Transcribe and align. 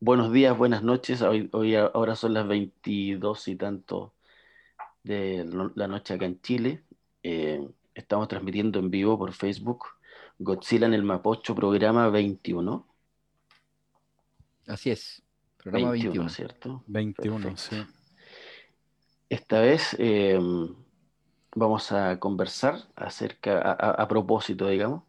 Buenos 0.00 0.32
días, 0.32 0.56
buenas 0.56 0.84
noches. 0.84 1.22
Hoy, 1.22 1.48
hoy 1.52 1.74
ahora 1.74 2.14
son 2.14 2.32
las 2.32 2.46
22 2.46 3.48
y 3.48 3.56
tanto 3.56 4.14
de 5.02 5.44
la 5.74 5.88
noche 5.88 6.14
acá 6.14 6.24
en 6.24 6.40
Chile. 6.40 6.84
Eh, 7.24 7.68
estamos 7.96 8.28
transmitiendo 8.28 8.78
en 8.78 8.92
vivo 8.92 9.18
por 9.18 9.32
Facebook 9.32 9.86
Godzilla 10.38 10.86
en 10.86 10.94
el 10.94 11.02
Mapocho, 11.02 11.52
programa 11.52 12.08
21. 12.10 12.86
Así 14.68 14.90
es, 14.90 15.20
programa 15.56 15.90
21, 15.90 16.28
¿cierto? 16.28 16.84
21, 16.86 17.56
sí. 17.56 17.84
Esta 19.28 19.60
vez 19.60 19.96
eh, 19.98 20.38
vamos 21.56 21.90
a 21.90 22.20
conversar 22.20 22.84
acerca, 22.94 23.72
a 23.72 24.06
propósito, 24.06 24.68
digamos, 24.68 25.02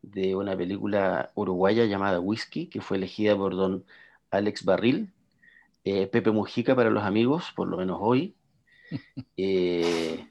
de 0.00 0.34
una 0.34 0.56
película 0.56 1.30
uruguaya 1.34 1.84
llamada 1.84 2.20
Whisky, 2.20 2.68
que 2.68 2.80
fue 2.80 2.96
elegida 2.96 3.36
por 3.36 3.54
don 3.54 3.84
Alex 4.30 4.64
Barril, 4.64 5.12
eh, 5.84 6.06
Pepe 6.06 6.30
Mujica 6.30 6.74
para 6.74 6.90
los 6.90 7.04
amigos, 7.04 7.52
por 7.54 7.68
lo 7.68 7.76
menos 7.76 7.98
hoy, 8.00 8.36
eh, 9.36 10.26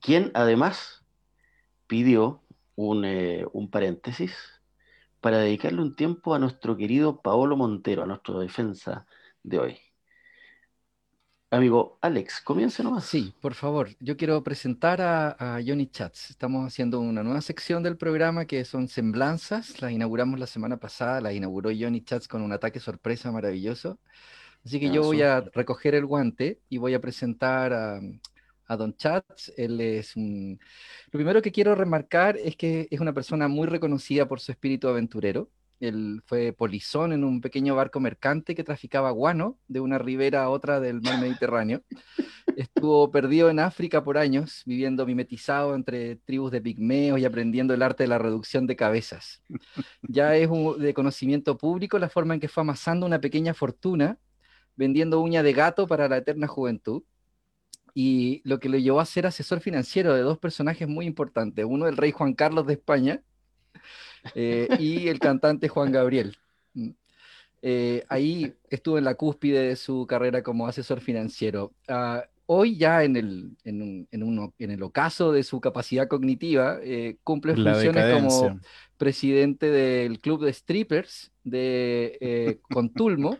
quien 0.00 0.30
además 0.34 1.04
pidió 1.86 2.42
eh, 2.76 3.44
un, 3.52 3.70
paréntesis 3.70 4.34
para 5.20 5.38
dedicarle 5.38 5.82
un 5.82 5.96
tiempo 5.96 6.34
a 6.34 6.38
nuestro 6.38 6.76
querido 6.76 7.22
Paolo 7.22 7.56
Montero, 7.56 8.02
a 8.02 8.06
nuestra 8.06 8.38
defensa 8.38 9.06
de 9.42 9.58
hoy. 9.58 9.78
Amigo 11.56 11.96
Alex, 12.02 12.42
comience 12.42 12.82
nomás. 12.82 13.06
Sí, 13.06 13.32
por 13.40 13.54
favor. 13.54 13.88
Yo 13.98 14.18
quiero 14.18 14.42
presentar 14.42 15.00
a, 15.00 15.58
Johnny 15.66 15.86
Chats. 15.86 16.28
Estamos 16.28 16.66
haciendo 16.66 17.00
una 17.00 17.22
nueva 17.22 17.40
sección 17.40 17.82
del 17.82 17.96
programa 17.96 18.44
que 18.44 18.62
son 18.66 18.88
semblanzas. 18.88 19.80
Las 19.80 19.90
inauguramos 19.90 20.38
la 20.38 20.46
semana 20.46 20.76
pasada. 20.76 21.22
Las 21.22 21.32
inauguró 21.32 21.70
Johnny 21.70 22.02
Chats 22.02 22.28
con 22.28 22.42
un 22.42 22.52
ataque 22.52 22.78
sorpresa 22.78 23.32
maravilloso. 23.32 23.98
Así 24.66 24.78
que 24.78 24.90
yo 24.90 25.02
voy 25.02 25.22
a 25.22 25.40
recoger 25.54 25.94
el 25.94 26.04
guante 26.04 26.60
y 26.68 26.76
voy 26.76 26.92
a 26.92 27.00
presentar 27.00 27.72
a, 27.72 28.00
a 28.66 28.76
Don 28.76 28.94
Chats. 28.94 29.50
Él 29.56 29.80
es 29.80 30.14
un... 30.14 30.60
Lo 31.10 31.18
primero 31.18 31.40
que 31.40 31.52
quiero 31.52 31.74
remarcar 31.74 32.36
es 32.36 32.54
que 32.56 32.86
es 32.90 33.00
una 33.00 33.14
persona 33.14 33.48
muy 33.48 33.66
reconocida 33.66 34.28
por 34.28 34.40
su 34.40 34.52
espíritu 34.52 34.88
aventurero. 34.88 35.48
Él 35.80 36.22
fue 36.24 36.52
polizón 36.52 37.12
en 37.12 37.24
un 37.24 37.40
pequeño 37.40 37.74
barco 37.74 38.00
mercante 38.00 38.54
que 38.54 38.64
traficaba 38.64 39.10
guano 39.10 39.58
de 39.68 39.80
una 39.80 39.98
ribera 39.98 40.44
a 40.44 40.48
otra 40.48 40.80
del 40.80 41.02
mar 41.02 41.20
Mediterráneo. 41.20 41.82
Estuvo 42.56 43.10
perdido 43.10 43.50
en 43.50 43.58
África 43.58 44.02
por 44.02 44.16
años, 44.16 44.62
viviendo 44.64 45.04
mimetizado 45.04 45.74
entre 45.74 46.16
tribus 46.16 46.50
de 46.50 46.62
pigmeos 46.62 47.18
y 47.20 47.24
aprendiendo 47.24 47.74
el 47.74 47.82
arte 47.82 48.04
de 48.04 48.08
la 48.08 48.18
reducción 48.18 48.66
de 48.66 48.76
cabezas. 48.76 49.42
Ya 50.02 50.34
es 50.36 50.48
de 50.78 50.94
conocimiento 50.94 51.58
público 51.58 51.98
la 51.98 52.08
forma 52.08 52.34
en 52.34 52.40
que 52.40 52.48
fue 52.48 52.62
amasando 52.62 53.04
una 53.04 53.20
pequeña 53.20 53.52
fortuna 53.52 54.18
vendiendo 54.76 55.20
uña 55.20 55.42
de 55.42 55.52
gato 55.52 55.86
para 55.86 56.08
la 56.08 56.18
eterna 56.18 56.46
juventud. 56.46 57.02
Y 57.94 58.42
lo 58.44 58.60
que 58.60 58.68
lo 58.68 58.76
llevó 58.76 59.00
a 59.00 59.06
ser 59.06 59.26
asesor 59.26 59.60
financiero 59.60 60.14
de 60.14 60.20
dos 60.20 60.38
personajes 60.38 60.86
muy 60.86 61.06
importantes. 61.06 61.64
Uno, 61.66 61.88
el 61.88 61.96
rey 61.96 62.12
Juan 62.12 62.34
Carlos 62.34 62.66
de 62.66 62.74
España, 62.74 63.22
eh, 64.34 64.68
y 64.78 65.08
el 65.08 65.18
cantante 65.18 65.68
Juan 65.68 65.92
Gabriel. 65.92 66.36
Mm. 66.74 66.90
Eh, 67.62 68.04
ahí 68.08 68.54
estuvo 68.70 68.98
en 68.98 69.04
la 69.04 69.14
cúspide 69.14 69.68
de 69.68 69.76
su 69.76 70.06
carrera 70.06 70.42
como 70.42 70.66
asesor 70.66 71.00
financiero. 71.00 71.72
Ah, 71.88 72.24
hoy 72.46 72.76
ya 72.76 73.02
en 73.02 73.16
el, 73.16 73.56
en, 73.64 74.06
en, 74.10 74.70
el 74.70 74.82
ocaso 74.82 75.32
de 75.32 75.42
su 75.42 75.60
capacidad 75.60 76.06
cognitiva, 76.06 76.78
eh, 76.82 77.16
cumple 77.24 77.54
funciones 77.54 78.22
como 78.22 78.60
presidente 78.96 79.70
del 79.70 80.20
club 80.20 80.44
de 80.44 80.52
strippers 80.52 81.32
de 81.42 82.60
Contulmo, 82.70 83.38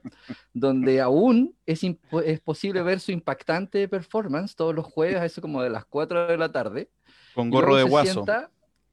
donde 0.54 1.00
aún 1.00 1.54
es, 1.66 1.82
es 2.24 2.40
posible 2.40 2.82
ver 2.82 2.98
su 3.00 3.12
impactante 3.12 3.86
performance 3.86 4.56
todos 4.56 4.74
los 4.74 4.86
jueves, 4.86 5.16
a 5.16 5.26
eso 5.26 5.40
como 5.40 5.62
de 5.62 5.70
las 5.70 5.84
4 5.84 6.26
de 6.26 6.36
la 6.36 6.50
tarde. 6.50 6.88
Con 7.34 7.50
gorro 7.50 7.76
de 7.76 7.84
guaso 7.84 8.24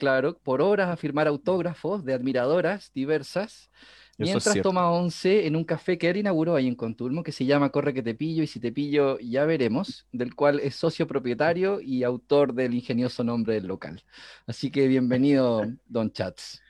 claro, 0.04 0.38
por 0.44 0.62
horas 0.62 0.90
a 0.90 0.98
firmar 0.98 1.28
autógrafos 1.28 2.04
de 2.04 2.14
admiradoras 2.14 2.92
diversas, 2.94 3.72
mientras 4.18 4.62
toma 4.62 4.92
once 4.92 5.48
en 5.48 5.56
un 5.56 5.64
café 5.64 5.98
que 5.98 6.10
él 6.10 6.18
inauguró 6.18 6.56
ahí 6.56 6.68
en 6.68 6.76
Contulmo, 6.76 7.24
que 7.24 7.32
se 7.32 7.46
llama 7.46 7.70
Corre 7.70 7.94
que 7.94 8.04
te 8.04 8.14
pillo, 8.14 8.44
y 8.44 8.48
si 8.48 8.60
te 8.60 8.74
pillo 8.74 9.18
ya 9.20 9.46
veremos, 9.46 10.06
del 10.12 10.36
cual 10.36 10.60
es 10.60 10.76
socio 10.76 11.08
propietario 11.08 11.80
y 11.80 12.04
autor 12.04 12.54
del 12.54 12.74
ingenioso 12.74 13.24
nombre 13.24 13.54
del 13.54 13.68
local. 13.68 14.04
Así 14.46 14.72
que 14.72 14.90
bienvenido, 14.90 15.64
Don 15.88 16.12
Chats. 16.12 16.62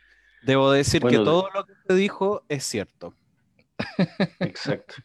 Debo 0.44 0.72
decir 0.72 1.02
que 1.02 1.18
todo 1.18 1.50
lo 1.56 1.66
que 1.66 1.74
te 1.88 1.96
dijo 1.96 2.44
es 2.50 2.64
cierto. 2.66 3.16
Exacto. 4.40 4.96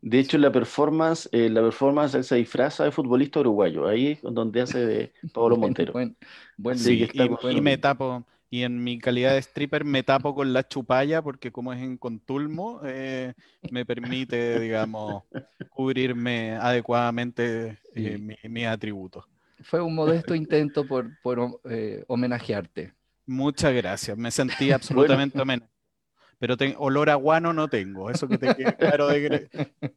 De 0.00 0.18
hecho, 0.18 0.38
la 0.38 0.50
performance, 0.50 1.28
eh, 1.32 1.48
la 1.48 1.62
performance 1.62 2.14
él 2.14 2.24
se 2.24 2.36
disfraza 2.36 2.84
de 2.84 2.90
futbolista 2.90 3.40
uruguayo. 3.40 3.86
Ahí 3.86 4.12
es 4.12 4.22
donde 4.22 4.60
hace 4.60 4.84
de 4.84 5.12
Pablo 5.34 5.56
Montero. 5.56 5.92
y, 6.00 7.60
me 7.60 7.78
tapo, 7.78 8.24
y 8.50 8.62
en 8.62 8.82
mi 8.82 8.98
calidad 8.98 9.32
de 9.32 9.38
stripper 9.38 9.84
me 9.84 10.02
tapo 10.02 10.34
con 10.34 10.52
la 10.52 10.66
chupalla 10.66 11.22
porque 11.22 11.52
como 11.52 11.72
es 11.72 11.80
en 11.80 11.96
Contulmo, 11.96 12.80
eh, 12.84 13.34
me 13.70 13.84
permite, 13.84 14.60
digamos, 14.60 15.24
cubrirme 15.70 16.52
adecuadamente 16.52 17.78
eh, 17.94 18.36
mis 18.48 18.66
atributos. 18.66 19.24
Fue 19.60 19.80
un 19.80 19.94
modesto 19.94 20.34
intento 20.34 20.86
por, 20.86 21.10
homenajearte. 22.06 22.92
Muchas 23.26 23.74
gracias, 23.74 24.16
me 24.16 24.30
sentí 24.30 24.70
absolutamente 24.72 25.40
homenajeado 25.40 25.77
pero 26.38 26.56
olor 26.78 27.10
a 27.10 27.14
guano 27.16 27.52
no 27.52 27.68
tengo. 27.68 28.10
Eso 28.10 28.28
que 28.28 28.38
te 28.38 28.54
quede 28.54 28.76
claro 28.76 29.08
de 29.08 29.48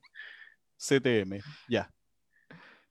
CTM, 0.78 1.40
ya. 1.70 1.92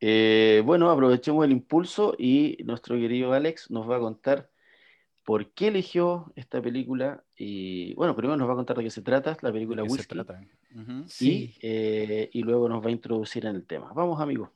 Eh, 0.00 0.62
bueno, 0.64 0.90
aprovechemos 0.90 1.44
el 1.44 1.52
impulso 1.52 2.14
y 2.18 2.58
nuestro 2.64 2.96
querido 2.96 3.32
Alex 3.32 3.70
nos 3.70 3.88
va 3.88 3.96
a 3.96 4.00
contar 4.00 4.50
por 5.24 5.52
qué 5.52 5.68
eligió 5.68 6.32
esta 6.36 6.62
película. 6.62 7.22
Y 7.36 7.94
bueno, 7.94 8.16
primero 8.16 8.36
nos 8.36 8.48
va 8.48 8.52
a 8.52 8.56
contar 8.56 8.76
de 8.76 8.84
qué 8.84 8.90
se 8.90 9.02
trata, 9.02 9.36
la 9.42 9.52
película 9.52 9.82
Whisky. 9.82 10.18
sí. 11.06 11.54
Eh, 11.60 12.30
y 12.32 12.42
luego 12.42 12.68
nos 12.68 12.82
va 12.82 12.88
a 12.88 12.92
introducir 12.92 13.44
en 13.46 13.56
el 13.56 13.66
tema. 13.66 13.92
Vamos, 13.92 14.20
amigo, 14.20 14.50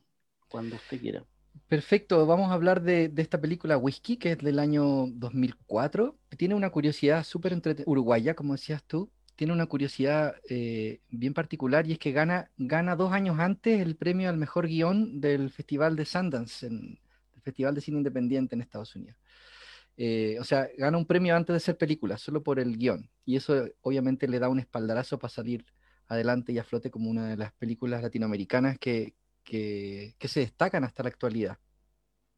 cuando 0.49 0.77
usted 0.77 0.99
quiera. 0.99 1.23
Perfecto, 1.67 2.25
vamos 2.27 2.51
a 2.51 2.53
hablar 2.53 2.81
de, 2.83 3.11
esta 3.17 3.41
película 3.41 3.77
Whisky, 3.77 4.17
que 4.17 4.33
es 4.33 4.37
del 4.37 4.59
año 4.59 5.07
2004. 5.07 6.17
Tiene 6.37 6.53
una 6.53 6.69
curiosidad 6.69 7.23
súper 7.23 7.53
entretenida, 7.53 7.89
uruguaya, 7.89 8.35
como 8.35 8.53
decías 8.53 8.83
tú, 8.83 9.11
tiene 9.35 9.51
una 9.51 9.65
curiosidad 9.65 10.35
eh, 10.49 11.01
bien 11.09 11.33
particular 11.33 11.87
y 11.87 11.93
es 11.93 11.99
que 11.99 12.11
gana, 12.11 12.51
gana 12.57 12.95
dos 12.95 13.11
años 13.11 13.39
antes 13.39 13.81
el 13.81 13.95
premio 13.95 14.29
al 14.29 14.37
mejor 14.37 14.67
guion 14.67 15.19
del 15.19 15.49
Festival 15.49 15.95
de 15.95 16.05
Sundance, 16.05 16.67
en, 16.67 16.99
el 17.35 17.41
Festival 17.41 17.73
de 17.73 17.81
Cine 17.81 17.97
Independiente 17.97 18.55
en 18.55 18.61
Estados 18.61 18.95
Unidos. 18.95 19.17
Eh, 19.97 20.37
o 20.39 20.43
sea, 20.43 20.69
gana 20.77 20.97
un 20.97 21.05
premio 21.05 21.35
antes 21.35 21.53
de 21.53 21.59
ser 21.59 21.77
película, 21.77 22.17
solo 22.17 22.43
por 22.43 22.59
el 22.59 22.77
guion. 22.77 23.09
Y 23.25 23.37
eso 23.37 23.65
obviamente 23.81 24.27
le 24.27 24.39
da 24.39 24.49
un 24.49 24.59
espaldarazo 24.59 25.17
para 25.17 25.33
salir 25.33 25.65
adelante 26.07 26.51
y 26.51 26.59
a 26.59 26.63
flote 26.63 26.91
como 26.91 27.09
una 27.09 27.27
de 27.27 27.37
las 27.37 27.53
películas 27.53 28.03
latinoamericanas 28.03 28.77
que, 28.77 29.15
que, 29.45 30.15
se 30.27 30.41
destacan 30.41 30.83
hasta 30.83 31.03
la 31.03 31.09
actualidad. 31.09 31.57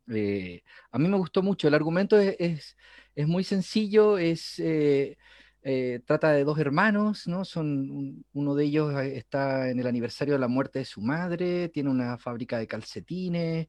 Eh, 0.09 0.61
a 0.91 0.99
mí 0.99 1.07
me 1.07 1.17
gustó 1.17 1.41
mucho, 1.43 1.67
el 1.67 1.73
argumento 1.73 2.19
es, 2.19 2.77
es, 3.15 3.27
muy 3.27 3.43
sencillo, 3.43 4.17
es, 4.17 4.59
eh, 4.59 5.17
eh, 5.63 6.01
trata 6.05 6.31
de 6.31 6.43
dos 6.43 6.59
hermanos, 6.59 7.27
¿no? 7.27 7.43
Son, 7.45 8.23
uno 8.33 8.55
de 8.55 8.65
ellos 8.65 8.93
está 9.03 9.69
en 9.69 9.79
el 9.79 9.87
aniversario 9.87 10.35
de 10.35 10.39
la 10.39 10.47
muerte 10.47 10.79
de 10.79 10.85
su 10.85 11.01
madre, 11.01 11.69
tiene 11.69 11.89
una 11.89 12.17
fábrica 12.17 12.57
de 12.59 12.67
calcetines, 12.67 13.67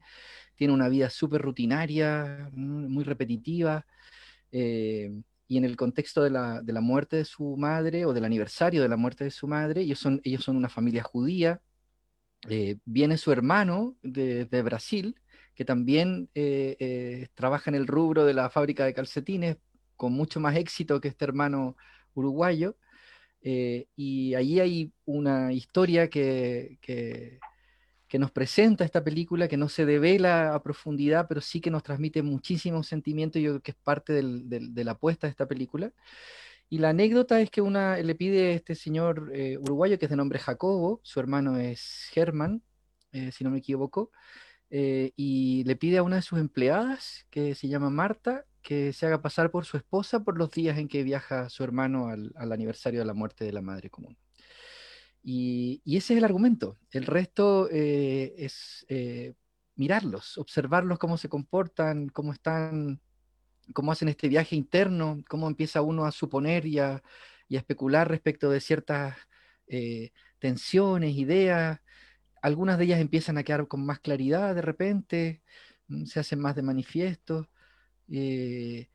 tiene 0.55 0.73
una 0.73 0.89
vida 0.89 1.09
súper 1.09 1.41
rutinaria, 1.41 2.49
muy 2.53 3.03
repetitiva, 3.03 3.85
y 4.51 5.57
en 5.57 5.65
el 5.65 5.75
contexto 5.75 6.23
de 6.23 6.29
la, 6.29 6.61
de 6.61 6.73
la, 6.73 6.81
muerte 6.81 7.17
de 7.17 7.25
su 7.25 7.57
madre 7.57 8.05
o 8.05 8.13
del 8.13 8.25
aniversario 8.25 8.81
de 8.81 8.89
la 8.89 8.97
muerte 8.97 9.23
de 9.25 9.31
su 9.31 9.47
madre, 9.47 9.81
ellos 9.81 9.99
son, 9.99 10.21
ellos 10.23 10.43
son 10.43 10.57
una 10.57 10.69
familia 10.69 11.03
judía, 11.03 11.61
eh, 12.47 12.77
viene 12.85 13.17
su 13.17 13.31
hermano 13.31 13.95
de, 14.01 14.45
Brasil, 14.63 15.15
que 15.55 15.65
también 15.65 16.29
eh, 16.35 16.77
eh, 16.79 17.27
trabaja 17.33 17.69
en 17.69 17.75
el 17.75 17.87
rubro 17.87 18.25
de 18.25 18.33
la 18.33 18.49
fábrica 18.49 18.85
de 18.85 18.93
calcetines 18.93 19.57
con 19.97 20.13
mucho 20.13 20.39
más 20.39 20.55
éxito 20.55 21.01
que 21.01 21.09
este 21.09 21.25
hermano 21.25 21.75
uruguayo. 22.13 22.77
y 23.41 24.35
allí 24.35 24.59
hay 24.59 24.93
una 25.05 25.53
historia 25.53 26.09
que, 26.09 26.77
que, 26.81 27.39
nos 28.19 28.31
presenta 28.31 28.85
esta 28.85 29.03
película, 29.03 29.47
que 29.47 29.57
no 29.57 29.69
se 29.69 29.85
devela 29.85 30.55
a 30.55 30.63
profundidad, 30.63 31.27
pero 31.27 31.41
sí 31.41 31.61
que 31.61 31.71
nos 31.71 31.83
transmite 31.83 32.21
muchísimo 32.23 32.83
sentimiento 32.83 33.39
y 33.39 33.43
yo 33.43 33.51
creo 33.51 33.61
que 33.61 33.71
es 33.71 33.77
parte 33.77 34.13
de 34.13 34.83
la 34.83 34.91
apuesta 34.91 35.27
de 35.27 35.31
esta 35.31 35.47
película. 35.47 35.93
Y 36.69 36.77
la 36.77 36.89
anécdota 36.89 37.41
es 37.41 37.49
que 37.49 37.61
una 37.61 37.97
le 37.97 38.13
pide 38.13 38.51
a 38.51 38.55
este 38.55 38.75
señor 38.75 39.31
eh, 39.33 39.57
uruguayo, 39.57 39.97
que 39.97 40.05
es 40.05 40.11
de 40.11 40.15
nombre 40.15 40.37
Jacobo, 40.37 41.01
su 41.03 41.19
hermano 41.19 41.57
es 41.57 42.07
Germán, 42.11 42.61
eh, 43.11 43.31
si 43.31 43.43
no 43.43 43.49
me 43.49 43.57
equivoco, 43.57 44.11
eh, 44.69 45.11
y 45.15 45.63
le 45.63 45.75
pide 45.75 45.97
a 45.97 46.03
una 46.03 46.17
de 46.17 46.21
sus 46.21 46.39
empleadas, 46.39 47.25
que 47.31 47.55
se 47.55 47.67
llama 47.67 47.89
Marta, 47.89 48.45
que 48.61 48.93
se 48.93 49.07
haga 49.07 49.19
pasar 49.21 49.49
por 49.49 49.65
su 49.65 49.77
esposa 49.77 50.23
por 50.23 50.37
los 50.37 50.51
días 50.51 50.77
en 50.77 50.87
que 50.87 51.01
viaja 51.01 51.49
su 51.49 51.63
hermano 51.63 52.09
al, 52.09 52.33
aniversario 52.35 52.99
de 52.99 53.05
la 53.05 53.15
muerte 53.15 53.45
de 53.45 53.53
la 53.53 53.61
madre 53.61 53.89
común. 53.89 54.15
Y, 55.23 55.81
ese 55.85 56.13
es 56.13 56.19
el 56.19 56.25
argumento. 56.25 56.77
El 56.91 57.07
resto 57.07 57.67
es 57.69 58.85
mirarlos, 59.75 60.37
observarlos 60.37 60.99
cómo 60.99 61.17
se 61.17 61.29
comportan, 61.29 62.09
cómo 62.09 62.31
están, 62.33 63.01
cómo 63.73 63.91
hacen 63.91 64.09
este 64.09 64.27
viaje 64.27 64.55
interno, 64.55 65.23
cómo 65.27 65.47
empieza 65.47 65.81
uno 65.81 66.05
a 66.05 66.11
suponer 66.11 66.65
y 66.65 66.79
a, 66.79 67.01
especular 67.49 68.07
respecto 68.07 68.49
de 68.51 68.61
ciertas 68.61 69.17
eh, 69.67 70.11
tensiones, 70.39 71.15
ideas. 71.15 71.79
Algunas 72.41 72.77
de 72.77 72.85
ellas 72.85 72.99
empiezan 73.01 73.37
a 73.37 73.43
quedar 73.43 73.67
con 73.67 73.85
más 73.85 73.99
claridad 73.99 74.53
de 74.55 74.61
repente, 74.61 75.41
mm, 75.87 76.05
se 76.05 76.19
hacen 76.19 76.39
más 76.39 76.55
de 76.55 76.61
manifiesto. 76.63 77.49
Eh, 78.11 78.87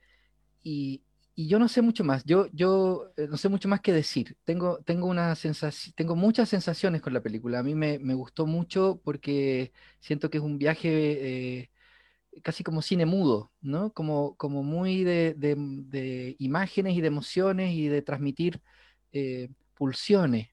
y, 0.63 1.03
yo 1.37 1.59
no 1.59 1.69
sé 1.69 1.83
mucho 1.83 2.05
más, 2.05 2.25
yo, 2.25 2.47
yo 2.53 3.13
eh, 3.17 3.27
no 3.29 3.37
sé 3.37 3.49
mucho 3.49 3.69
más 3.69 3.81
que 3.81 3.93
decir. 3.93 4.37
Tengo, 4.45 4.79
tengo, 4.85 5.09
una 5.09 5.35
tengo 5.97 6.17
muchas 6.17 6.49
sensaciones 6.49 7.03
con 7.03 7.13
la 7.13 7.23
película. 7.23 7.59
A 7.59 7.63
mí 7.65 7.75
me, 7.75 7.99
me 7.99 8.15
gustó 8.15 8.47
mucho 8.47 9.01
porque 9.05 9.73
siento 10.01 10.31
que 10.31 10.39
es 10.39 10.45
un 10.45 10.59
viaje 10.59 11.71
casi 12.43 12.65
como 12.65 12.83
cine 12.83 13.07
mudo, 13.07 13.53
¿no? 13.61 13.93
Como, 13.93 14.37
como 14.37 14.63
muy 14.63 15.05
de, 15.05 15.35
de, 15.37 16.37
imágenes 16.39 16.97
y 16.97 17.01
de 17.01 17.09
emociones 17.09 17.73
y 17.75 17.89
de 17.89 18.03
transmitir 18.03 18.61
eh, 19.13 19.51
pulsiones 19.75 20.49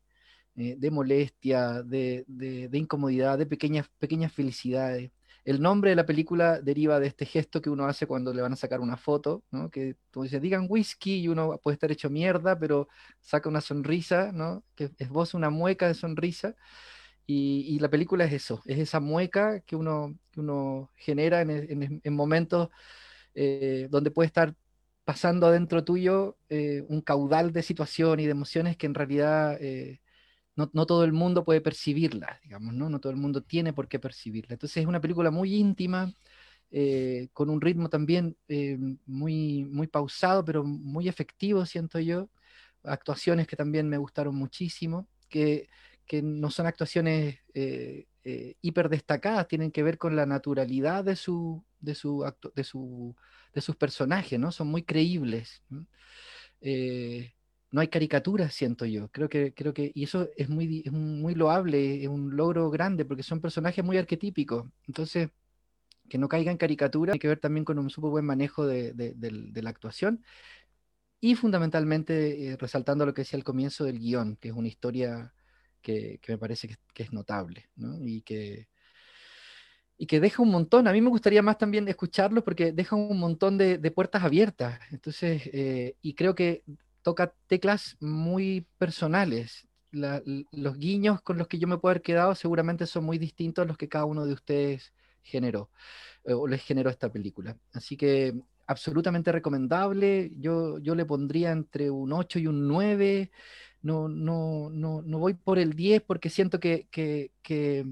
de 0.54 0.92
molestia, 0.92 1.82
de, 1.82 2.24
de, 2.28 2.78
incomodidad, 2.78 3.38
de 3.38 3.46
pequeñas, 3.48 3.90
pequeñas 4.00 4.32
felicidades 4.32 5.12
el 5.44 5.62
nombre 5.62 5.90
de 5.90 5.96
la 5.96 6.06
película 6.06 6.62
deriva 6.62 7.00
de 7.00 7.08
este 7.08 7.26
gesto 7.26 7.62
que 7.62 7.70
uno 7.70 7.86
hace 7.86 8.06
cuando 8.06 8.34
le 8.34 8.42
van 8.42 8.54
a 8.54 8.56
sacar 8.56 8.80
una 8.80 8.98
foto, 8.98 9.44
¿no? 9.50 9.72
Que 9.72 9.96
tú 10.12 10.22
dices, 10.24 10.42
digan 10.42 10.68
whisky 10.70 11.22
y 11.22 11.28
uno 11.28 11.60
puede 11.64 11.74
estar 11.76 11.92
hecho 11.92 12.10
mierda, 12.12 12.60
pero 12.60 12.88
saca 13.22 13.50
una 13.50 13.62
sonrisa, 13.62 14.32
¿no? 14.32 14.64
Que 14.76 14.92
vos 15.10 15.34
una 15.34 15.50
mueca 15.50 15.88
de 15.88 15.96
sonrisa. 15.96 16.56
Y, 17.28 17.80
la 17.80 17.90
película 17.90 18.26
es 18.26 18.34
eso, 18.34 18.62
es 18.66 18.78
esa 18.78 19.00
mueca 19.00 19.62
que 19.62 19.76
uno, 19.78 20.18
que 20.32 20.42
uno 20.42 20.90
genera 20.96 21.42
en, 21.42 22.02
momentos 22.14 22.70
eh, 23.36 23.88
donde 23.90 24.12
puede 24.12 24.28
estar 24.28 24.54
pasando 25.06 25.48
adentro 25.48 25.84
tuyo 25.86 26.38
eh, 26.50 26.84
un 26.90 27.02
caudal 27.02 27.54
de 27.54 27.64
situación 27.64 28.20
y 28.20 28.26
de 28.26 28.32
emociones 28.32 28.76
que 28.76 28.86
en 28.86 28.96
realidad 28.96 29.58
eh, 29.62 30.02
no, 30.56 30.86
todo 30.86 31.04
el 31.04 31.14
mundo 31.14 31.44
puede 31.44 31.62
percibirla, 31.62 32.40
digamos, 32.44 32.74
¿no? 32.74 32.90
No 32.90 33.00
todo 33.00 33.12
el 33.12 33.18
mundo 33.18 33.42
tiene 33.42 33.74
por 33.74 33.88
qué 33.88 34.00
percibirla. 34.00 34.54
Entonces 34.54 34.78
es 34.78 34.88
una 34.88 35.02
película 35.02 35.32
muy 35.32 35.56
íntima, 35.56 36.14
eh, 36.72 37.30
con 37.34 37.50
un 37.50 37.62
ritmo 37.62 37.90
también 37.90 38.38
eh, 38.48 38.78
muy, 39.06 39.66
muy 39.66 39.88
pausado, 39.88 40.46
pero 40.46 40.64
muy 40.64 41.08
efectivo, 41.08 41.66
siento 41.66 42.00
yo. 42.00 42.30
Actuaciones 42.84 43.48
que 43.48 43.56
también 43.56 43.90
me 43.90 43.98
gustaron 43.98 44.36
muchísimo, 44.36 45.08
que, 45.30 45.70
no 46.22 46.52
son 46.52 46.66
actuaciones 46.66 47.40
eh, 47.54 48.06
hiper 48.62 48.90
destacadas, 48.90 49.48
tienen 49.48 49.72
que 49.72 49.84
ver 49.84 49.98
con 49.98 50.16
la 50.16 50.26
naturalidad 50.26 51.04
de, 51.04 51.16
su, 51.16 51.64
de, 51.80 51.96
su 51.96 52.26
de, 52.56 52.64
su, 52.64 53.16
de 53.54 53.62
sus 53.62 53.76
personajes, 53.76 54.40
¿no? 54.40 54.52
Son 54.52 54.68
muy 54.68 54.84
creíbles 54.84 55.64
no 57.72 57.82
hay 57.82 57.88
caricaturas, 57.88 58.54
siento 58.54 58.86
yo. 58.86 59.10
Creo 59.12 59.30
que, 59.30 59.54
creo 59.54 59.74
que, 59.74 59.92
y 59.96 60.04
eso 60.04 60.30
es 60.36 60.50
muy, 60.50 60.84
muy 60.92 61.36
loable, 61.36 62.04
es 62.04 62.10
un 62.10 62.36
logro 62.36 62.70
grande, 62.70 63.06
porque 63.06 63.24
son 63.24 63.42
personajes 63.42 63.84
muy 63.84 63.98
arquetípicos. 63.98 64.68
Entonces, 64.88 65.30
que 66.10 66.18
no 66.18 66.28
caiga 66.28 66.52
en 66.52 66.58
caricatura, 66.58 67.14
tiene 67.14 67.22
que 67.22 67.28
ver 67.30 67.40
también 67.40 67.66
con 67.66 67.80
un 67.80 67.90
súper 67.90 68.12
buen 68.12 68.26
manejo 68.26 68.66
de, 68.68 68.94
la 69.54 69.70
actuación. 69.70 70.24
Y 71.22 71.36
fundamentalmente, 71.36 72.48
eh, 72.48 72.58
resaltando 72.58 73.06
lo 73.06 73.14
que 73.14 73.22
decía 73.22 73.38
al 73.38 73.44
comienzo 73.44 73.86
del 73.86 74.00
guion, 74.00 74.38
que 74.38 74.50
es 74.50 74.56
una 74.56 74.68
historia 74.68 75.34
que, 75.82 76.20
me 76.28 76.38
parece 76.38 76.70
que, 76.94 77.04
es 77.04 77.14
notable, 77.14 77.70
¿no? 77.76 77.98
Y 78.06 78.22
que, 78.22 78.68
y 79.98 80.08
que 80.08 80.20
deja 80.20 80.42
un 80.42 80.52
montón. 80.52 80.88
A 80.88 80.94
mí 80.94 81.02
me 81.02 81.10
gustaría 81.10 81.42
más 81.42 81.58
también 81.58 81.88
escucharlo 81.88 82.44
porque 82.44 82.72
deja 82.72 82.96
un 82.96 83.20
montón 83.20 83.58
de, 83.58 83.80
puertas 83.92 84.24
abiertas. 84.24 84.80
Entonces, 84.92 85.44
eh, 85.54 85.96
y 86.02 86.14
creo 86.14 86.36
que 86.36 86.64
toca 87.02 87.34
teclas 87.48 87.98
muy 88.00 88.68
personales. 88.78 89.68
los 89.92 90.78
guiños 90.78 91.22
con 91.22 91.38
los 91.38 91.48
que 91.48 91.60
yo 91.60 91.68
me 91.68 91.78
puedo 91.78 91.92
haber 91.92 92.02
quedado 92.02 92.36
seguramente 92.36 92.86
son 92.86 93.04
muy 93.04 93.18
distintos 93.18 93.64
a 93.64 93.68
los 93.68 93.78
que 93.78 93.90
cada 93.90 94.06
uno 94.06 94.26
de 94.26 94.34
ustedes 94.34 94.94
generó 95.22 95.70
eh, 96.26 96.34
o 96.34 96.48
les 96.48 96.64
generó 96.64 96.90
esta 96.90 97.12
película. 97.12 97.58
Así 97.74 97.98
que 97.98 98.34
absolutamente 98.68 99.32
recomendable. 99.32 100.32
Yo, 100.38 100.80
yo 100.80 100.96
le 100.96 101.06
pondría 101.06 101.52
entre 101.52 101.90
un 101.90 102.14
8 102.14 102.40
y 102.40 102.48
un 102.48 102.68
9. 102.68 103.32
No, 103.82 104.08
no, 104.08 104.70
no, 104.72 105.02
no 105.02 105.20
voy 105.20 105.34
por 105.34 105.58
el 105.58 105.74
10 105.74 106.04
porque 106.04 106.30
siento 106.30 106.60
que, 106.60 106.88
que, 106.92 107.32
que 107.42 107.86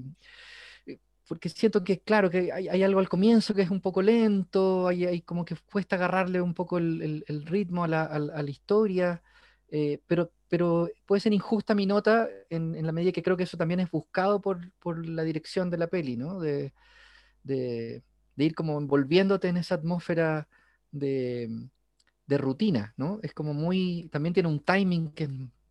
porque 1.30 1.48
siento 1.48 1.84
que, 1.84 2.00
claro, 2.00 2.28
que 2.28 2.50
hay, 2.50 2.82
algo 2.82 2.98
al 2.98 3.08
comienzo 3.08 3.54
que 3.54 3.62
es 3.62 3.70
un 3.70 3.80
poco 3.80 4.02
lento, 4.02 4.88
hay, 4.88 5.04
hay 5.06 5.20
como 5.22 5.44
que 5.44 5.54
cuesta 5.70 5.94
agarrarle 5.94 6.40
un 6.40 6.54
poco 6.54 6.78
el, 6.78 7.24
el, 7.28 7.46
ritmo 7.46 7.84
a 7.84 7.88
la, 7.88 8.02
a, 8.02 8.18
la 8.18 8.50
historia, 8.50 9.22
eh, 9.68 10.00
pero, 10.08 10.32
pero 10.48 10.90
puede 11.06 11.20
ser 11.20 11.32
injusta 11.32 11.76
mi 11.76 11.86
nota 11.86 12.28
en, 12.48 12.84
la 12.84 12.90
medida 12.90 13.12
que 13.12 13.22
creo 13.22 13.36
que 13.36 13.44
eso 13.44 13.56
también 13.56 13.78
es 13.78 13.88
buscado 13.92 14.40
por, 14.40 14.72
por 14.80 15.06
la 15.06 15.22
dirección 15.22 15.70
de 15.70 15.78
la 15.78 15.86
peli, 15.86 16.16
¿no? 16.16 16.40
De, 16.40 16.72
de, 17.44 18.02
de, 18.34 18.44
ir 18.44 18.56
como 18.56 18.76
envolviéndote 18.76 19.46
en 19.46 19.58
esa 19.58 19.76
atmósfera 19.76 20.48
de, 20.90 21.48
de 22.26 22.38
rutina, 22.38 22.92
¿no? 22.96 23.20
Es 23.22 23.32
como 23.34 23.54
muy, 23.54 24.08
también 24.10 24.34
tiene 24.34 24.48
un 24.48 24.64
timing 24.64 25.12
que 25.12 25.24
es 25.24 25.30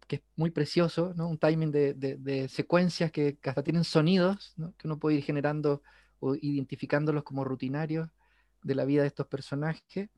que 0.10 0.16
es 0.18 0.22
muy 0.36 0.50
precioso, 0.50 1.14
¿no? 1.16 1.30
un 1.30 1.38
timing 1.38 1.72
de, 1.72 2.48
secuencias 2.50 3.12
que, 3.12 3.38
hasta 3.46 3.64
tienen 3.64 3.84
sonidos, 3.84 4.56
que 4.78 4.88
uno 4.88 4.98
puede 4.98 5.18
ir 5.18 5.24
generando 5.24 5.84
o 6.20 6.36
identificándolos 6.36 7.24
como 7.24 7.44
rutinarios 7.44 8.10
de 8.64 8.76
la 8.76 8.86
vida 8.86 9.04
de 9.04 9.08
estos 9.08 9.28
personajes, 9.28 10.10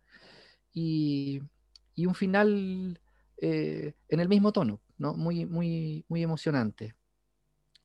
y, 0.74 1.42
un 1.98 2.16
final 2.16 3.00
eh, 3.38 3.94
en 4.08 4.20
el 4.20 4.30
mismo 4.30 4.52
tono, 4.52 4.82
¿no? 4.98 5.14
muy, 5.14 5.46
muy, 5.46 6.06
muy 6.08 6.24
emocionante. 6.24 6.96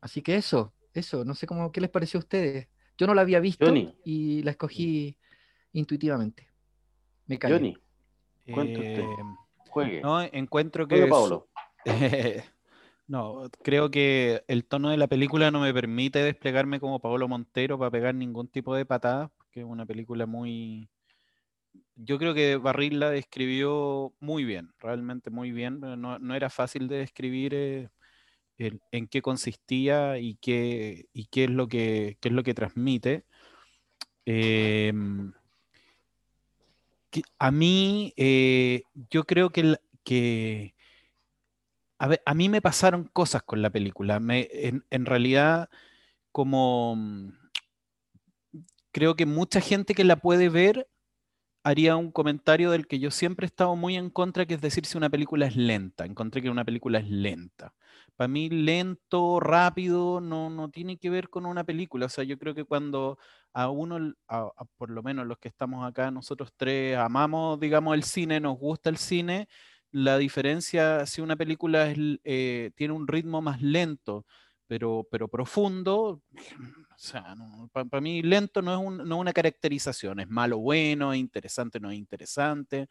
Así 0.01 0.23
que 0.23 0.37
eso, 0.37 0.73
eso, 0.95 1.25
no 1.25 1.35
sé 1.35 1.47
cómo, 1.47 1.73
qué 1.73 1.81
les 1.81 1.91
pareció 1.91 2.19
a 2.19 2.23
ustedes. 2.23 2.69
Yo 2.97 3.07
no 3.07 3.15
la 3.15 3.23
había 3.23 3.41
visto 3.41 3.67
y 4.05 4.43
la 4.43 4.53
escogí 4.53 5.19
intuitivamente. 5.73 6.49
Me 7.27 7.39
cae. 7.39 7.53
Johnny, 7.53 7.77
usted. 8.47 9.01
Eh, 9.01 9.17
Juegue. 9.69 10.01
No, 10.01 10.23
encuentro 10.23 10.89
que. 10.89 11.07
Pablo. 11.07 11.49
no, 13.07 13.49
creo 13.63 13.91
que 13.91 14.45
el 14.49 14.65
tono 14.65 14.91
de 14.91 14.97
la 14.97 15.07
película 15.07 15.51
no 15.51 15.61
me 15.61 15.73
permite 15.73 16.19
desplegarme 16.21 16.81
como 16.81 17.01
Paolo 17.01 17.29
Montero 17.29 17.79
para 17.79 17.91
pegar 17.91 18.15
ningún 18.15 18.49
tipo 18.49 18.75
de 18.75 18.85
patada, 18.85 19.29
porque 19.37 19.61
es 19.61 19.67
una 19.67 19.87
película 19.87 20.27
muy... 20.27 20.89
Yo 21.95 22.19
creo 22.19 22.35
que 22.35 22.57
Barril 22.57 23.01
la 23.01 23.11
describió 23.11 24.15
muy 24.21 24.45
bien, 24.45 24.73
realmente 24.79 25.31
muy 25.31 25.51
bien. 25.53 25.81
No, 25.81 26.35
era 26.35 26.51
fácil 26.51 26.89
de 26.89 26.99
describir 26.99 27.55
eh, 27.55 27.89
en 28.59 29.07
qué 29.09 29.23
consistía 29.23 30.19
y 30.19 30.37
qué, 30.37 31.07
y 31.13 31.27
qué, 31.27 31.45
es, 31.45 31.51
lo 31.51 31.69
que, 31.69 32.19
es 32.21 32.33
lo 32.33 32.43
que 32.43 32.55
transmite. 32.55 33.25
Em, 34.27 35.33
a 37.39 37.51
mí, 37.51 38.13
eh, 38.17 38.83
yo 39.11 39.25
creo 39.25 39.51
que, 39.51 39.77
que 40.05 40.76
a, 41.99 42.35
mí 42.35 42.49
me 42.49 42.63
pasaron 42.63 43.05
cosas 43.13 43.43
con 43.43 43.63
la 43.63 43.71
película. 43.71 44.21
En, 44.21 45.07
realidad, 45.07 45.69
como 46.33 46.97
mm, 46.97 47.33
creo 48.93 49.17
que 49.17 49.27
mucha 49.27 49.61
gente 49.61 49.95
que 49.95 50.05
la 50.05 50.17
puede 50.17 50.49
ver 50.49 50.89
haría 51.63 51.97
un 51.97 52.13
comentario 52.13 52.71
del 52.71 52.87
que 52.87 53.01
yo 53.01 53.11
siempre 53.11 53.45
he 53.47 53.49
estado 53.49 53.75
muy 53.77 53.97
en 53.97 54.11
contra, 54.11 54.47
que 54.47 54.55
es 54.55 54.61
decir 54.61 54.87
si 54.87 54.97
una 54.97 55.11
película 55.11 55.47
es 55.47 55.57
lenta. 55.57 56.05
Encontré 56.05 56.41
que 56.43 56.51
una 56.51 56.65
película 56.65 56.99
es 57.01 57.09
lenta. 57.11 57.75
Para 58.17 58.29
mí, 58.29 58.49
lento, 58.49 59.41
rápido, 59.41 60.21
no, 60.21 60.49
no 60.49 60.71
tiene 60.71 60.97
que 60.97 61.11
ver 61.11 61.29
con 61.29 61.45
una 61.45 61.65
película. 61.65 62.07
O 62.07 62.09
sea, 62.09 62.25
yo 62.25 62.39
creo 62.39 62.55
que 62.55 62.65
cuando 62.65 63.19
a 63.53 63.69
uno, 63.69 64.15
por 64.77 64.91
lo 64.91 65.03
menos 65.03 65.27
los 65.27 65.39
que 65.39 65.49
estamos 65.49 65.87
acá, 65.87 66.11
nosotros 66.11 66.53
tres 66.57 66.97
amamos, 66.97 67.59
digamos, 67.59 67.95
el 67.95 68.05
cine, 68.05 68.39
nos 68.41 68.59
gusta 68.59 68.89
el 68.91 68.97
cine, 68.97 69.49
la 69.97 70.19
diferencia 70.19 71.07
si 71.07 71.23
una 71.23 71.37
película 71.37 71.91
eh, 72.23 72.71
tiene 72.75 72.93
un 72.93 73.09
ritmo 73.09 73.41
más 73.41 73.63
lento, 73.63 74.27
pero, 74.67 75.09
pero 75.11 75.27
profundo, 75.27 76.21
o 76.31 76.99
sea, 76.99 77.35
para 77.73 78.03
mí 78.03 78.21
lento 78.21 78.61
no 78.61 78.75
es, 78.75 79.07
no 79.07 79.19
una 79.19 79.33
caracterización, 79.33 80.21
es 80.21 80.29
malo 80.29 80.59
bueno, 80.59 81.15
es 81.15 81.19
interesante 81.19 81.81
no 81.81 81.91
es 81.91 81.97
interesante, 81.97 82.89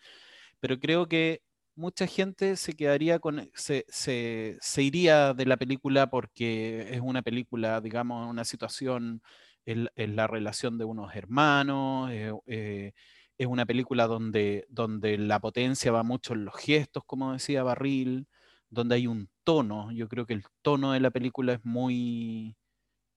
pero 0.60 0.80
creo 0.80 1.08
que 1.08 1.44
mucha 1.76 2.08
gente 2.08 2.56
se 2.56 2.74
quedaría 2.74 3.20
con, 3.20 3.52
se, 3.54 3.86
se, 3.88 4.58
se, 4.60 4.82
iría 4.82 5.36
de 5.36 5.46
la 5.46 5.58
película 5.58 6.10
porque 6.10 6.88
es 6.92 7.02
una 7.02 7.22
película, 7.22 7.82
digamos, 7.82 8.28
una 8.28 8.46
situación 8.46 9.22
en, 9.66 10.16
la 10.16 10.26
relación 10.26 10.80
de 10.80 10.86
unos 10.86 11.16
hermanos, 11.16 12.10
eh, 12.12 12.34
eh, 12.48 12.94
es 13.38 13.48
una 13.48 13.66
película 13.66 14.08
donde, 14.08 14.66
donde 14.70 15.18
la 15.18 15.40
potencia 15.40 15.92
va 15.92 16.04
mucho 16.04 16.34
en 16.34 16.46
los 16.46 16.56
gestos, 16.56 17.04
como 17.06 17.34
decía 17.34 17.64
Barril, 17.64 18.28
donde 18.70 18.96
hay 18.96 19.08
un 19.08 19.30
tono. 19.44 19.92
Yo 19.92 20.08
creo 20.10 20.26
que 20.26 20.34
el 20.34 20.44
tono 20.62 20.94
de 20.94 21.00
la 21.02 21.12
película 21.12 21.54
es 21.54 21.66
muy, 21.66 22.56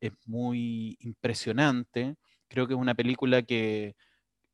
es 0.00 0.12
muy 0.26 0.96
impresionante. 1.00 2.16
Creo 2.48 2.66
que 2.66 2.74
es 2.74 2.80
una 2.80 2.94
película 2.94 3.42
que 3.42 3.96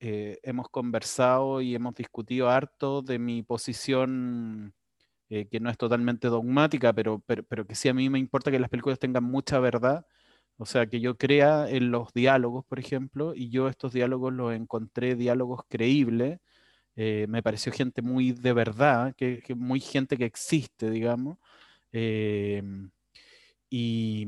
eh, 0.01 0.39
hemos 0.43 0.69
conversado 0.71 1.61
y 1.63 1.75
hemos 1.75 1.95
discutido 1.95 2.51
harto 2.51 3.03
de 3.03 3.19
mi 3.19 3.43
posición, 3.43 4.75
eh, 5.31 5.49
que 5.51 5.61
no 5.61 5.71
es 5.71 5.79
totalmente 5.79 6.29
dogmática, 6.29 6.93
pero, 6.93 7.21
pero, 7.27 7.67
que 7.67 7.75
sí 7.75 7.89
a 7.89 7.95
mí 7.95 8.11
me 8.11 8.19
importa 8.19 8.51
que 8.51 8.59
las 8.59 8.71
películas 8.71 8.99
tengan 8.99 9.25
mucha 9.25 9.59
verdad. 9.61 10.07
O 10.57 10.67
sea, 10.67 10.87
que 10.87 11.01
yo 11.01 11.17
crea 11.19 11.69
en 11.69 11.91
los 11.91 12.13
diálogos, 12.13 12.65
por 12.67 12.79
ejemplo, 12.79 13.35
y 13.35 13.51
yo 13.51 13.69
estos 13.69 13.93
diálogos 13.93 14.33
los 14.33 14.55
encontré 14.55 15.17
diálogos 15.17 15.63
creíbles. 15.69 16.41
Eh, 16.97 17.27
me 17.29 17.43
pareció 17.43 17.73
gente 17.73 18.03
muy 18.03 18.33
de 18.33 18.53
verdad, 18.55 19.15
que, 19.17 19.43
muy 19.57 19.81
gente 19.81 20.17
que 20.19 20.27
existe, 20.27 20.91
digamos. 20.91 21.39
y, 23.71 24.27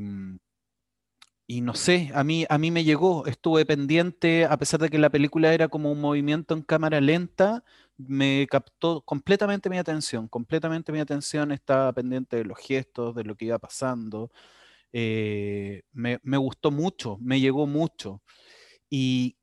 y 1.49 1.61
no 1.61 1.73
sé, 1.75 2.11
a 2.13 2.23
mí, 2.25 2.45
a 2.49 2.57
mí 2.57 2.71
me 2.71 2.83
llegó, 2.83 3.25
estuve 3.25 3.65
pendiente, 3.65 4.45
a 4.45 4.57
pesar 4.57 4.81
de 4.81 4.89
que 4.89 4.97
la 4.99 5.09
película 5.09 5.53
era 5.53 5.69
como 5.69 5.91
un 5.91 6.01
movimiento 6.01 6.53
en 6.53 6.61
cámara 6.61 6.99
lenta, 6.99 7.63
me 7.97 8.47
captó 8.51 9.01
completamente 9.01 9.69
mi 9.69 9.77
atención, 9.77 10.27
completamente 10.27 10.91
mi 10.91 10.99
atención, 10.99 11.53
estaba 11.53 11.93
pendiente 11.93 12.35
de 12.37 12.43
los 12.45 12.57
gestos, 12.59 13.15
de 13.15 13.23
lo 13.23 13.35
que 13.35 13.45
iba 13.45 13.59
pasando. 13.59 14.29
Eh, 14.93 15.83
me, 15.91 16.17
gustó 16.37 16.71
mucho, 16.71 17.17
me 17.21 17.39
llegó 17.39 17.67
mucho. 17.67 18.21
Y 18.89 19.37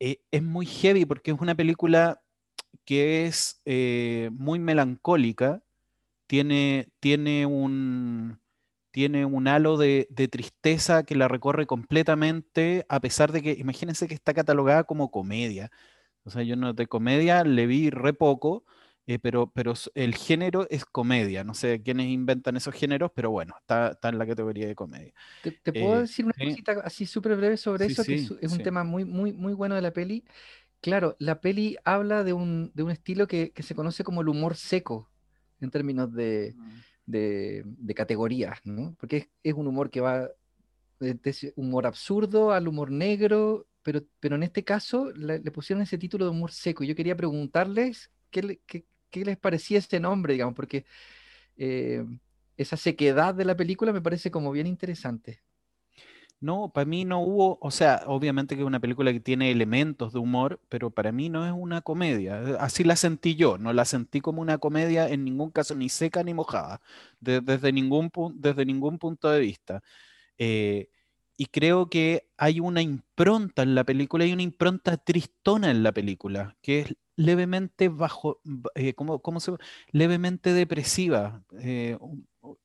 eh, 0.00 0.22
es 0.30 0.42
muy 0.42 0.66
heavy 0.66 1.04
porque 1.06 1.32
es 1.32 1.40
una 1.40 1.54
película 1.54 2.22
que 2.84 3.26
es 3.26 3.62
eh, 3.66 4.30
muy 4.32 4.58
melancólica, 4.58 5.62
tiene, 6.26 6.88
tiene 7.00 7.46
un 7.46 8.40
tiene 8.92 9.24
un 9.24 9.48
halo 9.48 9.78
de, 9.78 10.06
tristeza 10.30 11.02
que 11.04 11.16
la 11.16 11.28
recorre 11.28 11.66
completamente, 11.66 12.86
a 12.88 13.00
pesar 13.00 13.32
de 13.32 13.42
que, 13.42 13.52
imagínense 13.52 14.06
que 14.06 14.14
está 14.14 14.34
catalogada 14.34 14.84
como 14.84 15.10
comedia. 15.10 15.70
O 16.24 16.30
sea, 16.30 16.42
yo 16.42 16.56
no 16.56 16.74
de 16.74 16.86
comedia 16.86 17.44
le 17.44 17.66
vi 17.66 17.90
re 17.90 18.12
poco, 18.12 18.64
eh, 19.14 19.18
pero, 19.18 19.50
pero 19.54 19.74
el 19.94 20.14
género 20.14 20.66
es 20.70 20.84
comedia. 20.84 21.44
No 21.44 21.54
sé 21.54 21.82
quiénes 21.82 22.06
inventan 22.06 22.56
esos 22.56 22.74
géneros, 22.74 23.10
pero 23.14 23.30
bueno, 23.30 23.54
está, 23.60 23.96
en 24.02 24.18
la 24.18 24.26
categoría 24.26 24.66
de 24.66 24.74
comedia. 24.74 25.12
¿Te, 25.42 25.72
puedo 25.72 25.96
eh, 25.96 26.00
decir 26.02 26.24
una 26.24 26.34
cosita 26.34 26.72
así 26.84 27.06
súper 27.06 27.36
breve 27.36 27.56
sobre 27.56 27.86
eso? 27.86 28.04
que 28.04 28.14
es, 28.14 28.52
un 28.52 28.62
tema 28.62 28.84
muy, 28.84 29.04
muy, 29.04 29.32
muy 29.32 29.54
bueno 29.54 29.74
de 29.74 29.82
la 29.82 29.92
peli. 29.92 30.24
Claro, 30.80 31.16
la 31.18 31.40
peli 31.40 31.76
habla 31.84 32.24
de 32.24 32.32
un, 32.32 32.72
de 32.74 32.82
un 32.82 32.90
estilo 32.90 33.26
que, 33.26 33.52
que, 33.52 33.62
se 33.62 33.74
conoce 33.74 34.02
como 34.02 34.20
el 34.20 34.28
humor 34.28 34.56
seco, 34.56 35.08
en 35.60 35.70
términos 35.70 36.12
de, 36.12 36.54
mm 36.56 36.70
de, 37.06 37.94
categorías, 37.94 38.60
¿no? 38.64 38.94
Porque 38.98 39.30
es, 39.42 39.54
un 39.54 39.66
humor 39.66 39.90
que 39.90 40.00
va 40.00 40.28
de 41.00 41.52
humor 41.56 41.86
absurdo 41.86 42.52
al 42.52 42.68
humor 42.68 42.90
negro, 42.90 43.66
pero, 43.82 44.02
pero 44.20 44.36
en 44.36 44.44
este 44.44 44.62
caso 44.62 45.10
le, 45.12 45.40
pusieron 45.50 45.82
ese 45.82 45.98
título 45.98 46.24
de 46.24 46.30
humor 46.30 46.52
seco. 46.52 46.84
Yo 46.84 46.94
quería 46.94 47.16
preguntarles 47.16 48.10
qué, 48.30 48.60
qué, 48.66 48.86
les 49.14 49.36
parecía 49.38 49.78
ese 49.78 50.00
nombre, 50.00 50.34
digamos, 50.34 50.54
porque 50.54 50.84
eh, 51.56 52.04
esa 52.56 52.76
sequedad 52.76 53.34
de 53.34 53.44
la 53.44 53.56
película 53.56 53.92
me 53.92 54.00
parece 54.00 54.30
como 54.30 54.52
bien 54.52 54.66
interesante. 54.66 55.42
No, 56.42 56.72
para 56.74 56.86
mí 56.86 57.04
no 57.04 57.20
hubo, 57.20 57.56
o 57.60 57.70
sea, 57.70 58.02
obviamente 58.06 58.56
que 58.56 58.62
es 58.62 58.66
una 58.66 58.80
película 58.80 59.12
que 59.12 59.20
tiene 59.20 59.52
elementos 59.52 60.12
de 60.12 60.18
humor, 60.18 60.60
pero 60.68 60.90
para 60.90 61.12
mí 61.12 61.28
no 61.28 61.46
es 61.46 61.52
una 61.52 61.82
comedia. 61.82 62.42
Eh, 62.42 62.56
así 62.58 62.82
la 62.82 62.96
sentí 62.96 63.36
yo, 63.36 63.58
no 63.58 63.72
la 63.72 63.84
sentí 63.84 64.20
como 64.20 64.42
una 64.42 64.58
comedia 64.58 65.08
en 65.08 65.24
ningún 65.24 65.52
caso, 65.52 65.76
ni 65.76 65.88
seca 65.88 66.24
ni 66.24 66.34
mojada, 66.34 66.80
desde, 67.20 67.72
ningún 67.72 68.10
desde 68.34 68.66
ningún 68.66 68.98
punto 68.98 69.30
de 69.30 69.38
vista. 69.38 69.82
Eh, 70.36 70.88
y 71.36 71.46
creo 71.46 71.88
que 71.88 72.28
hay 72.36 72.60
una 72.60 72.82
impronta 72.82 73.62
en 73.62 73.74
la 73.74 73.84
película, 73.84 74.24
hay 74.24 74.32
una 74.32 74.42
impronta 74.42 74.96
tristona 74.96 75.70
en 75.70 75.82
la 75.82 75.92
película, 75.92 76.56
que 76.62 76.80
es 76.80 76.94
levemente 77.16 77.88
bajo, 77.88 78.40
eh, 78.74 78.94
¿cómo, 78.94 79.40
se 79.40 79.52
levemente 79.90 80.52
depresiva, 80.52 81.42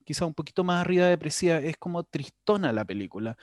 quizá 0.03 0.25
un 0.25 0.33
poquito 0.33 0.63
más 0.63 0.81
arriba 0.81 1.07
depresiva, 1.07 1.57
es 1.57 1.77
como 1.77 2.03
tristona 2.03 2.71
la 2.73 2.85
película. 2.85 3.37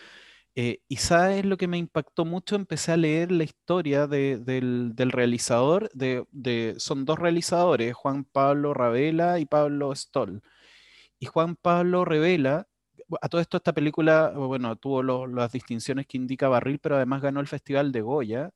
Eh, 0.57 0.81
y 0.89 0.97
sabes 0.97 1.45
lo 1.45 1.57
que 1.57 1.67
me 1.69 1.79
impactó 1.79 2.25
mucho, 2.25 2.55
empecé 2.57 2.93
a 2.93 2.97
leer 2.97 3.33
la 3.33 3.45
historia 3.45 4.07
del, 4.07 4.95
realizador, 4.97 5.91
de, 5.95 6.75
son 6.79 7.05
dos 7.05 7.19
realizadores, 7.19 7.95
Juan 7.95 8.25
Pablo 8.25 8.73
Ravela 8.75 9.41
y 9.41 9.47
Pablo 9.47 9.95
Stoll. 9.95 10.43
Y 11.19 11.27
Juan 11.27 11.57
Pablo 11.57 12.05
Ravela, 12.05 12.69
a 13.21 13.29
todo 13.29 13.41
esto 13.41 13.57
esta 13.57 13.73
película, 13.73 14.31
bueno, 14.31 14.77
tuvo 14.77 15.03
las 15.27 15.53
distinciones 15.53 16.07
que 16.07 16.17
indica 16.17 16.49
Barril, 16.49 16.79
pero 16.81 16.97
además 16.97 17.23
ganó 17.23 17.41
el 17.41 17.47
Festival 17.49 17.93
de 17.93 18.01
Goya, 18.03 18.51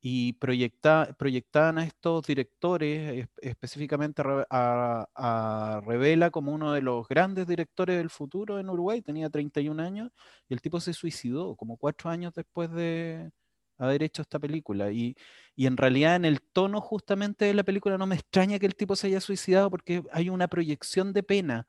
y 0.00 0.34
proyecta, 0.34 1.14
proyectaban 1.18 1.78
a 1.78 1.84
estos 1.84 2.24
directores, 2.26 3.28
específicamente 3.38 4.22
a, 4.50 5.08
a, 5.14 5.80
Revela 5.84 6.30
como 6.30 6.52
uno 6.52 6.72
de 6.72 6.82
los 6.82 7.08
grandes 7.08 7.46
directores 7.48 7.96
del 7.98 8.10
futuro 8.10 8.58
en 8.60 8.68
Uruguay, 8.70 9.02
tenía 9.02 9.28
31 9.30 9.82
años, 9.82 10.10
y 10.48 10.54
el 10.54 10.60
tipo 10.60 10.80
se 10.80 10.92
suicidó 10.92 11.56
como 11.56 11.76
cuatro 11.76 12.10
años 12.10 12.32
después 12.34 12.70
de 12.70 13.30
haber 13.78 14.02
hecho 14.02 14.22
esta 14.22 14.38
película. 14.38 14.90
Y, 14.92 15.16
y 15.56 15.66
en 15.66 15.76
realidad 15.76 16.16
en 16.16 16.24
el 16.24 16.42
tono 16.42 16.80
justamente 16.80 17.46
de 17.46 17.54
la 17.54 17.64
película 17.64 17.98
no 17.98 18.06
me 18.06 18.16
extraña 18.16 18.58
que 18.58 18.66
el 18.66 18.76
tipo 18.76 18.96
se 18.96 19.08
haya 19.08 19.20
suicidado 19.20 19.70
porque 19.70 20.02
hay 20.12 20.28
una 20.30 20.48
proyección 20.48 21.12
de 21.12 21.22
pena 21.22 21.66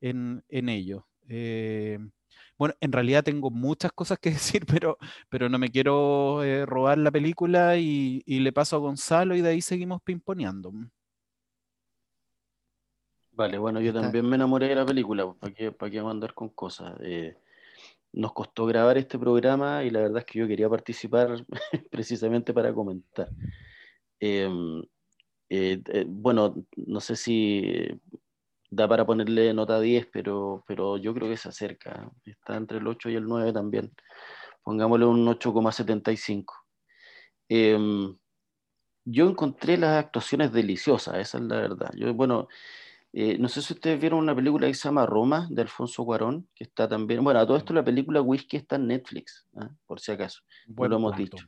en, 0.00 0.44
en 0.48 0.68
ello. 0.68 1.06
Eh, 1.28 1.98
bueno, 2.58 2.74
en 2.80 2.92
realidad 2.92 3.24
tengo 3.24 3.50
muchas 3.50 3.92
cosas 3.92 4.18
que 4.18 4.30
decir, 4.30 4.66
pero, 4.66 4.98
pero 5.28 5.48
no 5.48 5.58
me 5.58 5.70
quiero 5.70 6.42
eh, 6.44 6.66
robar 6.66 6.98
la 6.98 7.10
película 7.10 7.76
y, 7.76 8.22
le 8.26 8.52
paso 8.52 8.76
a 8.76 8.78
Gonzalo 8.78 9.34
y 9.34 9.40
de 9.40 9.50
ahí 9.50 9.60
seguimos 9.60 10.00
pimponeando. 10.02 10.72
Vale, 13.32 13.58
bueno, 13.58 13.80
yo 13.80 13.92
también 13.92 14.28
me 14.28 14.36
enamoré 14.36 14.68
de 14.68 14.74
la 14.74 14.86
película, 14.86 15.24
pues, 15.24 15.38
¿para 15.38 15.54
qué, 15.54 15.72
para 15.72 15.90
qué 15.90 15.98
andar 15.98 16.34
con 16.34 16.50
cosas? 16.50 16.94
Eh, 17.00 17.34
nos 18.12 18.32
costó 18.32 18.66
grabar 18.66 18.98
este 18.98 19.18
programa 19.18 19.82
y 19.84 19.90
la 19.90 20.00
verdad 20.00 20.18
es 20.18 20.24
que 20.26 20.38
yo 20.38 20.46
quería 20.46 20.68
participar 20.68 21.44
precisamente 21.90 22.52
para 22.52 22.74
comentar. 22.74 23.28
Em, 24.20 24.82
eh, 25.48 25.82
bueno, 26.06 26.54
no 26.76 27.00
sé 27.00 27.16
si 27.16 27.88
da 28.72 28.88
para 28.88 29.04
ponerle 29.04 29.52
nota 29.52 29.78
10, 29.78 30.08
pero, 30.10 30.64
pero 30.66 30.96
yo 30.96 31.12
creo 31.12 31.28
que 31.28 31.36
se 31.36 31.50
acerca. 31.50 32.10
Está 32.24 32.56
entre 32.56 32.78
el 32.78 32.86
8 32.86 33.10
y 33.10 33.16
el 33.16 33.24
9 33.24 33.52
también. 33.52 33.92
Pongámosle 34.62 35.04
un 35.04 35.26
8,75. 35.28 36.54
Em, 37.50 38.16
yo 39.04 39.28
encontré 39.28 39.76
las 39.76 40.02
actuaciones 40.02 40.52
deliciosas, 40.52 41.16
esa 41.16 41.38
es 41.38 41.44
la 41.44 41.56
verdad. 41.56 41.90
Yo, 41.94 42.14
bueno, 42.14 42.48
eh, 43.12 43.36
no 43.38 43.48
sé 43.48 43.60
si 43.60 43.74
ustedes 43.74 44.00
vieron 44.00 44.20
una 44.20 44.34
película 44.34 44.66
que 44.66 44.74
se 44.74 44.88
llama 44.88 45.04
Roma, 45.04 45.48
de 45.50 45.60
Alfonso 45.60 46.02
Cuarón, 46.06 46.48
que 46.54 46.64
está 46.64 46.88
también, 46.88 47.22
bueno, 47.22 47.40
a 47.40 47.46
todo 47.46 47.58
esto 47.58 47.74
la 47.74 47.84
película 47.84 48.22
Whisky 48.22 48.56
está 48.56 48.76
en 48.76 48.86
Netflix, 48.86 49.46
¿ah? 49.56 49.68
por 49.86 50.00
si 50.00 50.12
acaso, 50.12 50.40
no 50.66 50.88
lo 50.88 50.96
hemos 50.96 51.16
dicho. 51.16 51.46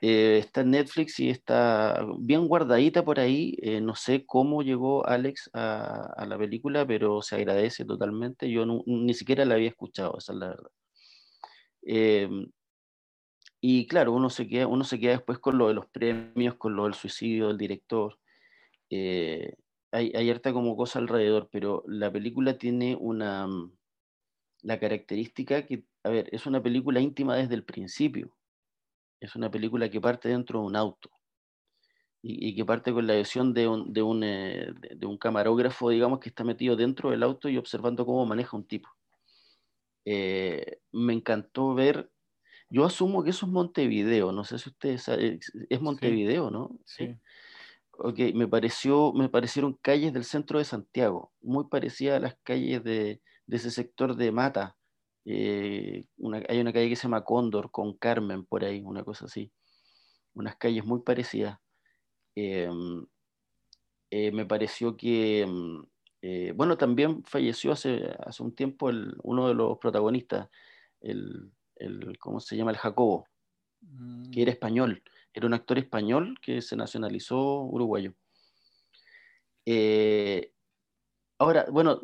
Eh, 0.00 0.38
está 0.38 0.60
en 0.60 0.70
Netflix 0.70 1.18
y 1.18 1.28
está 1.28 2.06
bien 2.18 2.46
guardadita 2.46 3.04
por 3.04 3.18
ahí. 3.18 3.56
Eh, 3.62 3.80
no 3.80 3.94
sé 3.94 4.24
cómo 4.26 4.62
llegó 4.62 5.06
Alex 5.06 5.50
a, 5.54 6.24
la 6.26 6.38
película, 6.38 6.86
pero 6.86 7.22
se 7.22 7.36
agradece 7.36 7.84
totalmente. 7.84 8.50
Yo 8.50 8.64
ni 8.86 9.14
siquiera 9.14 9.44
la 9.44 9.54
había 9.54 9.68
escuchado, 9.70 10.16
esa 10.18 10.32
es 10.32 10.38
la 10.38 10.48
verdad. 10.48 10.70
Em, 11.82 12.50
y 13.60 13.86
claro, 13.88 14.12
uno 14.12 14.30
se, 14.30 14.48
queda, 14.48 14.66
uno 14.66 14.84
se 14.84 15.00
queda 15.00 15.12
después 15.12 15.38
con 15.38 15.58
lo 15.58 15.68
de 15.68 15.74
los 15.74 15.86
premios, 15.86 16.54
con 16.56 16.76
lo 16.76 16.84
del 16.84 16.94
suicidio 16.94 17.48
del 17.48 17.58
director. 17.58 18.18
Eh, 18.90 19.54
hay, 19.92 20.12
hay 20.14 20.30
harta 20.30 20.52
como 20.52 20.76
cosa 20.76 20.98
alrededor, 21.00 21.48
pero 21.52 21.84
la 21.86 22.12
película 22.12 22.58
tiene 22.58 22.96
una, 22.96 23.46
mm, 23.46 23.72
la 24.62 24.78
característica 24.80 25.66
que, 25.66 25.84
a 26.04 26.10
ver, 26.10 26.28
es 26.32 26.46
una 26.46 26.62
película 26.62 27.00
íntima 27.00 27.36
desde 27.36 27.54
el 27.54 27.64
principio 27.64 28.37
es 29.20 29.34
una 29.36 29.50
película 29.50 29.88
que 29.90 30.00
parte 30.00 30.28
dentro 30.28 30.60
de 30.60 30.66
un 30.66 30.76
auto 30.76 31.10
y, 32.22 32.54
que 32.54 32.64
parte 32.64 32.92
con 32.92 33.06
la 33.06 33.14
visión 33.14 33.54
de 33.54 33.68
un, 33.68 33.92
de, 33.92 34.02
un, 34.02 34.24
eh, 34.24 34.72
de 34.96 35.06
un, 35.06 35.18
camarógrafo, 35.18 35.90
digamos, 35.90 36.18
que 36.18 36.28
está 36.28 36.44
metido 36.44 36.76
dentro 36.76 37.10
del 37.10 37.22
auto 37.22 37.48
y 37.48 37.56
observando 37.56 38.04
cómo 38.04 38.26
maneja 38.26 38.56
un 38.56 38.66
tipo. 38.66 38.88
Eh, 40.04 40.80
me 40.92 41.12
encantó 41.12 41.74
ver, 41.74 42.10
yo 42.70 42.84
asumo 42.84 43.22
que 43.22 43.30
eso 43.30 43.46
es 43.46 43.52
Montevideo, 43.52 44.32
no 44.32 44.44
sé 44.44 44.58
si 44.58 44.70
ustedes 44.70 45.02
saben, 45.02 45.38
es 45.68 45.80
Montevideo, 45.80 46.50
¿no? 46.50 46.78
Sí. 46.84 47.14
Ok, 47.92 48.18
me, 48.34 48.46
pareció, 48.46 49.12
me 49.12 49.28
parecieron 49.28 49.74
calles 49.74 50.12
del 50.12 50.24
centro 50.24 50.58
de 50.58 50.64
Santiago, 50.64 51.32
muy 51.40 51.68
parecidas 51.68 52.16
a 52.16 52.20
las 52.20 52.36
calles 52.42 52.82
de, 52.84 53.20
de 53.46 53.56
ese 53.56 53.70
sector 53.70 54.16
de 54.16 54.32
Mata, 54.32 54.77
eh, 55.24 56.06
hay 56.48 56.60
una 56.60 56.72
calle 56.72 56.88
que 56.88 56.96
se 56.96 57.04
llama 57.04 57.24
Cóndor 57.24 57.70
con 57.70 57.94
Carmen 57.98 58.44
por 58.44 58.64
ahí, 58.64 58.82
una 58.82 59.04
cosa 59.04 59.26
así. 59.26 59.52
Unas 60.34 60.56
calles 60.56 60.84
muy 60.84 61.00
parecidas. 61.02 61.58
Em, 62.34 63.06
eh, 64.10 64.32
me 64.32 64.46
pareció 64.46 64.96
que, 64.96 65.42
em, 65.42 65.84
Eh, 66.20 66.52
bueno, 66.56 66.76
también 66.76 67.22
falleció 67.24 67.70
hace, 67.72 68.10
hace 68.26 68.42
un 68.42 68.52
tiempo 68.52 68.90
uno 69.22 69.48
de 69.48 69.54
los 69.54 69.78
protagonistas, 69.78 70.48
el, 71.00 71.52
¿cómo 72.18 72.40
se 72.40 72.56
llama? 72.56 72.72
El 72.72 72.76
Jacobo, 72.76 73.28
que 74.32 74.42
era 74.42 74.50
mm. 74.50 74.54
español, 74.54 75.02
era 75.32 75.46
un 75.46 75.54
actor 75.54 75.78
español 75.78 76.34
que 76.42 76.60
se 76.60 76.74
nacionalizó 76.74 77.62
uruguayo. 77.62 78.14
Eh, 79.64 80.52
ahora, 81.38 81.66
bueno, 81.70 82.00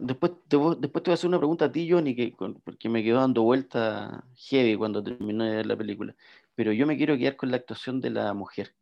después, 0.00 0.32
te, 0.48 0.56
después 0.78 1.02
te 1.02 1.10
voy 1.10 1.12
a 1.12 1.14
hacer 1.14 1.28
una 1.28 1.38
pregunta 1.38 1.66
a 1.66 1.72
ti, 1.72 1.90
Johnny, 1.90 2.14
que, 2.14 2.34
porque 2.64 2.88
me 2.88 3.02
quedó 3.02 3.20
dando 3.20 3.42
vuelta 3.42 4.24
heavy 4.36 4.76
cuando 4.76 5.02
terminé 5.02 5.50
de 5.50 5.56
ver 5.56 5.66
la 5.66 5.76
película, 5.76 6.16
pero 6.54 6.72
yo 6.72 6.86
me 6.86 6.96
quiero 6.96 7.16
quedar 7.16 7.36
con 7.36 7.50
la 7.50 7.58
actuación 7.58 8.00
de 8.00 8.10
la 8.10 8.32
mujer. 8.34 8.74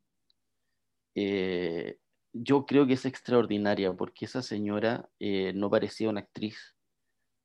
Eh, 1.15 1.99
yo 2.33 2.67
creo 2.67 2.87
que 2.87 2.93
es 2.95 3.07
extraordinaria 3.07 3.93
porque 3.95 4.27
esa 4.27 4.43
señora 4.43 5.09
eh, 5.19 5.53
no 5.55 5.71
parecía 5.71 6.11
una 6.11 6.21
actriz, 6.21 6.77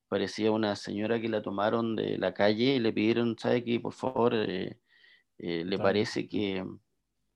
parecía 0.10 0.52
una 0.52 0.76
señora 0.76 1.22
que 1.22 1.30
la 1.30 1.42
tomaron 1.42 1.96
de 1.96 2.18
la 2.18 2.34
calle 2.34 2.76
y 2.76 2.80
le 2.80 2.92
pidieron, 2.92 3.38
¿sabe 3.40 3.64
qué? 3.64 3.80
Por 3.80 3.94
favor, 3.94 4.34
eh, 4.36 4.78
le 5.38 5.78
parece 5.80 6.28
que 6.28 6.66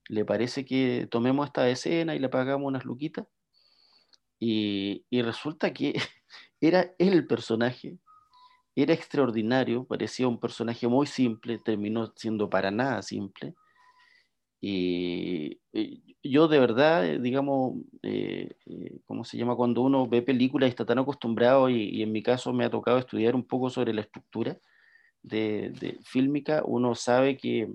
le 0.07 0.25
parece 0.25 0.65
que 0.65 1.07
tomemos 1.09 1.47
esta 1.47 1.69
escena 1.69 2.15
y 2.15 2.19
le 2.19 2.29
pagamos 2.29 2.67
unas 2.67 2.85
luquitas. 2.85 3.25
Y, 4.39 5.05
resulta 5.11 5.73
que 5.73 5.93
era 6.61 6.93
el 6.97 7.25
personaje, 7.27 7.97
era 8.75 8.93
extraordinario, 8.93 9.85
parecía 9.85 10.27
un 10.27 10.39
personaje 10.39 10.87
muy 10.87 11.07
simple, 11.07 11.59
terminó 11.59 12.11
siendo 12.15 12.49
para 12.49 12.71
nada 12.71 13.01
simple 13.01 13.55
y, 14.67 15.61
yo 16.23 16.47
de 16.47 16.59
verdad, 16.59 17.05
eh, 17.05 17.19
digamos, 17.19 17.75
eh, 18.01 18.49
eh, 18.65 18.97
¿cómo 19.05 19.23
se 19.23 19.37
llama? 19.37 19.55
Cuando 19.55 19.81
uno 19.81 20.07
ve 20.07 20.23
películas 20.23 20.67
y 20.67 20.71
está 20.71 20.85
tan 20.85 20.97
acostumbrado, 20.97 21.69
y, 21.69 22.01
en 22.01 22.11
mi 22.11 22.23
caso 22.23 22.51
me 22.51 22.65
ha 22.65 22.69
tocado 22.71 22.97
estudiar 22.97 23.35
un 23.35 23.43
poco 23.43 23.69
sobre 23.69 23.93
la 23.93 24.01
estructura 24.01 24.57
de, 25.21 25.71
de 25.79 25.99
fílmica, 26.03 26.63
uno 26.65 26.95
sabe 26.95 27.37
que 27.37 27.71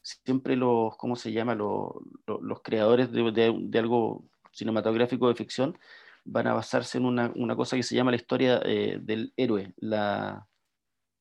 siempre 0.00 0.56
los, 0.56 0.96
¿cómo 0.96 1.16
se 1.16 1.32
llama? 1.32 1.54
Los, 1.54 1.92
los, 2.26 2.62
creadores 2.62 3.12
de, 3.12 3.54
de, 3.60 3.78
algo 3.78 4.24
cinematográfico 4.52 5.28
de 5.28 5.34
ficción 5.34 5.78
van 6.24 6.46
a 6.46 6.54
basarse 6.54 6.98
en 6.98 7.06
una, 7.06 7.32
una 7.34 7.56
cosa 7.56 7.76
que 7.76 7.82
se 7.82 7.96
llama 7.96 8.12
la 8.12 8.16
historia 8.16 8.60
del 8.60 9.32
héroe, 9.36 9.72
la, 9.76 10.46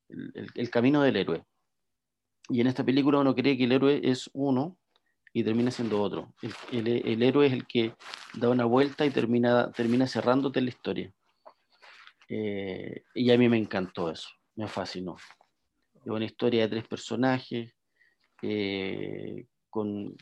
el, 0.10 0.48
el 0.54 0.70
camino 0.70 1.02
del 1.02 1.16
héroe. 1.16 1.44
Y 2.50 2.62
en 2.62 2.68
esta 2.68 2.84
película 2.84 3.20
uno 3.20 3.34
cree 3.34 3.58
que 3.58 3.64
el 3.64 3.72
héroe 3.72 4.02
es 4.04 4.30
uno, 4.34 4.78
y 5.34 5.44
termina 5.44 5.72
siendo 5.72 6.02
otro. 6.02 6.34
El, 6.72 6.88
el, 6.88 7.24
héroe 7.24 7.48
es 7.48 7.54
el 7.54 7.66
que 7.66 7.94
da 8.34 8.50
una 8.50 8.66
vuelta 8.66 9.06
y 9.06 9.12
termina, 9.12 9.72
termina 9.72 10.08
cerrándote 10.08 10.62
la 10.62 10.70
historia. 10.70 11.14
Eh, 12.28 13.04
y 13.14 13.32
a 13.32 13.38
mí 13.38 13.48
me 13.48 13.58
encantó 13.58 14.10
eso, 14.12 14.30
me 14.56 14.68
fascinó. 14.68 15.16
Es 15.96 16.08
una 16.08 16.26
historia 16.26 16.64
de 16.64 16.70
tres 16.70 16.88
personajes. 16.88 17.74
Eh, 18.42 19.46
con, 19.70 20.18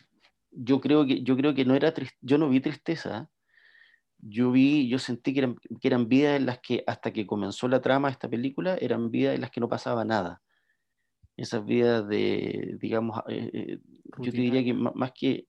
yo, 0.52 0.82
creo 0.82 1.06
que, 1.06 1.22
yo 1.24 1.36
creo 1.38 1.54
que 1.54 1.66
no 1.66 1.76
era 1.76 1.94
yo 2.22 2.38
no 2.38 2.50
vi 2.50 2.60
tristeza. 2.60 3.30
Yo 4.22 4.52
vi, 4.52 4.90
yo 4.90 5.00
sentí 5.00 5.34
que 5.34 5.40
eran, 5.40 5.56
que 5.56 5.88
eran 5.88 6.10
vidas 6.10 6.38
en 6.38 6.46
las 6.46 6.60
que 6.60 6.84
hasta 6.86 7.14
que 7.14 7.26
comenzó 7.26 7.70
la 7.70 7.82
trama 7.82 8.10
de 8.10 8.14
esta 8.14 8.30
película, 8.30 8.76
eran 8.82 9.12
vidas 9.12 9.36
en 9.36 9.42
las 9.42 9.50
que 9.50 9.62
no 9.62 9.70
pasaba 9.70 10.04
nada 10.04 10.42
esas 11.42 11.66
vidas 11.66 12.08
de, 12.08 12.78
digamos, 12.80 13.18
eh, 13.30 13.50
eh, 13.54 13.80
yo 14.18 14.32
te 14.32 14.38
diría 14.38 14.64
que 14.64 14.74
más 14.74 15.12
que, 15.14 15.48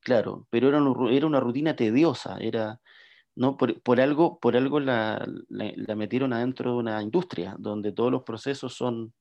claro, 0.00 0.46
pero 0.50 0.68
era, 0.68 0.78
era 1.10 1.26
una 1.26 1.40
rutina 1.40 1.74
tediosa, 1.74 2.38
era, 2.38 2.80
¿no? 3.34 3.56
Por, 3.56 4.00
algo, 4.00 4.38
por 4.38 4.56
algo 4.56 4.78
la, 4.78 5.26
la, 5.48 5.96
metieron 5.96 6.32
adentro 6.32 6.72
de 6.72 6.76
una 6.78 7.02
industria 7.02 7.56
donde 7.58 7.92
todos 7.92 8.12
los 8.12 8.22
procesos 8.22 8.74
son, 8.74 9.12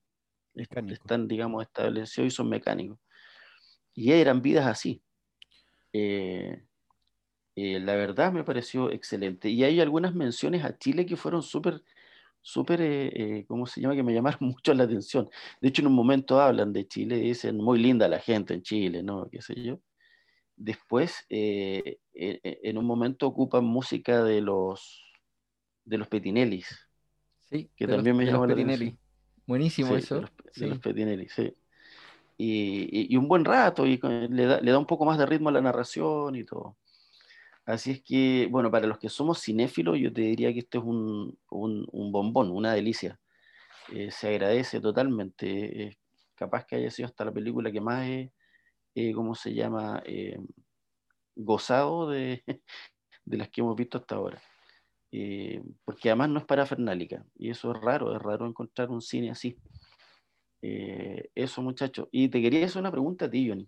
están, 0.54 1.28
digamos, 1.28 1.64
establecidos 1.64 2.28
y 2.28 2.36
son 2.36 2.50
mecánicos. 2.50 3.00
Y 3.94 4.12
eran 4.12 4.42
vidas 4.42 4.68
así. 4.68 5.02
Eh, 5.94 6.64
la 7.56 7.96
verdad 7.96 8.32
me 8.32 8.44
pareció 8.44 8.92
excelente. 8.92 9.50
Y 9.50 9.64
hay 9.64 9.80
algunas 9.80 10.16
menciones 10.16 10.64
a 10.64 10.78
Chile 10.78 11.06
que 11.06 11.18
fueron 11.18 11.44
súper 11.44 11.84
súper, 12.42 12.82
eh, 12.82 13.12
eh, 13.14 13.46
¿cómo 13.48 13.66
se 13.68 13.82
llama? 13.82 13.96
Que 13.96 14.04
me 14.04 14.14
llamaron 14.14 14.40
mucho 14.56 14.74
la 14.74 14.84
atención. 14.84 15.30
De 15.62 15.70
hecho, 15.70 15.82
en 15.82 15.88
un 15.88 15.94
momento 15.94 16.42
hablan 16.42 16.74
de 16.74 16.88
Chile 16.88 17.18
y 17.18 17.22
dicen, 17.22 17.58
muy 17.58 17.80
linda 17.80 18.08
la 18.08 18.20
gente 18.20 18.54
en 18.54 18.64
Chile, 18.64 19.04
¿no? 19.04 19.30
¿Qué 19.30 19.42
sé 19.42 19.56
yo? 19.56 19.80
Después, 20.56 21.26
eh, 21.30 22.00
en 22.14 22.78
un 22.78 22.86
momento 22.86 23.28
ocupan 23.28 23.66
música 23.66 24.24
de 24.24 24.42
los, 24.42 25.04
de 25.86 25.98
los 25.98 26.08
Petinellis. 26.08 26.68
Sí, 27.50 27.70
que 27.76 27.88
también 27.88 28.16
me 28.16 28.26
llamó 28.26 28.46
la 28.46 28.54
atención. 28.54 28.98
Buenísimo 29.48 29.96
eso. 29.96 30.16
De 30.16 30.22
los, 30.22 30.32
sí. 30.52 30.80
Petinelli, 30.82 31.30
sí. 31.30 31.54
Y, 32.44 33.16
un 33.18 33.28
buen 33.28 33.46
rato, 33.46 33.86
y 33.86 34.00
le 34.30 34.46
da, 34.46 34.80
un 34.80 34.88
poco 34.88 35.06
más 35.06 35.20
de 35.20 35.28
ritmo 35.28 35.50
a 35.50 35.52
la 35.52 35.62
narración 35.62 36.36
y 36.36 36.44
todo. 36.44 36.76
Así 37.66 37.92
es 37.92 38.02
que, 38.02 38.48
bueno, 38.50 38.72
para 38.72 38.88
los 38.88 38.98
que 38.98 39.10
somos 39.10 39.40
cinéfilos, 39.44 40.00
yo 40.00 40.12
te 40.12 40.22
diría 40.22 40.52
que 40.52 40.60
esto 40.60 40.80
es 40.80 40.84
un, 40.84 41.38
un, 41.52 42.12
bombón, 42.12 42.50
una 42.50 42.74
delicia. 42.74 43.20
Eh, 43.94 44.10
se 44.12 44.30
agradece 44.30 44.82
totalmente. 44.82 45.88
Es 45.88 45.98
capaz 46.34 46.66
que 46.66 46.78
haya 46.78 46.90
sido 46.90 47.08
hasta 47.08 47.26
la 47.26 47.32
película 47.32 47.72
que 47.72 47.82
más 47.82 48.08
he, 48.08 48.34
eh, 48.96 49.14
¿cómo 49.14 49.36
se 49.36 49.54
llama?, 49.54 50.02
eh, 50.06 50.40
gozado 51.36 52.10
de, 52.10 52.44
de, 53.26 53.38
las 53.38 53.50
que 53.50 53.62
hemos 53.62 53.76
visto 53.76 54.00
hasta 54.00 54.16
ahora. 54.16 54.42
porque 55.86 56.10
además 56.10 56.30
no 56.30 56.40
es 56.40 56.46
parafernálica, 56.46 57.24
y 57.36 57.52
eso 57.52 57.72
es 57.72 57.82
raro, 57.82 58.16
es 58.16 58.22
raro 58.22 58.48
encontrar 58.48 58.90
un 58.90 59.02
cine 59.02 59.30
así. 59.30 59.58
Eso, 60.62 61.62
muchachos. 61.62 62.08
Y 62.12 62.30
te 62.30 62.42
quería 62.42 62.66
hacer 62.66 62.82
una 62.82 62.92
pregunta 62.92 63.26
a 63.26 63.30
ti, 63.30 63.50
Johnny. 63.50 63.68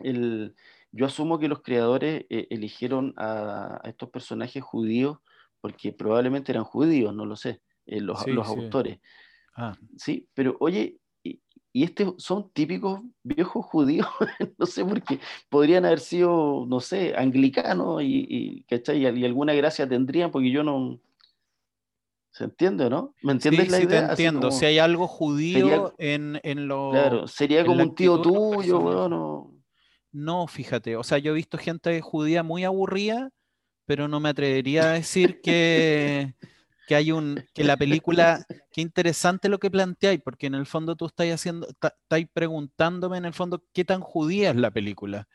El, 0.00 0.54
yo 0.92 1.06
asumo 1.06 1.38
que 1.38 1.48
los 1.48 1.62
creadores 1.62 2.24
eh, 2.30 2.46
eligieron 2.50 3.14
a, 3.16 3.80
estos 3.84 4.10
personajes 4.10 4.62
judíos 4.62 5.18
porque 5.60 5.92
probablemente 5.92 6.52
eran 6.52 6.64
judíos, 6.64 7.14
no 7.14 7.26
lo 7.26 7.36
sé, 7.36 7.60
eh, 7.86 8.00
los, 8.00 8.26
autores. 8.26 9.00
Ah. 9.56 9.76
Sí, 9.96 10.28
pero 10.34 10.56
oye, 10.60 10.98
y, 11.24 11.40
estos 11.72 12.14
son 12.18 12.50
típicos 12.50 13.00
viejos 13.22 13.64
judíos, 13.66 14.06
no 14.58 14.66
sé, 14.66 14.84
porque 14.84 15.20
podrían 15.48 15.84
haber 15.84 16.00
sido, 16.00 16.64
no 16.66 16.80
sé, 16.80 17.14
anglicanos 17.16 18.02
y, 18.02 18.26
y, 18.28 18.64
y 18.68 19.24
alguna 19.24 19.52
gracia 19.54 19.88
tendrían, 19.88 20.30
porque 20.30 20.50
yo 20.50 20.62
no, 20.62 21.00
¿Se 22.38 22.44
entiende, 22.44 22.88
no? 22.88 23.16
¿Me 23.20 23.32
entiendes 23.32 23.68
la 23.68 23.80
idea? 23.80 24.06
te 24.06 24.10
entiendo. 24.12 24.52
si 24.52 24.64
hay 24.64 24.78
algo 24.78 25.08
judío 25.08 25.92
en, 25.98 26.38
en, 26.44 26.68
lo. 26.68 26.92
Claro, 26.92 27.26
sería 27.26 27.64
como 27.64 27.82
un 27.82 27.96
tío 27.96 28.22
tuyo, 28.22 28.78
bueno. 28.78 29.56
No, 30.12 30.46
fíjate, 30.46 30.94
o 30.94 31.02
sea, 31.02 31.18
yo 31.18 31.32
he 31.32 31.34
visto 31.34 31.58
gente 31.58 32.00
judía 32.00 32.44
muy 32.44 32.62
aburrida, 32.62 33.30
pero 33.86 34.06
no 34.06 34.20
me 34.20 34.28
atrevería 34.28 34.84
a 34.84 34.92
decir 34.92 35.40
que, 35.40 36.36
que 36.86 36.94
hay 36.94 37.10
un, 37.10 37.44
que 37.54 37.64
la 37.64 37.76
película, 37.76 38.46
qué 38.70 38.82
interesante 38.82 39.48
lo 39.48 39.58
que 39.58 39.72
planteáis, 39.72 40.20
porque 40.22 40.46
en 40.46 40.54
el 40.54 40.66
fondo 40.66 40.94
tú 40.94 41.06
estás 41.06 41.26
haciendo, 41.32 41.66
estáis 41.66 42.28
preguntándome 42.32 43.18
en 43.18 43.24
el 43.24 43.34
fondo 43.34 43.64
qué 43.72 43.84
tan 43.84 44.00
judía 44.00 44.50
es 44.50 44.56
la 44.56 44.70
película. 44.70 45.26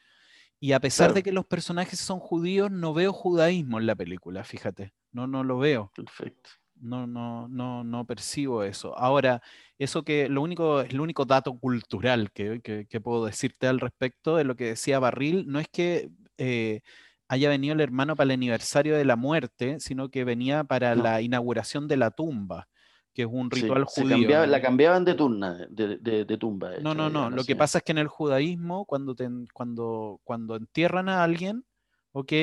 Y 0.57 0.71
a 0.71 0.79
pesar 0.79 1.13
de 1.13 1.21
que 1.21 1.33
los 1.33 1.45
personajes 1.45 1.99
son 1.99 2.21
judíos, 2.21 2.71
no 2.71 2.93
veo 2.93 3.11
judaísmo 3.11 3.77
en 3.79 3.87
la 3.87 3.95
película, 3.95 4.45
fíjate, 4.45 4.93
no, 5.11 5.27
no 5.27 5.43
lo 5.43 5.57
veo. 5.57 5.91
Perfecto 5.93 6.62
no, 6.83 7.07
no, 7.07 7.47
no, 7.47 7.83
no 7.83 8.05
percibo 8.05 8.63
eso. 8.63 8.97
Ahora, 8.97 9.41
eso 9.79 10.03
que 10.03 10.29
lo 10.29 10.41
único, 10.41 10.81
el 10.81 10.99
único 10.99 11.25
dato 11.25 11.57
cultural 11.57 12.31
que, 12.31 12.61
que, 12.61 13.01
puedo 13.01 13.25
decirte 13.25 13.67
al 13.67 13.79
respecto 13.79 14.35
de 14.35 14.43
lo 14.43 14.55
que 14.55 14.65
decía 14.65 14.99
Barril, 14.99 15.45
no 15.47 15.59
es 15.59 15.67
que 15.71 16.09
eh, 16.37 16.81
haya 17.27 17.49
venido 17.49 17.73
el 17.73 17.81
hermano 17.81 18.15
para 18.15 18.25
el 18.25 18.31
aniversario 18.31 18.95
de 18.95 19.05
la 19.05 19.15
muerte, 19.15 19.79
sino 19.79 20.09
que 20.09 20.23
venía 20.23 20.63
para 20.63 20.95
la 20.95 21.21
inauguración 21.21 21.87
de 21.87 21.97
la 21.97 22.11
tumba 22.11 22.67
que 23.13 23.21
es 23.21 23.27
un 23.31 23.51
ritual 23.51 23.85
judío. 23.85 24.45
La 24.47 24.61
cambiaban 24.61 25.05
de, 25.05 25.13
turna, 25.13 25.67
de, 25.69 25.97
de, 26.25 26.37
tumba. 26.37 26.71
no, 26.81 26.95
no, 26.95 27.09
no. 27.09 27.29
Lo 27.29 27.43
que 27.43 27.55
pasa 27.55 27.77
es 27.77 27.83
que 27.83 27.91
en 27.91 27.99
el 27.99 28.07
judaísmo, 28.07 28.85
cuando, 28.85 29.15
cuando, 29.53 30.19
cuando 30.23 30.55
entierran 30.55 31.09
a 31.09 31.23
alguien, 31.23 31.63
¿ok? 32.11 32.33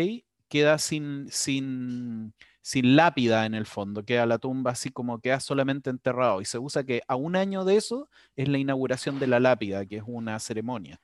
Queda 0.49 0.79
sin, 0.79 1.27
sin, 1.29 2.35
sin 2.63 2.97
lápida 2.97 3.47
en 3.47 3.55
el 3.55 3.67
fondo, 3.67 4.05
queda 4.05 4.27
la 4.27 4.39
tumba 4.39 4.73
así 4.73 4.91
como 4.91 5.21
queda 5.21 5.41
solamente 5.41 5.91
enterrado. 5.91 6.41
Y 6.41 6.45
se 6.45 6.59
usa 6.59 6.85
que 6.85 7.03
a 7.09 7.17
un 7.17 7.37
año 7.37 7.65
de 7.65 7.77
eso 7.77 8.09
es 8.37 8.49
la 8.49 8.59
inauguración 8.59 9.19
de 9.19 9.27
la 9.27 9.41
lápida, 9.41 9.87
que 9.87 9.97
es 9.97 10.05
una 10.07 10.39
ceremonia. 10.39 11.01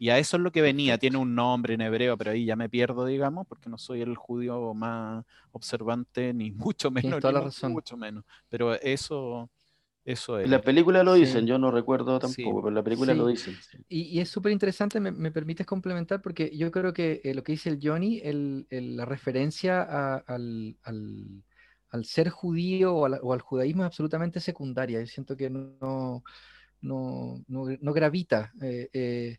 Y 0.00 0.10
a 0.10 0.18
eso 0.18 0.36
es 0.36 0.42
lo 0.44 0.52
que 0.52 0.62
venía, 0.62 0.96
tiene 0.96 1.18
un 1.18 1.34
nombre 1.34 1.74
en 1.74 1.80
hebreo, 1.80 2.16
pero 2.16 2.30
ahí 2.30 2.44
ya 2.44 2.54
me 2.54 2.68
pierdo, 2.68 3.04
digamos, 3.04 3.48
porque 3.48 3.68
no 3.68 3.78
soy 3.78 4.00
el 4.00 4.14
judío 4.14 4.72
más 4.72 5.24
observante, 5.50 6.32
ni 6.32 6.50
mucho 6.52 6.90
menos. 6.90 7.20
Toda 7.20 7.32
la 7.32 7.40
razón. 7.40 7.72
Mucho 7.72 7.96
menos. 7.96 8.24
Pero 8.48 8.74
eso, 8.74 9.50
Eso 10.04 10.38
es. 10.38 10.48
La 10.48 10.62
película 10.62 11.02
lo 11.02 11.14
dicen, 11.14 11.46
yo 11.46 11.58
no 11.58 11.70
recuerdo 11.70 12.18
tampoco, 12.18 12.60
pero 12.60 12.68
en 12.68 12.74
la 12.74 12.82
película 12.82 13.12
lo 13.14 13.26
dicen. 13.26 13.54
Y, 13.88 14.20
es 14.20 14.30
súper 14.30 14.52
interesante, 14.52 15.00
me, 15.00 15.30
permites 15.30 15.66
complementar, 15.66 16.22
porque 16.22 16.50
yo 16.56 16.70
creo 16.70 16.92
que 16.92 17.20
eh, 17.22 17.34
lo 17.34 17.42
que 17.42 17.52
dice 17.52 17.68
el 17.68 17.78
Johnny, 17.82 18.20
el, 18.24 18.66
la 18.70 19.04
referencia 19.04 19.82
al, 20.26 20.76
al, 20.82 22.04
ser 22.04 22.30
judío 22.30 22.94
o 22.94 23.32
al, 23.32 23.40
judaísmo 23.40 23.82
es 23.82 23.88
absolutamente 23.88 24.40
secundaria. 24.40 25.00
Yo 25.00 25.06
siento 25.06 25.36
que 25.36 25.50
no, 25.50 26.22
no, 26.80 27.44
no, 27.46 27.92
gravita. 27.92 28.50
Eh, 28.62 28.88
eh, 28.92 29.38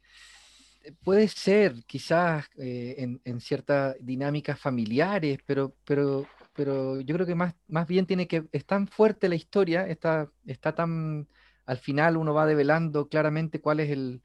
puede 1.04 1.28
ser 1.30 1.84
quizás 1.88 2.45
en, 2.58 3.19
en 3.24 3.39
ciertas 3.39 3.95
dinámicas 4.00 4.60
familiares, 4.60 5.39
pero, 5.48 5.74
pero 5.84 6.28
pero 6.60 7.00
yo 7.00 7.15
creo 7.15 7.26
que 7.26 7.36
más, 7.36 7.56
más 7.69 7.88
bien 7.88 8.06
tiene 8.06 8.28
que, 8.28 8.43
es 8.52 8.65
tan 8.65 8.86
fuerte 8.89 9.30
la 9.30 9.36
historia, 9.36 9.88
está, 9.88 10.30
está 10.45 10.76
tan, 10.76 11.26
al 11.65 11.78
final 11.78 12.17
uno 12.17 12.34
va 12.34 12.45
develando 12.45 13.08
claramente 13.08 13.62
cuál 13.62 13.80
es 13.80 13.89
el, 13.91 14.22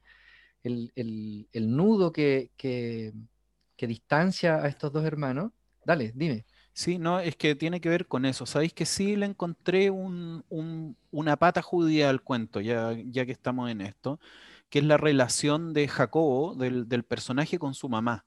el, 0.61 0.91
el, 1.53 1.75
nudo 1.77 2.11
que, 2.11 2.51
que, 2.57 3.13
que, 3.77 3.87
distancia 3.87 4.57
a 4.57 4.67
estos 4.67 4.91
dos 4.91 5.05
hermanos. 5.05 5.53
Dale, 5.85 6.11
dime. 6.13 6.43
Sí, 6.73 6.97
no, 6.97 7.21
es 7.21 7.37
que 7.37 7.55
tiene 7.55 7.79
que 7.79 7.87
ver 7.87 8.05
con 8.05 8.25
eso. 8.25 8.45
Sabéis 8.45 8.73
que 8.73 8.85
sí 8.85 9.15
le 9.15 9.27
encontré 9.27 9.89
un, 9.89 10.43
un, 10.49 10.97
una 11.11 11.37
pata 11.37 11.61
judía 11.61 12.09
al 12.09 12.21
cuento, 12.21 12.59
ya, 12.59 12.97
ya 13.05 13.25
que 13.25 13.31
estamos 13.31 13.71
en 13.71 13.79
esto, 13.79 14.19
que 14.69 14.79
es 14.79 14.85
la 14.85 14.97
relación 14.97 15.71
de 15.71 15.87
Jacobo, 15.87 16.53
del, 16.55 16.89
del 16.89 17.03
personaje 17.03 17.59
con 17.59 17.75
su 17.75 17.87
mamá 17.87 18.25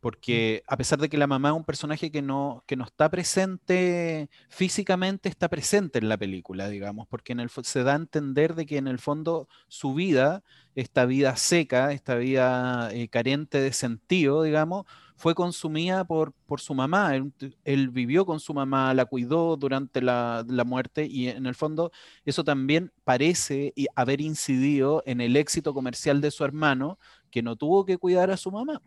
porque 0.00 0.62
a 0.66 0.76
pesar 0.76 1.00
de 1.00 1.08
que 1.08 1.18
la 1.18 1.26
mamá 1.26 1.50
es 1.50 1.56
un 1.56 1.64
personaje 1.64 2.10
que 2.10 2.22
no, 2.22 2.62
que 2.66 2.76
no 2.76 2.84
está 2.84 3.10
presente 3.10 4.30
físicamente, 4.48 5.28
está 5.28 5.48
presente 5.48 5.98
en 5.98 6.08
la 6.08 6.16
película, 6.16 6.68
digamos, 6.68 7.08
porque 7.08 7.32
en 7.32 7.40
el, 7.40 7.50
se 7.50 7.82
da 7.82 7.92
a 7.94 7.96
entender 7.96 8.54
de 8.54 8.66
que 8.66 8.76
en 8.76 8.86
el 8.86 8.98
fondo 8.98 9.48
su 9.66 9.94
vida, 9.94 10.44
esta 10.76 11.04
vida 11.04 11.36
seca, 11.36 11.92
esta 11.92 12.14
vida 12.14 12.90
eh, 12.92 13.08
carente 13.08 13.60
de 13.60 13.72
sentido, 13.72 14.44
digamos, 14.44 14.86
fue 15.16 15.34
consumida 15.34 16.04
por, 16.04 16.32
por 16.46 16.60
su 16.60 16.74
mamá. 16.74 17.16
Él, 17.64 17.88
vivió 17.90 18.24
con 18.24 18.38
su 18.38 18.54
mamá, 18.54 18.94
la 18.94 19.04
cuidó 19.04 19.56
durante 19.56 20.00
la, 20.00 20.44
la, 20.48 20.64
muerte 20.64 21.06
y 21.06 21.28
en 21.28 21.46
el 21.46 21.56
fondo 21.56 21.90
eso 22.24 22.44
también 22.44 22.92
parece 23.02 23.74
haber 23.96 24.20
incidido 24.20 25.02
en 25.06 25.20
el 25.20 25.36
éxito 25.36 25.74
comercial 25.74 26.20
de 26.20 26.30
su 26.30 26.44
hermano, 26.44 26.98
que 27.32 27.42
no 27.42 27.56
tuvo 27.56 27.84
que 27.84 27.98
cuidar 27.98 28.30
a 28.30 28.36
su 28.36 28.52
mamá. 28.52 28.80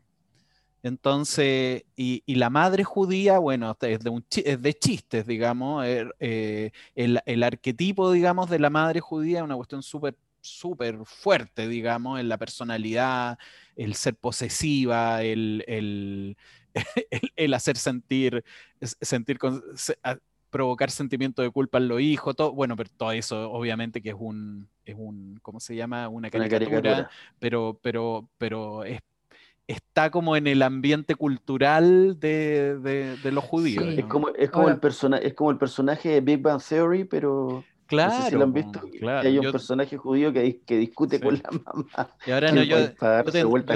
Entonces, 0.84 1.84
y, 1.96 2.24
la 2.36 2.50
madre 2.50 2.84
judía, 2.84 3.38
bueno, 3.38 3.78
es 3.82 4.00
de, 4.00 4.58
de 4.58 4.74
chistes, 4.74 5.28
digamos, 5.28 5.86
er, 5.86 6.16
eh, 6.20 6.72
el, 6.96 7.44
arquetipo, 7.44 8.12
digamos, 8.12 8.50
de 8.50 8.60
la 8.60 8.72
madre 8.72 9.00
judía 9.00 9.40
es 9.40 9.44
una 9.44 9.56
cuestión 9.56 9.84
súper 9.84 10.16
súper 10.44 10.98
fuerte, 11.06 11.68
digamos, 11.68 12.20
en 12.20 12.28
la 12.28 12.40
personalidad, 12.40 13.38
el 13.76 13.94
ser 13.94 14.16
posesiva, 14.16 15.22
el, 15.22 15.64
el, 15.68 16.36
hacer 17.54 17.78
sentir, 17.78 18.44
sentir 18.82 19.38
provocar 20.50 20.90
sentimiento 20.90 21.44
de 21.44 21.52
culpa 21.52 21.78
en 21.78 21.88
los 21.88 22.02
hijos, 22.02 22.36
todo, 22.36 22.54
bueno, 22.54 22.76
pero 22.76 22.90
todo 22.98 23.12
eso 23.12 23.52
obviamente 23.52 24.02
que 24.02 24.10
es 24.10 24.16
un, 24.18 24.68
es 24.86 24.96
un 24.98 25.40
¿cómo 25.42 25.60
se 25.60 25.76
llama? 25.76 26.10
Una 26.10 26.30
caricatura, 26.30 27.10
Pero, 27.40 27.80
pero, 27.82 28.28
pero 28.38 28.84
es 28.84 29.00
está 29.68 30.10
como 30.12 30.36
en 30.36 30.48
el 30.48 30.62
ambiente 30.62 31.16
cultural 31.16 32.20
de, 32.20 33.18
los 33.24 33.44
judíos. 33.44 33.86
Es 33.98 34.06
como, 34.06 34.30
es, 34.30 34.50
como 34.50 34.70
el 34.70 34.80
es 35.24 35.34
como 35.34 35.52
el 35.52 35.58
personaje 35.58 36.10
de 36.10 36.22
Big 36.22 36.42
Bang 36.42 36.62
Theory, 36.62 37.06
pero 37.06 37.64
Claro. 37.92 38.30
si 38.30 38.36
lo 38.36 38.44
han 38.44 38.54
visto. 38.54 38.80
Hay 39.22 39.38
un 39.38 39.52
personaje 39.52 39.98
judío 39.98 40.32
que, 40.32 40.62
que 40.66 40.78
discute 40.78 41.20
con 41.20 41.36
la 41.36 41.50
mamá. 41.52 42.16
Y 42.26 42.32
ahora 42.32 42.52
no, 42.54 42.64
yo, 42.64 42.78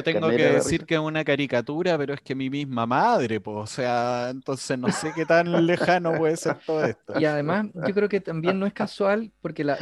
tengo 0.03 0.29
que 0.29 0.51
decir 0.53 0.85
que 0.85 0.93
es 0.95 1.01
una 1.01 1.25
caricatura, 1.25 1.97
pero 1.97 2.13
es 2.13 2.21
que 2.21 2.33
mi 2.33 2.49
misma 2.49 2.85
madre, 2.85 3.41
pues, 3.41 3.57
o 3.57 3.67
sea, 3.67 4.29
entonces 4.29 4.79
no 4.79 4.89
sé 4.89 5.11
qué 5.13 5.25
tan 5.25 5.47
lejano 5.67 6.17
puede 6.17 6.37
ser 6.37 6.57
todo 6.65 6.85
esto. 6.85 7.19
Y 7.19 7.25
además, 7.25 7.67
yo 7.73 7.93
creo 7.93 8.07
que 8.07 8.21
también 8.21 8.57
no 8.57 8.65
es 8.65 8.73
casual, 8.73 9.33
porque 9.41 9.65
la, 9.65 9.77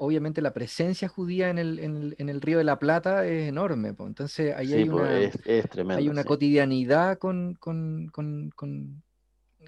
obviamente 0.00 0.42
la 0.42 0.52
presencia 0.52 1.06
judía 1.06 1.48
en 1.48 1.58
el, 1.58 1.78
en, 1.78 2.28
el, 2.28 2.40
Río 2.40 2.58
de 2.58 2.64
la 2.64 2.80
Plata 2.80 3.24
es 3.26 3.48
enorme, 3.48 3.94
pues. 3.94 4.08
entonces 4.08 4.56
ahí 4.56 4.72
hay, 4.72 4.88
una, 4.88 5.96
hay 5.96 6.08
una 6.08 6.24
cotidianidad 6.24 7.18
con, 7.18 7.54
con, 7.60 8.08
con, 8.08 8.50
con 8.56 9.02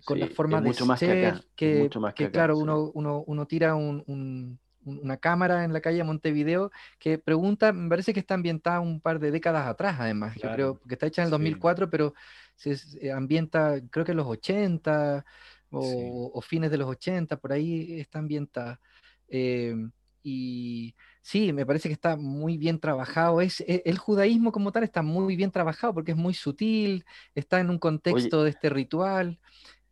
con 0.04 0.20
la 0.20 0.28
forma 0.28 0.60
de 0.60 0.74
ser, 0.74 1.44
que, 1.56 1.90
que, 2.14 2.30
claro, 2.30 2.58
uno, 2.58 2.90
uno, 2.94 3.24
uno, 3.26 3.46
tira 3.46 3.74
un, 3.74 4.58
una 4.84 5.16
cámara 5.16 5.64
en 5.64 5.72
la 5.72 5.80
calle 5.80 6.04
Montevideo 6.04 6.70
que 6.98 7.18
pregunta, 7.18 7.72
me 7.72 7.88
parece 7.88 8.12
que 8.12 8.20
está 8.20 8.34
ambientada 8.34 8.80
un 8.80 9.00
par 9.00 9.18
de 9.18 9.30
décadas 9.30 9.66
atrás, 9.66 9.96
además, 9.98 10.36
yo 10.36 10.52
creo, 10.52 10.80
que 10.80 10.94
está 10.94 11.06
hecha 11.06 11.22
en 11.22 11.26
el 11.26 11.30
2004, 11.30 11.90
pero 11.90 12.14
se 12.56 12.76
ambienta, 13.12 13.80
creo 13.90 14.04
que 14.04 14.12
en 14.12 14.18
los 14.18 14.26
80 14.26 15.24
o, 15.70 16.40
fines 16.42 16.70
de 16.70 16.78
los 16.78 16.88
80, 16.88 17.36
por 17.38 17.52
ahí 17.52 17.98
está 18.00 18.18
ambientada. 18.18 18.80
Em, 19.28 19.90
y 20.22 20.94
sí, 21.20 21.52
me 21.52 21.66
parece 21.66 21.88
que 21.88 21.94
está 21.94 22.16
muy 22.16 22.56
bien 22.56 22.78
trabajado. 22.78 23.40
Es, 23.40 23.60
e, 23.60 23.82
el 23.84 23.98
judaísmo 23.98 24.52
como 24.52 24.72
tal 24.72 24.84
está 24.84 25.02
muy 25.02 25.36
bien 25.36 25.50
trabajado 25.50 25.94
porque 25.94 26.12
es 26.12 26.16
muy 26.16 26.34
sutil, 26.34 27.04
está 27.34 27.60
en 27.60 27.70
un 27.70 27.78
contexto 27.78 28.44
de 28.44 28.50
este 28.50 28.70
ritual. 28.70 29.38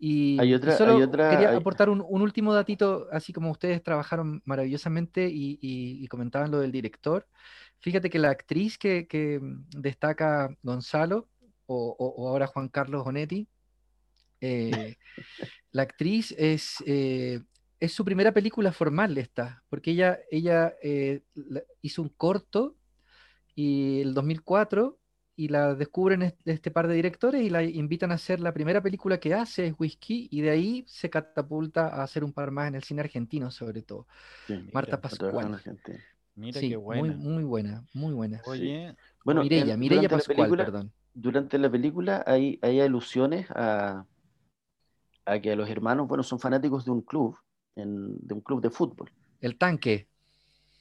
Y, 0.04 0.36
solo 0.76 0.98
quería 1.12 1.56
aportar 1.56 1.88
un, 1.88 2.02
último 2.02 2.52
datito, 2.52 3.06
así 3.12 3.32
como 3.32 3.52
ustedes 3.52 3.84
trabajaron 3.84 4.42
maravillosamente 4.44 5.30
y, 5.32 6.04
comentaban 6.08 6.50
lo 6.50 6.58
del 6.58 6.72
director. 6.72 7.28
Fíjate 7.78 8.10
que 8.10 8.18
la 8.18 8.30
actriz 8.30 8.78
que, 8.78 9.40
destaca 9.70 10.56
Gonzalo, 10.60 11.28
o, 11.66 12.28
ahora 12.28 12.48
Juan 12.48 12.68
Carlos 12.68 13.06
Onetti, 13.06 13.46
eh, 14.40 14.96
la 15.70 15.82
actriz 15.82 16.34
es, 16.36 16.82
eh, 16.84 17.40
es 17.78 17.92
su 17.92 18.04
primera 18.04 18.32
película 18.32 18.72
formal 18.72 19.16
esta, 19.18 19.62
porque 19.68 19.92
ella, 19.92 20.18
ella 20.32 20.74
eh, 20.82 21.22
hizo 21.80 22.02
un 22.02 22.08
corto 22.08 22.74
y 23.54 24.00
el 24.00 24.14
2004 24.14 24.98
y 25.42 25.48
la 25.48 25.74
descubren 25.74 26.34
este, 26.44 26.70
par 26.70 26.86
de 26.86 26.94
directores 26.94 27.42
y 27.42 27.50
la 27.50 27.64
invitan 27.64 28.12
a 28.12 28.14
hacer 28.14 28.38
la 28.38 28.54
primera 28.54 28.80
película 28.80 29.18
que 29.18 29.34
hace, 29.34 29.66
es 29.66 29.74
Whisky, 29.76 30.28
y 30.30 30.40
de 30.40 30.50
ahí 30.50 30.84
se 30.86 31.10
catapulta 31.10 31.88
a 31.88 32.04
hacer 32.04 32.22
un 32.22 32.32
par 32.32 32.52
más 32.52 32.68
en 32.68 32.76
el 32.76 32.84
cine 32.84 33.00
argentino, 33.00 33.50
sobre 33.50 33.82
todo. 33.82 34.06
Marta 34.72 35.00
Pascual. 35.00 35.60
Mira 36.36 36.60
qué 36.60 36.76
buena. 36.76 37.14
Muy, 37.14 37.16
muy 37.16 37.42
buena, 37.42 37.84
muy 37.92 38.14
buena. 38.14 38.40
Oye, 38.46 38.94
bueno, 39.24 39.42
Mireya, 39.42 39.76
Mireya 39.76 40.08
Pascual, 40.08 40.48
perdón. 40.56 40.92
Durante 41.12 41.58
la 41.58 41.68
película 41.68 42.22
hay, 42.24 42.60
hay 42.62 42.80
alusiones 42.80 43.50
a, 43.50 44.06
a 45.26 45.40
que 45.40 45.56
los 45.56 45.68
hermanos, 45.68 46.06
bueno, 46.06 46.22
son 46.22 46.38
fanáticos 46.38 46.84
de 46.84 46.92
un 46.92 47.02
club, 47.02 47.36
de 47.74 48.34
un 48.34 48.40
club 48.42 48.62
de 48.62 48.70
fútbol. 48.70 49.10
El 49.40 49.58
tanque. 49.58 50.06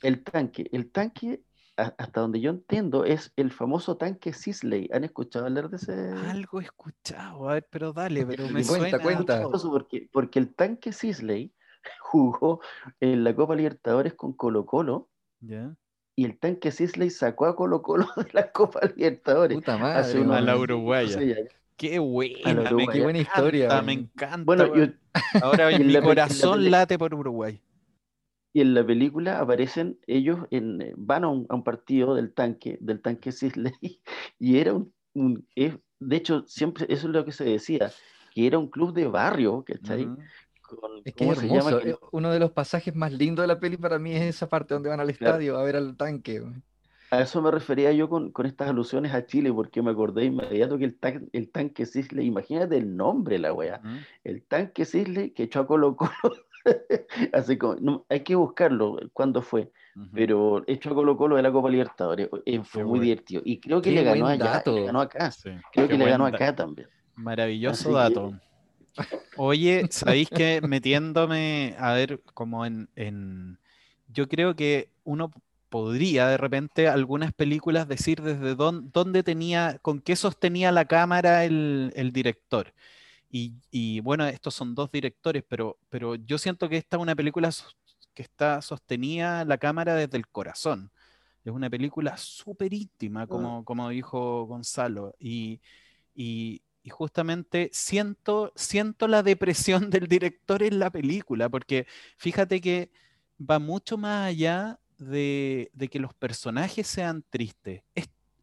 El 0.04 0.24
tanque. 0.24 0.70
El 0.72 0.92
tanque 0.92 1.42
hasta 1.76 2.22
donde 2.22 2.40
yo 2.42 2.52
entiendo, 2.52 3.06
es 3.06 3.34
el 3.36 3.52
famoso 3.52 3.98
tanque 3.98 4.34
Sisley. 4.34 4.90
¿Han 4.94 5.04
escuchado 5.04 5.46
hablar 5.46 5.70
de 5.70 5.78
ese? 5.78 6.12
Algo 6.30 6.62
he 6.62 6.66
escuchado, 6.66 7.50
a 7.50 7.54
ver, 7.54 7.68
pero 7.70 7.94
dale, 7.94 8.26
pero 8.26 8.50
me 8.50 8.66
cuenta, 8.66 9.00
cuenta. 9.00 9.48
Porque, 9.50 10.10
porque 10.12 10.40
el 10.40 10.54
tanque 10.54 10.92
Sisley 10.92 11.54
jugó 12.02 12.62
en 13.00 13.24
la 13.24 13.36
Copa 13.36 13.56
Libertadores 13.56 14.14
con 14.14 14.34
Colo 14.34 14.66
Colo. 14.66 15.10
Y 16.16 16.26
el 16.26 16.38
tanque 16.38 16.72
Sisley 16.72 17.10
sacó 17.10 17.46
a 17.46 17.56
Colo 17.56 17.82
Colo 17.82 18.08
de 18.18 18.28
la 18.34 18.52
Copa 18.52 18.82
Libertadores. 18.96 19.58
Puta 19.58 19.78
madre, 19.78 20.22
a 20.22 20.42
la 20.42 20.58
Uruguaya. 20.58 21.20
Qué 21.78 21.98
buena, 21.98 22.70
qué 22.92 23.02
buena 23.02 23.20
historia. 23.20 23.82
Me 23.82 23.94
encanta. 23.94 24.44
Bueno, 24.44 24.72
ahora 25.42 25.70
mi 25.80 26.00
corazón 26.00 26.70
late 26.70 27.00
por 27.00 27.16
Uruguay. 27.16 27.60
Y 28.54 28.62
en 28.62 28.74
la 28.74 28.86
película 28.86 29.40
aparecen 29.40 29.98
ellos, 30.08 30.40
en, 30.52 30.82
eh, 30.82 30.94
van 30.98 31.24
a 31.24 31.30
un, 31.30 31.64
partido 31.64 32.16
del 32.16 32.34
tanque, 32.34 32.78
del 32.82 33.02
tanque 33.02 33.32
Sisley, 33.32 33.74
y 34.40 34.58
era 34.58 34.74
un, 34.74 35.46
de 35.56 36.16
hecho, 36.16 36.44
siempre 36.48 36.86
eso 36.90 37.08
es 37.08 37.14
lo 37.14 37.24
que 37.24 37.32
se 37.32 37.46
decía, 37.46 37.92
que 38.34 38.48
era 38.48 38.58
un 38.58 38.68
club 38.68 38.94
de 38.94 39.08
barrio, 39.08 39.64
¿cachai? 39.64 40.10
es 41.06 41.14
que 41.14 41.30
es 41.30 41.38
hermoso. 41.38 41.80
Eh, 41.82 41.96
uno 42.12 42.32
de 42.32 42.40
los 42.40 42.52
pasajes 42.52 42.96
más 42.96 43.12
lindos 43.12 43.44
de 43.44 43.48
la 43.48 43.60
peli 43.60 43.78
para 43.78 44.00
mí 44.00 44.14
es 44.14 44.24
esa 44.24 44.48
parte 44.48 44.74
donde 44.74 44.90
van 44.90 45.00
al 45.00 45.10
estadio 45.10 45.58
a 45.58 45.64
ver 45.64 45.76
al 45.76 45.96
tanque. 45.98 46.44
A 47.12 47.22
eso 47.22 47.42
me 47.42 47.52
refería 47.52 47.92
yo 47.92 48.10
con, 48.10 48.32
estas 48.46 48.70
alusiones 48.70 49.14
a 49.14 49.26
Chile, 49.26 49.52
porque 49.52 49.82
me 49.82 49.92
acordé 49.92 50.26
inmediato 50.26 50.78
que 50.78 50.86
el, 50.86 50.98
el 51.34 51.52
tanque 51.52 51.86
Sisley, 51.86 52.26
imagínate 52.26 52.78
el 52.78 52.96
nombre, 52.96 53.38
la 53.38 53.54
weá, 53.54 53.82
el 54.24 54.44
tanque 54.44 54.86
Sisley 54.86 55.32
que 55.32 55.44
echó 55.44 55.60
a 55.60 55.68
Colo 55.68 55.96
Colo 55.96 56.12
Así 57.34 57.58
como, 57.58 58.06
hay 58.10 58.22
que 58.22 58.36
buscarlo, 58.36 59.00
cuándo 59.14 59.42
fue. 59.42 59.72
Pero 60.14 60.64
hecho 60.68 60.92
a 60.92 60.94
Colo 60.94 61.18
Colo 61.18 61.36
de 61.36 61.42
la 61.42 61.52
Copa 61.52 61.70
Libertadores. 61.70 62.30
Eh, 62.46 62.62
fue 62.64 62.86
muy 62.86 63.00
divertido. 63.00 63.42
Y 63.44 63.60
creo 63.60 63.82
que 63.82 63.92
le 63.92 64.04
ganó 64.04 64.28
allá, 64.28 64.64
le 64.66 64.86
ganó 64.86 65.02
acá. 65.02 65.32
creo 65.74 65.88
que 65.88 65.98
le 65.98 66.06
ganó 66.06 66.26
acá 66.26 66.56
también. 66.56 66.88
Maravilloso 67.16 67.92
dato. 67.92 68.34
Oye, 69.38 69.88
¿sabéis 69.90 70.30
que 70.30 70.62
metiéndome, 70.68 71.76
a 71.78 71.94
ver, 71.94 72.22
como 72.34 72.66
en, 72.66 72.90
en, 72.96 73.60
Yo 74.08 74.28
creo 74.28 74.56
que 74.56 74.90
uno 75.04 75.32
podría 75.72 76.28
de 76.28 76.38
repente 76.38 76.90
algunas 76.90 77.32
películas 77.32 77.88
decir 77.88 78.22
desde 78.22 78.56
dónde, 78.56 79.24
tenía, 79.24 79.80
con 79.82 80.02
qué 80.02 80.18
sostenía 80.18 80.72
la 80.72 80.86
cámara 80.86 81.46
el, 81.46 82.12
director. 82.14 82.74
Y, 83.34 84.00
bueno, 84.02 84.26
estos 84.28 84.54
son 84.54 84.76
dos 84.76 84.92
directores, 84.92 85.44
pero, 85.48 85.78
pero 85.90 86.16
yo 86.16 86.38
siento 86.38 86.68
que 86.68 86.78
esta 86.78 86.98
es 86.98 87.02
una 87.02 87.16
película 87.16 87.50
que 88.14 88.24
está 88.24 88.62
sostenida 88.62 89.46
la 89.46 89.58
cámara 89.58 89.96
desde 89.96 90.18
el 90.18 90.28
corazón. 90.28 90.92
Es 91.46 91.54
una 91.54 91.70
película 91.70 92.18
súper 92.18 92.74
íntima, 92.74 93.28
como, 93.28 93.64
como 93.64 93.90
dijo 93.90 94.46
Gonzalo. 94.46 95.16
Y, 95.18 95.62
y, 96.14 96.62
justamente 96.90 97.70
siento, 97.72 98.52
siento 98.56 99.08
la 99.08 99.24
depresión 99.24 99.90
del 99.90 100.08
director 100.08 100.62
en 100.62 100.80
la 100.80 100.90
película, 100.90 101.48
porque 101.48 101.88
fíjate 102.18 102.60
que 102.60 102.92
va 103.40 103.60
mucho 103.60 103.98
más 103.98 104.28
allá 104.28 104.80
de, 104.98 105.72
que 105.90 106.00
los 106.00 106.14
personajes 106.14 106.86
sean 106.86 107.24
tristes 107.30 107.84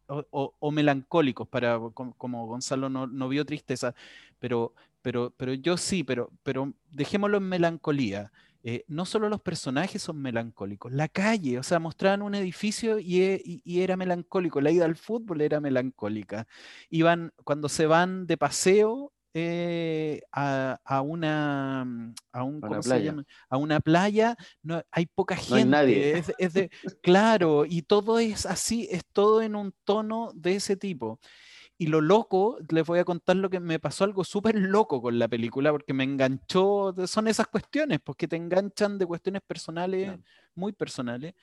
o, 0.09 0.71
melancólicos, 0.71 1.47
para, 1.47 1.79
como, 1.93 2.47
Gonzalo 2.47 2.89
no, 2.89 3.29
vio 3.29 3.45
tristeza, 3.45 3.93
pero, 4.39 4.73
pero, 5.01 5.33
pero 5.37 5.53
yo 5.53 5.77
sí, 5.77 6.03
pero, 6.03 6.31
pero 6.43 6.73
dejémoslo 6.91 7.37
en 7.37 7.43
melancolía. 7.43 8.31
Eh, 8.61 8.83
no 8.87 9.05
solo 9.05 9.29
los 9.29 9.39
personajes 9.39 10.01
son 10.01 10.21
melancólicos, 10.21 10.91
la 10.91 11.07
calle, 11.07 11.59
o 11.59 11.63
sea, 11.63 11.79
mostraban 11.79 12.21
un 12.21 12.35
edificio 12.35 12.97
e, 12.97 13.41
y, 13.45 13.81
era 13.81 13.95
melancólico, 13.95 14.59
la 14.59 14.69
ida 14.69 14.83
al 14.83 14.97
fútbol 14.97 15.39
era 15.39 15.61
melancólica. 15.61 16.45
Iban, 16.89 17.31
cuando 17.45 17.69
se 17.69 17.85
van 17.85 18.27
de 18.27 18.35
paseo 18.35 19.13
eh, 19.33 20.21
a, 20.33 21.01
una, 21.05 21.85
mm, 21.85 22.13
a, 22.33 22.43
un, 22.43 22.59
playa. 22.59 23.15
a 23.49 23.57
una 23.57 23.79
playa, 23.79 24.35
no, 24.61 24.81
hay 24.91 25.05
poca 25.05 25.37
gente. 25.37 25.65
nadie. 25.65 26.21
Es, 26.37 26.53
de, 26.53 26.69
claro, 27.01 27.65
y 27.65 27.83
todo 27.83 28.19
es 28.19 28.45
así, 28.45 28.89
es 28.91 29.03
todo 29.13 29.41
en 29.41 29.55
un 29.55 29.73
tono 29.85 30.31
de 30.35 30.55
ese 30.55 30.75
tipo. 30.75 31.19
Y 31.81 31.87
lo 31.87 32.01
loco, 32.01 32.57
les 32.69 32.85
voy 32.85 32.99
a 32.99 33.05
contar 33.05 33.37
lo 33.37 33.49
que 33.49 33.59
me 33.59 33.79
pasó 33.79 34.03
algo 34.03 34.23
súper 34.25 34.55
loco 34.55 35.01
con 35.01 35.17
la 35.17 35.29
película, 35.29 35.71
porque 35.71 35.93
me 35.93 36.03
enganchó, 36.03 36.93
son 37.07 37.27
esas 37.29 37.47
cuestiones, 37.47 37.99
porque 38.03 38.27
te 38.27 38.35
enganchan 38.35 38.99
de 38.99 39.05
cuestiones 39.05 39.41
personales, 39.41 40.19
muy 40.55 40.73
personales 40.73 41.33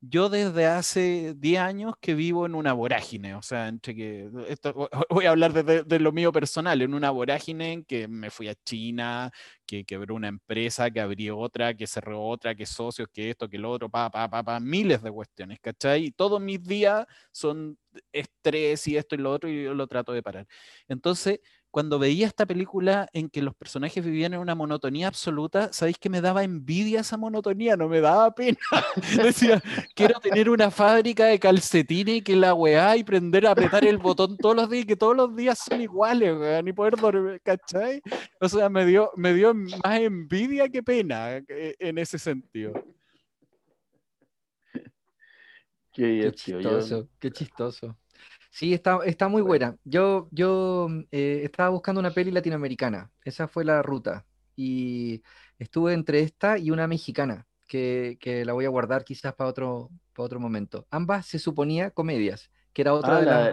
yo 0.00 0.28
desde 0.28 0.66
hace 0.66 1.34
10 1.36 1.60
años 1.60 1.94
que 2.00 2.14
vivo 2.14 2.46
en 2.46 2.54
una 2.54 2.72
vorágine, 2.72 3.34
o 3.34 3.42
sea, 3.42 3.68
entre 3.68 3.94
que, 3.94 4.30
esto, 4.48 4.88
voy 5.10 5.26
a 5.26 5.30
hablar 5.30 5.52
de, 5.52 5.98
lo 5.98 6.12
mío 6.12 6.32
personal, 6.32 6.82
en 6.82 6.94
una 6.94 7.10
vorágine 7.10 7.72
en 7.72 7.84
que 7.84 8.06
me 8.06 8.30
fui 8.30 8.48
a 8.48 8.54
China, 8.54 9.30
que 9.66 9.84
quebró 9.84 10.14
una 10.14 10.28
empresa, 10.28 10.90
que 10.90 11.00
abrió 11.00 11.38
otra, 11.38 11.74
que 11.74 11.86
cerró 11.86 12.22
otra, 12.22 12.54
que 12.54 12.66
socios, 12.66 13.08
que 13.12 13.30
esto, 13.30 13.48
que 13.48 13.58
lo 13.58 13.70
otro, 13.70 13.88
pa, 13.88 14.10
pa, 14.10 14.28
pa, 14.28 14.42
pa, 14.44 14.60
miles 14.60 15.02
de 15.02 15.10
cuestiones, 15.10 15.58
¿cachai? 15.60 16.04
Y 16.06 16.10
todos 16.12 16.40
mis 16.40 16.62
días 16.62 17.06
son 17.32 17.78
estrés 18.12 18.86
y 18.88 18.96
esto 18.96 19.14
y 19.14 19.18
lo 19.18 19.32
otro 19.32 19.48
y 19.48 19.64
yo 19.64 19.74
lo 19.74 19.86
trato 19.86 20.12
de 20.12 20.22
parar. 20.22 20.46
Entonces, 20.88 21.40
cuando 21.76 21.98
veía 21.98 22.26
esta 22.26 22.46
película 22.46 23.06
en 23.12 23.28
que 23.28 23.42
los 23.42 23.54
personajes 23.54 24.02
vivían 24.02 24.32
en 24.32 24.40
una 24.40 24.54
monotonía 24.54 25.08
absoluta, 25.08 25.74
sabéis 25.74 25.98
que 25.98 26.08
me 26.08 26.22
daba 26.22 26.42
envidia 26.42 27.00
esa 27.00 27.18
monotonía, 27.18 27.76
no 27.76 27.86
me 27.86 28.00
daba 28.00 28.34
pena. 28.34 28.56
Decía, 29.22 29.62
quiero 29.94 30.18
tener 30.18 30.48
una 30.48 30.70
fábrica 30.70 31.26
de 31.26 31.38
calcetines 31.38 32.16
y 32.16 32.22
que 32.22 32.34
la 32.34 32.54
weá 32.54 32.96
y 32.96 33.04
prender 33.04 33.46
a 33.46 33.50
apretar 33.50 33.84
el 33.84 33.98
botón 33.98 34.38
todos 34.38 34.56
los 34.56 34.70
días, 34.70 34.86
que 34.86 34.96
todos 34.96 35.14
los 35.14 35.36
días 35.36 35.58
son 35.58 35.82
iguales, 35.82 36.34
weá, 36.38 36.62
ni 36.62 36.72
poder 36.72 36.96
dormir, 36.96 37.42
¿cachai? 37.44 38.00
O 38.40 38.48
sea, 38.48 38.70
me 38.70 38.86
dio, 38.86 39.10
me 39.14 39.34
dio 39.34 39.52
más 39.52 40.00
envidia 40.00 40.70
que 40.70 40.82
pena 40.82 41.36
eh, 41.36 41.76
en 41.78 41.98
ese 41.98 42.18
sentido. 42.18 42.72
Qué, 45.92 46.32
chistoso, 46.34 47.10
qué 47.18 47.30
chistoso. 47.30 47.98
Sí, 48.56 48.72
está, 48.72 49.00
está 49.04 49.28
muy 49.28 49.42
buena. 49.42 49.76
Yo, 49.84 50.28
yo 50.30 50.88
eh, 51.12 51.42
estaba 51.44 51.68
buscando 51.68 52.00
una 52.00 52.10
peli 52.10 52.30
latinoamericana. 52.30 53.10
Esa 53.22 53.48
fue 53.48 53.66
la 53.66 53.82
ruta. 53.82 54.24
Y 54.56 55.22
estuve 55.58 55.92
entre 55.92 56.20
esta 56.20 56.56
y 56.56 56.70
una 56.70 56.86
mexicana, 56.86 57.46
que, 57.68 58.16
la 58.46 58.54
voy 58.54 58.64
a 58.64 58.70
guardar 58.70 59.04
quizás 59.04 59.34
para 59.34 59.50
otro, 59.50 59.90
para 60.14 60.24
otro 60.24 60.40
momento. 60.40 60.86
Ambas 60.90 61.26
se 61.26 61.38
suponía 61.38 61.90
comedias, 61.90 62.50
que 62.72 62.80
era 62.80 62.94
otra 62.94 63.18
ah, 63.18 63.52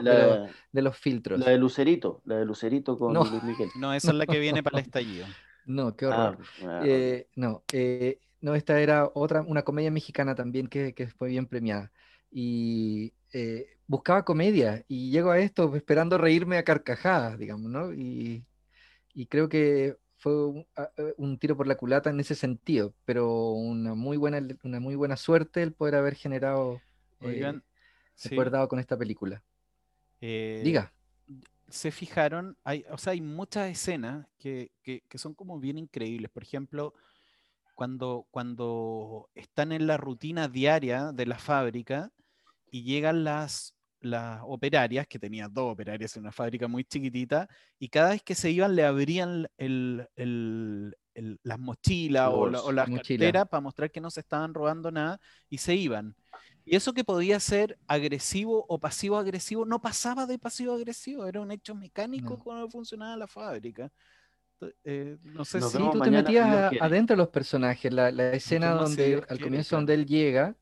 de, 0.71 0.81
los, 0.81 0.97
filtros. 0.97 1.37
La 1.37 1.49
de 1.49 1.57
Lucerito, 1.57 2.21
la 2.23 2.37
de 2.37 2.45
Lucerito 2.45 2.97
con 2.97 3.11
no. 3.11 3.25
Luis 3.25 3.43
Miguel. 3.43 3.71
No, 3.77 3.93
esa 3.93 4.11
es 4.11 4.15
la 4.15 4.25
que 4.25 4.39
viene 4.39 4.63
para 4.63 4.79
el 4.79 4.85
estallido. 4.85 5.25
No, 5.65 5.97
qué 5.97 6.05
horror. 6.05 6.37
Ah, 6.61 6.79
ah, 6.79 6.81
eh, 6.85 7.27
no, 7.35 7.65
eh, 7.73 8.21
no, 8.39 8.55
esta 8.55 8.79
era 8.79 9.11
otra, 9.13 9.41
una 9.41 9.63
comedia 9.63 9.91
mexicana 9.91 10.33
también 10.33 10.67
que, 10.67 10.93
que 10.93 11.07
fue 11.07 11.27
bien 11.27 11.45
premiada. 11.45 11.91
Y 12.31 13.11
buscaba 13.87 14.25
comedia 14.25 14.83
y 14.87 15.11
llego 15.11 15.31
a 15.31 15.39
esto 15.39 15.75
esperando 15.75 16.17
reírme 16.17 16.57
a 16.57 16.63
carcajadas, 16.63 17.37
digamos, 17.37 17.69
¿no? 17.69 17.93
Y, 17.93 18.45
creo 19.29 19.47
que 19.47 19.95
fue 20.17 20.65
eh, 20.77 21.13
un, 21.17 21.37
tiro 21.37 21.55
por 21.55 21.67
la 21.67 21.75
culata 21.75 22.09
en 22.09 22.19
ese 22.19 22.35
sentido, 22.35 22.93
pero 23.05 23.51
una 23.51 23.93
muy 23.93 24.17
buena, 24.17 24.41
una 24.63 24.79
muy 24.79 24.95
buena 24.95 25.17
suerte 25.17 25.61
el 25.61 25.73
poder 25.73 25.95
haber 25.95 26.15
generado, 26.15 26.81
eh, 27.19 27.27
Oigan, 27.27 27.63
poder 28.29 28.49
dado 28.49 28.67
con 28.67 28.79
esta 28.79 28.97
película. 28.97 29.43
Eh, 30.21 30.61
Diga. 30.63 30.93
Se 31.67 31.91
fijaron, 31.91 32.57
hay, 32.63 32.85
o 32.89 32.97
sea, 32.97 33.13
hay 33.13 33.21
muchas 33.21 33.69
escenas 33.69 34.27
que, 34.37 34.71
son 35.15 35.33
como 35.33 35.59
bien 35.59 35.77
increíbles. 35.77 36.31
Por 36.31 36.43
ejemplo, 36.43 36.93
cuando, 37.75 38.27
cuando 38.31 39.29
están 39.35 39.71
en 39.71 39.87
la 39.87 39.97
rutina 39.97 40.47
diaria 40.47 41.11
de 41.11 41.25
la 41.25 41.39
fábrica, 41.39 42.11
y 42.73 42.81
llegan 42.81 43.23
las, 43.23 43.75
las 43.99 44.41
operarias, 44.43 45.05
que 45.05 45.19
tenía 45.19 45.47
dos 45.47 45.73
operarias 45.73 46.15
en 46.17 46.23
una 46.23 46.31
fábrica 46.31 46.67
muy 46.67 46.83
chiquitita, 46.83 47.47
y 47.77 47.87
cada 47.87 48.09
vez 48.09 48.23
que 48.23 48.33
se 48.33 48.49
iban 48.49 48.75
le 48.75 48.83
abrían 48.83 49.47
el, 49.57 50.07
el, 50.15 50.95
las 51.43 51.59
mochilas 51.59 52.31
o, 52.33 52.49
las 52.71 52.89
carteras 52.89 53.47
para 53.47 53.61
mostrar 53.61 53.91
que 53.91 54.01
no 54.01 54.09
se 54.09 54.21
estaban 54.21 54.55
robando 54.55 54.89
nada 54.89 55.19
y 55.49 55.59
se 55.59 55.75
iban. 55.75 56.15
Y 56.65 56.75
eso 56.75 56.93
que 56.93 57.03
podía 57.03 57.39
ser 57.39 57.77
agresivo 57.85 58.65
o 58.67 58.79
pasivo-agresivo 58.79 59.65
no 59.65 59.79
pasaba 59.79 60.25
de 60.25 60.39
pasivo-agresivo, 60.39 61.27
era 61.27 61.41
un 61.41 61.51
hecho 61.51 61.75
mecánico 61.75 62.39
cuando 62.39 62.67
funcionaba 62.71 63.15
la 63.17 63.27
fábrica. 63.27 63.91
Eh, 64.83 65.17
no 65.21 65.45
sé 65.45 65.61
si 65.61 65.77
tú 65.77 65.99
te 66.01 66.09
metías 66.09 66.71
adentro 66.81 67.15
de 67.15 67.17
los 67.17 67.29
personajes, 67.29 67.93
la, 67.93 68.09
la 68.11 68.31
escena 68.31 68.71
donde 68.71 69.23
al 69.29 69.39
comienzo 69.39 69.75
donde 69.75 69.93
él 69.93 70.07
llega 70.07 70.55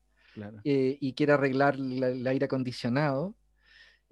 eh, 0.64 0.98
y 1.00 1.14
quiere 1.14 1.32
arreglar 1.32 1.76
el 1.76 2.26
aire 2.26 2.46
acondicionado, 2.46 3.34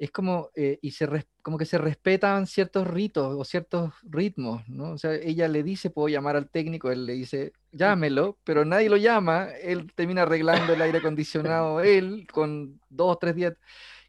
es 0.00 0.11
como, 0.11 0.50
eh, 0.54 0.78
y 0.80 0.92
se 0.92 1.06
como 1.42 1.59
que 1.59 1.66
se 1.66 1.76
respetan 1.76 2.46
ciertos 2.46 2.87
ritos 2.87 3.35
o 3.38 3.44
ciertos 3.44 3.92
ritmos, 4.02 4.66
¿no? 4.66 4.92
O 4.92 4.98
sea, 4.98 5.12
ella 5.14 5.46
le 5.46 5.62
dice, 5.62 5.90
puedo 5.90 6.09
llamar 6.09 6.37
al 6.37 6.48
técnico, 6.48 6.90
él 6.90 7.04
le 7.04 7.12
dice, 7.12 7.52
llámelo, 7.70 8.38
pero 8.42 8.64
nadie 8.64 8.88
lo 8.88 8.96
llama, 8.96 9.50
él 9.62 9.92
termina 9.94 10.22
arreglando 10.22 10.72
el 10.72 10.80
aire 10.80 10.98
acondicionado, 10.98 11.80
él, 11.83 12.26
con 12.33 12.80
dos 12.88 13.16
o 13.16 13.18
tres 13.18 13.35
días, 13.37 13.54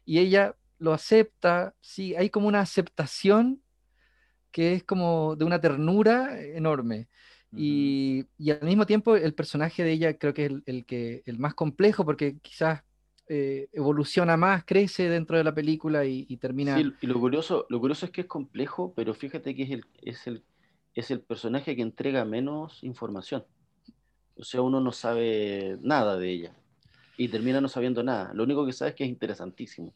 y 0.06 0.18
ella 0.18 0.56
lo 0.78 0.94
acepta, 0.94 1.74
sí, 1.82 2.14
hay 2.16 2.30
como 2.30 2.48
una 2.48 2.60
aceptación 2.60 3.62
que 4.50 4.74
es 4.74 4.84
como 4.84 5.36
de 5.36 5.44
una 5.44 5.60
ternura 5.60 6.40
enorme. 6.40 7.08
Y, 7.54 8.26
al 8.50 8.66
mismo 8.66 8.86
tiempo 8.86 9.16
el 9.16 9.34
personaje 9.34 9.84
de 9.84 9.92
ella 9.92 10.16
creo 10.16 10.32
que 10.32 10.46
es 10.46 10.52
el, 10.66 10.84
que, 10.86 11.22
el 11.26 11.38
más 11.38 11.54
complejo 11.54 12.04
porque 12.04 12.38
quizás 12.38 12.82
eh, 13.28 13.68
evoluciona 13.72 14.36
más, 14.36 14.64
crece 14.64 15.08
dentro 15.08 15.36
de 15.36 15.44
la 15.44 15.54
película 15.54 16.04
y, 16.04 16.36
termina... 16.38 16.76
Sí, 16.76 16.92
y 17.00 17.06
lo 17.06 17.20
curioso, 17.20 17.66
lo 17.68 17.78
curioso 17.80 18.06
es 18.06 18.12
que 18.12 18.22
es 18.22 18.26
complejo, 18.26 18.92
pero 18.96 19.14
fíjate 19.14 19.54
que 19.54 19.64
es 19.64 19.70
el, 19.70 19.84
es, 20.00 20.26
el, 20.26 20.42
es 20.94 21.10
el 21.10 21.20
personaje 21.20 21.76
que 21.76 21.82
entrega 21.82 22.24
menos 22.24 22.82
información. 22.82 23.44
O 24.36 24.44
sea, 24.44 24.62
uno 24.62 24.80
no 24.80 24.92
sabe 24.92 25.76
nada 25.82 26.16
de 26.16 26.30
ella 26.30 26.56
y 27.16 27.28
termina 27.28 27.60
no 27.60 27.68
sabiendo 27.68 28.02
nada. 28.02 28.32
Lo 28.34 28.44
único 28.44 28.64
que 28.64 28.72
sabe 28.72 28.90
es 28.90 28.96
que 28.96 29.04
es 29.04 29.10
interesantísimo. 29.10 29.94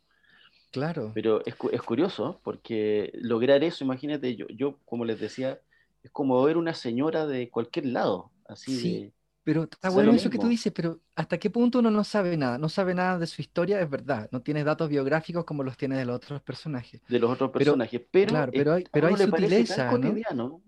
Claro. 0.73 1.13
Pero 1.15 1.45
es, 1.47 1.55
es 1.73 1.83
curioso 1.83 2.41
porque 2.45 3.11
lograr 3.15 3.65
eso, 3.65 3.83
imagínate, 3.83 4.37
yo, 4.37 4.47
yo 4.49 4.79
como 4.85 5.05
les 5.05 5.19
decía, 5.19 5.59
es 6.07 6.11
como 6.13 6.43
ver 6.45 6.57
una 6.57 6.73
señora 6.73 7.27
de 7.27 7.51
cualquier 7.51 7.87
lado, 7.87 8.31
así 8.49 8.79
sí, 8.79 9.13
Pero 9.43 9.65
está 9.65 9.91
bueno 9.91 10.13
eso 10.13 10.31
que 10.31 10.39
tú 10.39 10.47
dices, 10.49 10.73
pero 10.73 11.01
¿hasta 11.17 11.37
qué 11.39 11.51
punto 11.51 11.81
uno 11.81 11.91
no 11.91 12.05
sabe 12.05 12.37
nada? 12.37 12.59
No 12.59 12.69
sabe 12.69 12.95
nada 12.95 13.19
de 13.19 13.27
su 13.27 13.43
historia, 13.43 13.81
es 13.81 13.91
verdad. 13.91 14.29
No 14.31 14.41
tiene 14.41 14.63
datos 14.63 14.89
biográficos 14.89 15.45
como 15.45 15.65
los 15.65 15.77
tiene 15.77 15.99
de 15.99 16.05
los 16.05 16.17
otros 16.17 16.41
personajes. 16.43 17.03
De 17.09 17.19
los 17.19 17.31
otros 17.31 17.51
personajes, 17.51 18.01
pero, 18.11 18.31
claro, 18.31 18.53
pero 18.53 18.75
hay, 18.75 18.85
pero 18.91 19.09
hay 19.09 19.17
sutileza, 19.17 19.99
¿no? 19.99 20.63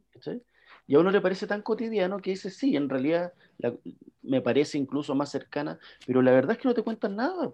Y 0.89 0.95
a 0.95 1.01
uno 1.01 1.11
le 1.11 1.21
parece 1.21 1.47
tan 1.47 1.63
cotidiano 1.63 2.17
que 2.19 2.31
dice, 2.31 2.51
sí, 2.51 2.75
en 2.75 2.89
realidad 2.89 3.33
me 4.23 4.41
parece 4.41 4.79
incluso 4.79 5.15
más 5.15 5.31
cercana, 5.31 5.79
pero 6.07 6.23
la 6.23 6.33
verdad 6.33 6.53
es 6.53 6.59
que 6.59 6.69
no 6.69 6.75
te 6.75 6.83
cuentan 6.83 7.15
nada. 7.17 7.51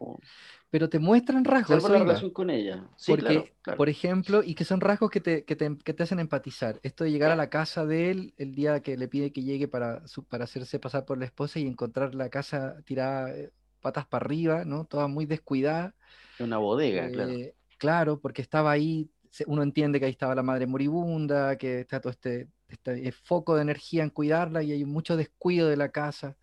Pero 0.74 0.88
te 0.88 0.98
muestran 0.98 1.44
rasgos. 1.44 1.80
Salvo 1.80 1.96
la 1.96 2.00
relación 2.00 2.32
con 2.32 2.50
ella. 2.50 2.84
Porque, 3.06 3.54
por 3.76 3.88
ejemplo, 3.88 4.42
y 4.42 4.56
que 4.56 4.64
son 4.64 4.80
rasgos 4.80 5.08
que 5.08 5.20
te, 5.20 5.44
que, 5.44 5.54
te, 5.54 5.78
que 5.78 5.94
te, 5.94 6.02
hacen 6.02 6.18
empatizar. 6.18 6.80
Esto 6.82 7.04
de 7.04 7.12
llegar 7.12 7.30
a 7.30 7.36
la 7.36 7.48
casa 7.48 7.86
de 7.86 8.10
él 8.10 8.34
el 8.38 8.56
día 8.56 8.80
que 8.80 8.96
le 8.96 9.06
pide 9.06 9.30
que 9.30 9.44
llegue 9.44 9.68
para, 9.68 10.02
para 10.28 10.42
hacerse 10.42 10.80
pasar 10.80 11.04
por 11.04 11.16
la 11.16 11.26
esposa 11.26 11.60
y 11.60 11.66
encontrar 11.68 12.16
la 12.16 12.28
casa 12.28 12.74
tirada 12.84 13.30
eh, 13.30 13.52
patas 13.80 14.04
para 14.06 14.24
arriba, 14.24 14.64
¿no? 14.64 14.84
Toda 14.84 15.06
muy 15.06 15.26
descuidada. 15.26 15.94
Una 16.40 16.58
bodega, 16.58 17.08
claro. 17.08 17.30
Eh, 17.30 17.54
claro, 17.78 18.18
porque 18.18 18.42
estaba 18.42 18.72
ahí, 18.72 19.08
uno 19.46 19.62
entiende 19.62 20.00
que 20.00 20.06
ahí 20.06 20.10
estaba 20.10 20.34
la 20.34 20.42
madre 20.42 20.66
moribunda, 20.66 21.54
que 21.56 21.82
está 21.82 22.00
todo 22.00 22.10
este, 22.10 22.48
este 22.66 23.12
foco 23.12 23.54
de 23.54 23.62
energía 23.62 24.02
en 24.02 24.10
cuidarla 24.10 24.64
y 24.64 24.72
hay 24.72 24.84
mucho 24.84 25.16
descuido 25.16 25.68
de 25.68 25.76
la 25.76 25.90
casa. 25.90 26.36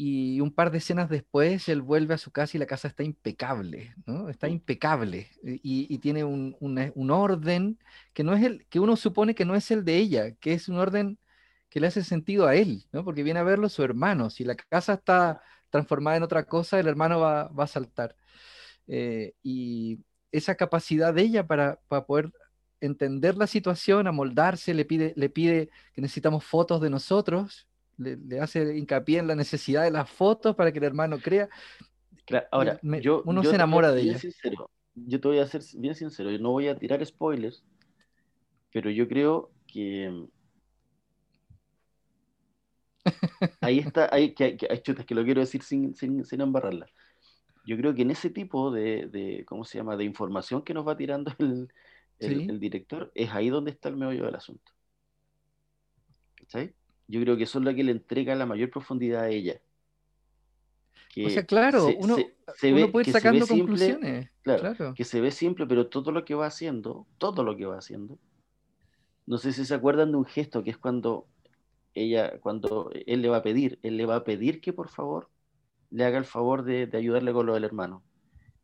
Y 0.00 0.40
un 0.40 0.52
par 0.52 0.70
de 0.70 0.78
escenas 0.78 1.10
después, 1.10 1.68
él 1.68 1.82
vuelve 1.82 2.14
a 2.14 2.18
su 2.18 2.30
casa 2.30 2.56
y 2.56 2.60
la 2.60 2.66
casa 2.66 2.86
está 2.86 3.02
impecable, 3.02 3.96
¿no? 4.06 4.28
Está 4.28 4.48
impecable. 4.48 5.28
Y, 5.42 5.98
tiene 5.98 6.22
un, 6.22 6.56
un, 6.60 7.10
orden 7.10 7.80
que, 8.12 8.22
no 8.22 8.32
es 8.32 8.44
el, 8.44 8.64
que 8.68 8.78
uno 8.78 8.94
supone 8.96 9.34
que 9.34 9.44
no 9.44 9.56
es 9.56 9.72
el 9.72 9.84
de 9.84 9.96
ella, 9.96 10.36
que 10.36 10.52
es 10.52 10.68
un 10.68 10.78
orden 10.78 11.18
que 11.68 11.80
le 11.80 11.88
hace 11.88 12.04
sentido 12.04 12.46
a 12.46 12.54
él, 12.54 12.86
¿no? 12.92 13.04
Porque 13.04 13.24
viene 13.24 13.40
a 13.40 13.42
verlo 13.42 13.68
su 13.68 13.82
hermano. 13.82 14.30
Si 14.30 14.44
la 14.44 14.54
casa 14.54 14.94
está 14.94 15.42
transformada 15.68 16.16
en 16.16 16.22
otra 16.22 16.44
cosa, 16.44 16.78
el 16.78 16.86
hermano 16.86 17.18
va, 17.18 17.48
va 17.48 17.64
a 17.64 17.66
saltar. 17.66 18.14
Eh, 18.86 19.34
y 19.42 19.98
esa 20.30 20.54
capacidad 20.54 21.12
de 21.12 21.22
ella 21.22 21.44
para, 21.44 21.80
para, 21.88 22.06
poder 22.06 22.32
entender 22.80 23.36
la 23.36 23.48
situación, 23.48 24.06
amoldarse, 24.06 24.74
le 24.74 24.84
pide, 24.84 25.12
le 25.16 25.28
pide 25.28 25.70
que 25.92 26.02
necesitamos 26.02 26.44
fotos 26.44 26.80
de 26.80 26.90
nosotros, 26.90 27.66
le, 27.98 28.40
hace 28.40 28.76
hincapié 28.76 29.18
en 29.18 29.26
la 29.26 29.34
necesidad 29.34 29.82
de 29.82 29.90
las 29.90 30.08
fotos 30.08 30.56
para 30.56 30.72
que 30.72 30.78
el 30.78 30.84
hermano 30.84 31.18
crea. 31.18 31.48
ahora, 32.50 32.78
yo, 33.02 33.22
uno 33.26 33.44
se 33.44 33.54
enamora 33.54 33.92
de 33.92 34.02
ella. 34.02 34.18
yo 34.94 35.20
te 35.20 35.28
voy 35.28 35.38
a 35.38 35.46
ser 35.46 35.62
bien 35.76 35.94
sincero, 35.94 36.30
yo 36.30 36.38
no 36.38 36.50
voy 36.50 36.68
a 36.68 36.78
tirar 36.78 37.04
spoilers, 37.04 37.64
pero 38.72 38.90
yo 38.90 39.06
creo 39.06 39.50
que 39.66 40.26
ahí 43.60 43.78
está, 43.78 44.08
hay 44.12 44.34
que, 44.34 44.56
hay 44.68 44.78
chutas 44.78 45.04
que 45.04 45.14
lo 45.14 45.24
quiero 45.24 45.40
decir 45.40 45.62
sin, 45.62 45.94
sin, 45.94 46.24
sin 46.24 46.40
embarrarla 46.40 46.88
yo 47.68 47.76
creo 47.76 47.94
que 47.94 48.00
en 48.00 48.10
ese 48.10 48.30
tipo 48.30 48.70
de, 48.70 49.44
¿cómo 49.46 49.62
se 49.62 49.76
llama?, 49.76 49.94
de 49.98 50.04
información 50.04 50.62
que 50.62 50.72
nos 50.72 50.88
va 50.88 50.96
tirando 50.96 51.34
el, 51.38 51.70
el, 52.18 52.58
director, 52.58 53.12
es 53.14 53.30
ahí 53.30 53.50
donde 53.50 53.72
está 53.72 53.90
el 53.90 53.96
meollo 53.98 54.24
del 54.24 54.36
asunto. 54.36 54.72
¿Cachai? 56.34 56.74
Yo 57.08 57.20
creo 57.20 57.36
que 57.36 57.44
eso 57.44 57.58
es 57.58 57.64
lo 57.64 57.74
que 57.74 57.82
le 57.82 57.92
entrega 57.92 58.34
la 58.34 58.46
mayor 58.46 58.70
profundidad 58.70 59.22
a 59.22 59.28
ella. 59.30 59.60
o 61.24 61.30
sea, 61.30 61.44
claro, 61.44 61.88
uno, 61.98 62.16
puede 62.92 63.08
ir 63.08 63.12
sacando 63.12 63.46
conclusiones. 63.46 64.30
claro, 64.42 64.94
que 64.94 65.04
se 65.04 65.20
ve 65.20 65.30
simple, 65.30 65.66
pero 65.66 65.88
todo 65.88 66.12
lo 66.12 66.24
que 66.24 66.34
va 66.34 66.46
haciendo, 66.46 67.06
todo 67.18 67.42
lo 67.42 67.56
que 67.56 67.66
va 67.66 67.78
haciendo, 67.78 68.18
no 69.26 69.38
sé 69.38 69.52
si 69.52 69.64
se 69.64 69.74
acuerdan 69.74 70.12
de 70.12 70.18
un 70.18 70.24
gesto 70.24 70.62
que 70.62 70.70
es 70.70 70.78
cuando 70.78 71.26
ella, 71.94 72.38
cuando 72.40 72.90
él 73.06 73.22
le 73.22 73.28
va 73.28 73.38
a 73.38 73.42
pedir, 73.42 73.78
él 73.82 73.96
le 73.96 74.06
va 74.06 74.16
a 74.16 74.24
pedir 74.24 74.60
que 74.60 74.72
por 74.72 74.88
favor 74.88 75.28
le 75.90 76.04
haga 76.04 76.18
el 76.18 76.24
favor 76.24 76.64
de, 76.64 76.88
ayudarle 76.92 77.32
con 77.32 77.46
lo 77.46 77.54
del 77.54 77.64
hermano. 77.64 78.02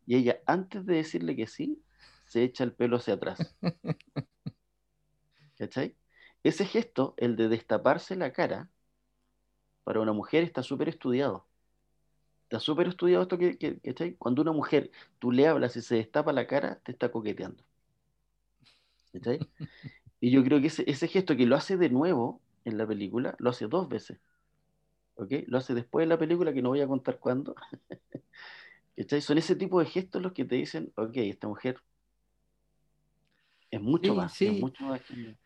Y 0.05 0.15
ella, 0.15 0.39
antes 0.45 0.85
de 0.85 0.95
decirle 0.95 1.35
que 1.35 1.47
sí, 1.47 1.81
se 2.27 2.43
echa 2.43 2.63
el 2.63 2.73
pelo 2.73 2.97
hacia 2.97 3.15
atrás. 3.15 3.55
¿Cachai? 5.57 5.95
Ese 6.45 6.63
gesto, 6.67 7.15
el 7.17 7.35
de 7.37 7.49
destaparse 7.49 8.15
la 8.15 8.31
cara, 8.31 8.69
para 9.83 9.99
una 9.99 10.13
mujer 10.13 10.43
está 10.43 10.61
súper 10.61 10.89
estudiado. 10.89 11.47
Está 12.43 12.59
súper 12.59 12.87
estudiado 12.87 13.23
esto 13.23 13.39
que, 13.39 13.57
que, 13.57 14.15
Cuando 14.17 14.43
una 14.43 14.51
mujer, 14.51 14.91
tú 15.17 15.31
le 15.31 15.47
hablas 15.47 15.75
y 15.75 15.81
se 15.81 15.95
destapa 15.95 16.31
la 16.33 16.45
cara, 16.45 16.79
te 16.83 16.91
está 16.91 17.11
coqueteando. 17.11 17.63
¿Cachai? 19.11 19.39
Y 20.21 20.31
yo 20.31 20.43
creo 20.43 20.61
que 20.61 20.67
ese, 20.67 20.83
ese 20.87 21.07
gesto 21.07 21.35
que 21.35 21.45
lo 21.45 21.55
hace 21.55 21.77
de 21.77 21.89
nuevo 21.89 22.41
en 22.63 22.77
la 22.77 22.87
película, 22.87 23.35
lo 23.37 23.49
hace 23.49 23.67
dos 23.67 23.89
veces. 23.89 24.19
Lo 25.17 25.57
hace 25.57 25.73
después 25.73 26.03
de 26.03 26.07
la 26.07 26.17
película, 26.17 26.53
que 26.53 26.61
no 26.61 26.69
voy 26.69 26.81
a 26.81 26.87
contar 26.87 27.19
cuándo. 27.19 27.55
Son 29.21 29.37
ese 29.37 29.55
tipo 29.55 29.79
de 29.79 29.87
gestos 29.87 30.21
los 30.21 30.31
que 30.31 30.45
te 30.45 30.55
dicen, 30.55 30.93
ok, 30.95 31.17
esta 31.17 31.47
mujer 31.47 31.79
es 33.71 33.81
mucho 33.81 34.15
más. 34.15 34.33
Sí, 34.33 34.63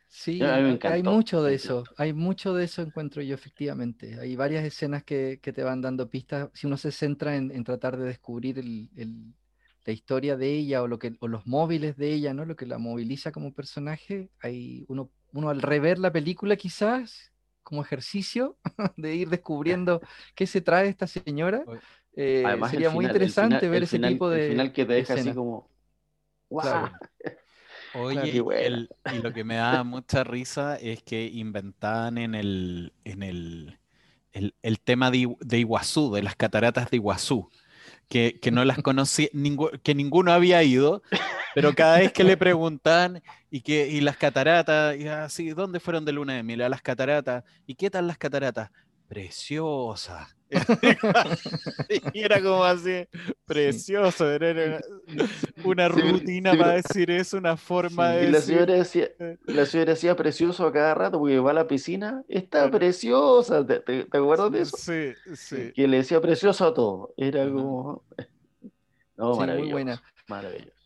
sí 0.09 0.41
hay 0.41 1.03
mucho 1.03 1.43
de 1.43 1.53
eso, 1.53 1.83
hay 1.95 2.13
mucho 2.13 2.53
de 2.53 2.65
eso 2.65 2.81
encuentro 2.81 3.21
yo 3.21 3.35
efectivamente. 3.35 4.19
Hay 4.19 4.35
varias 4.35 4.65
escenas 4.65 5.03
que, 5.03 5.39
te 5.41 5.63
van 5.63 5.81
dando 5.81 6.09
pistas. 6.09 6.49
Si 6.53 6.67
uno 6.67 6.77
se 6.77 6.91
centra 6.91 7.35
en, 7.35 7.63
tratar 7.63 7.97
de 7.97 8.05
descubrir 8.05 8.63
la 9.85 9.93
historia 9.93 10.35
de 10.35 10.51
ella 10.51 10.81
o, 10.83 10.87
lo 10.87 10.99
que, 10.99 11.15
o 11.19 11.27
los 11.27 11.47
móviles 11.47 11.95
de 11.95 12.13
ella, 12.13 12.33
¿no? 12.33 12.45
lo 12.45 12.55
que 12.55 12.65
la 12.65 12.77
moviliza 12.79 13.31
como 13.31 13.53
personaje, 13.53 14.29
hay 14.41 14.85
uno, 14.89 15.09
uno 15.31 15.49
al 15.49 15.61
rever 15.61 15.99
la 15.99 16.11
película 16.11 16.55
quizás 16.55 17.31
como 17.63 17.83
ejercicio 17.83 18.57
de 18.97 19.15
ir 19.15 19.29
descubriendo 19.29 20.01
qué 20.35 20.47
se 20.47 20.59
trae 20.59 20.89
esta 20.89 21.07
señora. 21.07 21.63
Eh, 22.15 22.43
sería 22.69 22.89
muy 22.89 23.05
interesante 23.05 23.69
ver 23.69 23.83
ese 23.83 23.99
tipo 23.99 24.29
de. 24.29 24.45
El 24.45 24.51
final 24.51 24.73
que 24.73 24.85
te 24.85 24.93
deja 24.93 25.13
así 25.13 25.33
como. 25.33 25.69
¡Wow! 26.49 26.89
Oye, 27.93 28.43
y 29.13 29.17
lo 29.21 29.33
que 29.33 29.43
me 29.43 29.55
da 29.55 29.83
mucha 29.83 30.23
risa 30.23 30.75
es 30.75 31.01
que 31.03 31.25
inventaban 31.25 32.17
en 32.17 32.35
el, 32.35 32.93
en 33.03 33.23
el, 33.23 33.79
el, 34.31 34.79
tema 34.79 35.11
de, 35.11 35.35
de, 35.39 35.59
Iguazú, 35.59 36.13
de 36.13 36.21
las 36.21 36.35
cataratas 36.35 36.89
de 36.89 36.97
Iguazú, 36.97 37.49
que, 38.07 38.39
que 38.39 38.51
no 38.51 38.63
las 38.65 38.77
conocía, 38.83 39.29
que 39.83 39.95
ninguno 39.95 40.31
había 40.31 40.63
ido, 40.63 41.01
pero 41.55 41.73
cada 41.73 41.99
vez 41.99 42.11
que 42.13 42.23
le 42.23 42.37
preguntan, 42.37 43.21
y, 43.51 43.61
que, 43.61 43.87
y 43.87 44.01
las 44.01 44.17
cataratas, 44.17 44.97
y 44.97 45.07
así, 45.07 45.49
¿dónde 45.49 45.79
fueron 45.79 46.05
de 46.05 46.11
luna 46.11 46.33
de 46.33 46.43
miel? 46.43 46.61
A 46.61 46.69
las 46.69 46.81
cataratas. 46.81 47.43
¿Y 47.65 47.75
qué 47.75 47.89
tal 47.89 48.07
las 48.07 48.17
cataratas? 48.17 48.69
Preciosa. 49.09 50.29
y 52.13 52.21
era 52.21 52.41
como 52.41 52.63
así, 52.63 53.07
precioso, 53.45 54.31
era 54.31 54.79
una 55.63 55.87
rutina 55.89 56.55
para 56.55 56.73
decir 56.73 57.09
eso, 57.11 57.37
una 57.37 57.57
forma 57.57 58.11
de... 58.11 58.27
Y 58.27 58.31
la 58.31 58.39
señora, 58.39 58.73
decía, 58.75 59.09
la 59.45 59.65
señora 59.65 59.93
decía 59.93 60.15
precioso 60.15 60.65
a 60.65 60.71
cada 60.71 60.93
rato 60.93 61.19
porque 61.19 61.39
va 61.39 61.51
a 61.51 61.55
la 61.55 61.67
piscina, 61.67 62.23
está 62.27 62.69
preciosa, 62.69 63.65
¿Te, 63.65 63.79
te, 63.79 64.07
acuerdas 64.11 64.51
de 64.51 64.61
eso? 64.61 64.77
Sí, 64.77 65.13
sí. 65.35 65.71
Que 65.73 65.87
le 65.87 65.97
decía 65.97 66.21
precioso 66.21 66.67
a 66.67 66.73
todo, 66.73 67.13
era 67.17 67.49
como... 67.49 68.03
No, 69.17 69.35
maravilloso. 69.35 69.63
Muy 69.63 69.71
buena. 69.71 70.03
Maravilloso. 70.27 70.78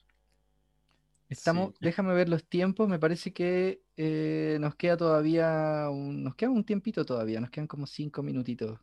Estamos, 1.34 1.74
déjame 1.80 2.13
ver 2.13 2.30
los 2.30 2.46
tiempos, 2.46 2.88
me 2.88 3.00
parece 3.00 3.34
que 3.34 3.82
eh, 3.98 4.58
nos 4.60 4.76
queda 4.76 4.98
todavía, 4.98 5.88
un, 5.89 6.24
nos 6.24 6.36
queda 6.36 6.50
un 6.50 6.63
tiempito 6.63 7.06
todavía, 7.06 7.39
nos 7.39 7.50
quedan 7.50 7.67
como 7.67 7.86
cinco 7.88 8.24
minutitos. 8.24 8.80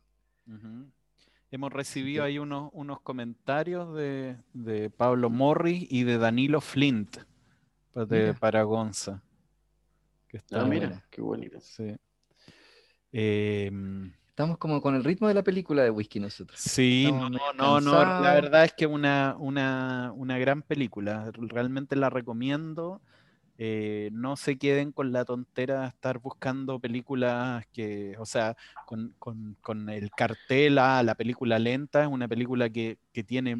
Hemos 1.49 1.71
recibido 1.71 2.23
ahí 2.23 2.39
unos, 2.39 2.69
unos 2.73 3.01
comentarios 3.01 3.95
de, 3.95 4.91
Pablo 4.97 5.29
Morri 5.29 5.87
y 5.89 6.03
de 6.03 6.17
Danilo 6.17 6.61
Flint 6.61 7.17
de 7.93 8.33
Paragonza. 8.33 9.23
Que 10.27 10.41
ah, 10.51 10.65
mira, 10.65 11.05
qué 11.09 11.21
bonito. 11.21 11.59
Sí. 11.59 11.95
Eh, 13.11 13.71
Estamos 14.31 14.57
como 14.57 14.81
con 14.81 14.95
el 14.95 15.03
ritmo 15.03 15.27
de 15.27 15.33
la 15.33 15.43
película 15.43 15.83
de 15.83 15.89
Whisky 15.89 16.21
nosotros. 16.21 16.57
Sí, 16.57 17.09
no, 17.11 17.29
no, 17.29 17.81
no, 17.81 17.91
la 17.91 18.33
verdad 18.33 18.63
es 18.63 18.71
que 18.71 18.87
una, 18.87 19.35
una, 19.37 20.13
una 20.15 20.37
gran 20.37 20.61
película, 20.61 21.29
realmente 21.33 21.97
la 21.97 22.09
recomiendo. 22.09 23.01
Eh, 23.57 24.09
no 24.13 24.37
se 24.37 24.57
queden 24.57 24.93
con 24.93 25.11
la 25.11 25.25
tontera 25.25 25.81
de 25.81 25.87
estar 25.89 26.19
buscando 26.19 26.79
películas 26.79 27.67
que, 27.73 28.15
o 28.17 28.25
sea, 28.25 28.55
con, 28.87 29.13
con, 29.19 29.57
con 29.59 29.89
el 29.89 30.09
cartel 30.11 30.79
a 30.79 31.03
la 31.03 31.13
película 31.15 31.59
lenta, 31.59 32.01
es 32.01 32.07
una 32.07 32.29
película 32.29 32.69
que, 32.69 32.97
que 33.11 33.25
tiene, 33.25 33.57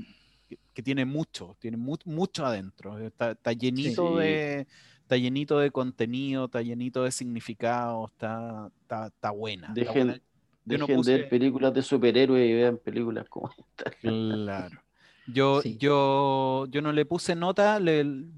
que 0.74 0.82
tiene 0.82 1.04
mucho, 1.04 1.58
tiene 1.60 1.76
mucho 1.76 2.46
adentro, 2.46 2.98
está, 2.98 3.32
está 3.32 3.52
llenito 3.52 4.16
de 4.16 4.66
está 5.02 5.18
llenito 5.18 5.60
de 5.60 5.72
contenido, 5.72 6.46
está 6.46 6.62
llenito 6.62 7.04
de 7.04 7.12
significado, 7.12 8.08
está, 8.08 8.72
está, 8.82 9.08
está 9.08 9.32
buena. 9.32 9.74
Dejen, 9.74 10.22
Dejen 10.64 11.02
de 11.02 11.18
ver 11.18 11.30
películas 11.30 11.74
de 11.74 11.82
superhéroes 11.82 12.50
y 12.50 12.54
vean 12.54 12.78
películas 12.78 13.28
como 13.30 13.50
esta. 13.50 13.92
Claro. 13.92 14.82
Yo, 15.28 15.62
yo, 15.80 16.66
yo 16.70 16.82
no 16.82 16.92
le 16.92 17.06
puse 17.06 17.36
nota, 17.36 17.80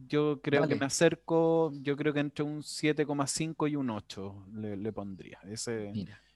yo 0.07 0.41
creo 0.41 0.67
que 0.67 0.75
me 0.75 0.85
acerco, 0.85 1.71
yo 1.81 1.95
creo 1.95 2.13
que 2.13 2.19
entre 2.19 2.43
un 2.43 2.61
7,5 2.61 3.69
y 3.69 3.75
un 3.75 3.89
8 3.89 4.45
le, 4.55 4.91
pondría. 4.91 5.39
Ese, 5.49 5.91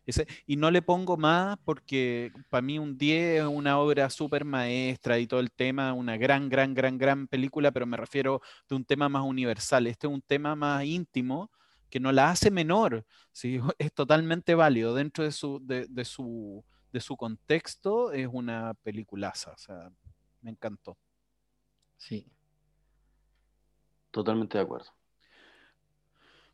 ese, 0.05 0.27
y 0.45 0.55
no 0.55 0.71
le 0.71 0.81
pongo 0.81 1.17
más 1.17 1.57
porque 1.63 2.31
para 2.49 2.61
mí 2.61 2.79
un 2.79 2.97
10 2.97 3.41
es 3.41 3.45
una 3.45 3.79
obra 3.79 4.09
súper 4.09 4.45
maestra 4.45 5.19
y 5.19 5.27
todo 5.27 5.39
el 5.39 5.51
tema, 5.51 5.93
una 5.93 6.17
gran, 6.17 6.49
gran, 6.49 6.73
gran, 6.73 6.97
gran 6.97 7.27
película, 7.27 7.71
pero 7.71 7.85
me 7.85 7.97
refiero 7.97 8.41
de 8.69 8.75
un 8.75 8.85
tema 8.85 9.09
más 9.09 9.23
universal. 9.23 9.87
Este 9.87 10.07
es 10.07 10.13
un 10.13 10.21
tema 10.21 10.55
más 10.55 10.83
íntimo 10.85 11.51
que 11.89 11.99
no 11.99 12.11
la 12.11 12.29
hace 12.29 12.51
menor, 12.51 13.05
¿sí? 13.31 13.59
es 13.77 13.93
totalmente 13.93 14.55
válido 14.55 14.93
dentro 14.95 15.23
de 15.23 15.31
su, 15.31 15.59
de, 15.63 16.05
su, 16.05 16.63
de 16.91 16.99
su 16.99 17.17
contexto, 17.17 18.11
es 18.11 18.27
una 18.31 18.73
peliculaza, 18.83 19.51
o 19.51 19.57
sea, 19.57 19.91
me 20.41 20.51
encantó. 20.51 20.97
Sí. 21.97 22.27
Totalmente 24.11 24.57
de 24.57 24.63
acuerdo. 24.63 24.97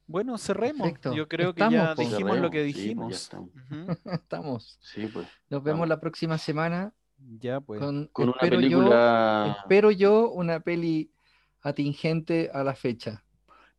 Bueno, 0.06 0.38
cerremos. 0.38 0.92
Yo 1.16 1.28
creo 1.28 1.54
que 1.54 1.62
ya 1.72 1.96
dijimos 1.96 2.38
lo 2.38 2.50
que 2.50 2.64
pues, 2.64 2.76
dijimos. 2.76 3.32
estamos. 4.06 4.78
Sí, 4.82 5.08
pues. 5.08 5.28
Nos 5.50 5.64
vemos 5.64 5.88
la 5.88 6.00
próxima 6.00 6.38
semana. 6.38 6.94
Ya, 7.18 7.62
pues. 7.62 7.80
Con, 7.80 8.10
una 8.14 8.34
película. 8.34 9.58
espero 9.62 9.92
yo 9.92 10.30
una 10.32 10.60
peli 10.60 11.14
atingente 11.62 12.52
a 12.54 12.64
la 12.64 12.76
fecha. 12.76 13.24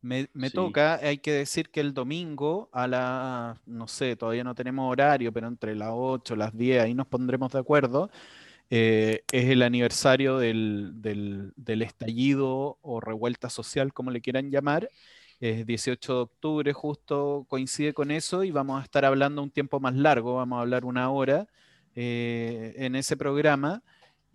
Me, 0.05 0.51
toca, 0.51 0.99
hay 1.01 1.17
que 1.17 1.31
decir 1.31 1.71
que 1.71 1.79
el 1.79 1.91
domingo 1.91 2.69
a 2.71 2.87
la, 2.87 3.59
no 3.65 3.87
sé, 3.87 4.15
todavía 4.15 4.43
no 4.43 4.53
tenemos 4.53 4.91
horario, 4.91 5.33
pero 5.33 5.47
entre 5.47 5.75
las 5.75 5.89
8, 5.91 6.35
las 6.35 6.55
10, 6.55 6.83
ahí 6.83 6.93
nos 6.93 7.07
pondremos 7.07 7.51
de 7.51 7.57
acuerdo. 7.57 8.11
Eh, 8.69 9.23
es 9.31 9.49
el 9.49 9.63
aniversario 9.63 10.37
del, 10.37 10.91
del, 11.01 11.81
estallido 11.81 12.77
o 12.83 12.99
revuelta 13.01 13.49
social, 13.49 13.93
como 13.93 14.11
le 14.11 14.21
quieran 14.21 14.51
llamar. 14.51 14.89
Es 15.39 15.65
18 15.65 16.13
de 16.13 16.19
octubre, 16.19 16.73
justo 16.73 17.47
coincide 17.49 17.93
con 17.93 18.11
eso 18.11 18.43
y 18.43 18.51
vamos 18.51 18.79
a 18.79 18.83
estar 18.83 19.05
hablando 19.05 19.41
un 19.41 19.49
tiempo 19.49 19.79
más 19.79 19.95
largo, 19.95 20.35
vamos 20.35 20.57
a 20.57 20.61
hablar 20.61 20.85
una 20.85 21.09
hora 21.09 21.47
eh, 21.95 22.75
en 22.77 22.95
ese 22.95 23.17
programa 23.17 23.81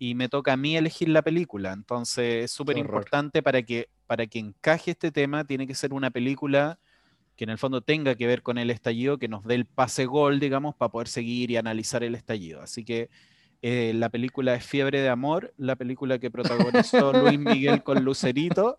y 0.01 0.15
me 0.15 0.29
toca 0.29 0.53
a 0.53 0.57
mí 0.57 0.75
elegir 0.75 1.09
la 1.09 1.21
película. 1.21 1.73
Entonces 1.73 2.45
es 2.45 2.51
súper 2.51 2.75
importante 2.79 3.43
para 3.43 3.61
que, 3.61 3.87
para 4.07 4.25
que 4.25 4.39
encaje 4.39 4.89
este 4.89 5.11
tema, 5.11 5.45
tiene 5.45 5.67
que 5.67 5.75
ser 5.75 5.93
una 5.93 6.09
película 6.09 6.79
que 7.35 7.43
en 7.43 7.51
el 7.51 7.59
fondo 7.59 7.81
tenga 7.81 8.15
que 8.15 8.25
ver 8.25 8.41
con 8.41 8.57
el 8.57 8.71
estallido, 8.71 9.19
que 9.19 9.27
nos 9.27 9.45
dé 9.45 9.53
el 9.53 9.67
pase 9.67 10.07
gol, 10.07 10.39
digamos, 10.39 10.73
para 10.73 10.91
poder 10.91 11.07
seguir 11.07 11.51
y 11.51 11.57
analizar 11.57 12.03
el 12.03 12.15
estallido. 12.15 12.63
Así 12.63 12.83
que 12.83 13.11
eh, 13.61 13.91
la 13.93 14.09
película 14.09 14.55
es 14.55 14.65
Fiebre 14.65 15.01
de 15.01 15.09
Amor, 15.09 15.53
la 15.57 15.75
película 15.75 16.17
que 16.17 16.31
protagonizó 16.31 17.13
Luis 17.13 17.37
Miguel 17.37 17.83
con 17.83 18.03
Lucerito, 18.03 18.75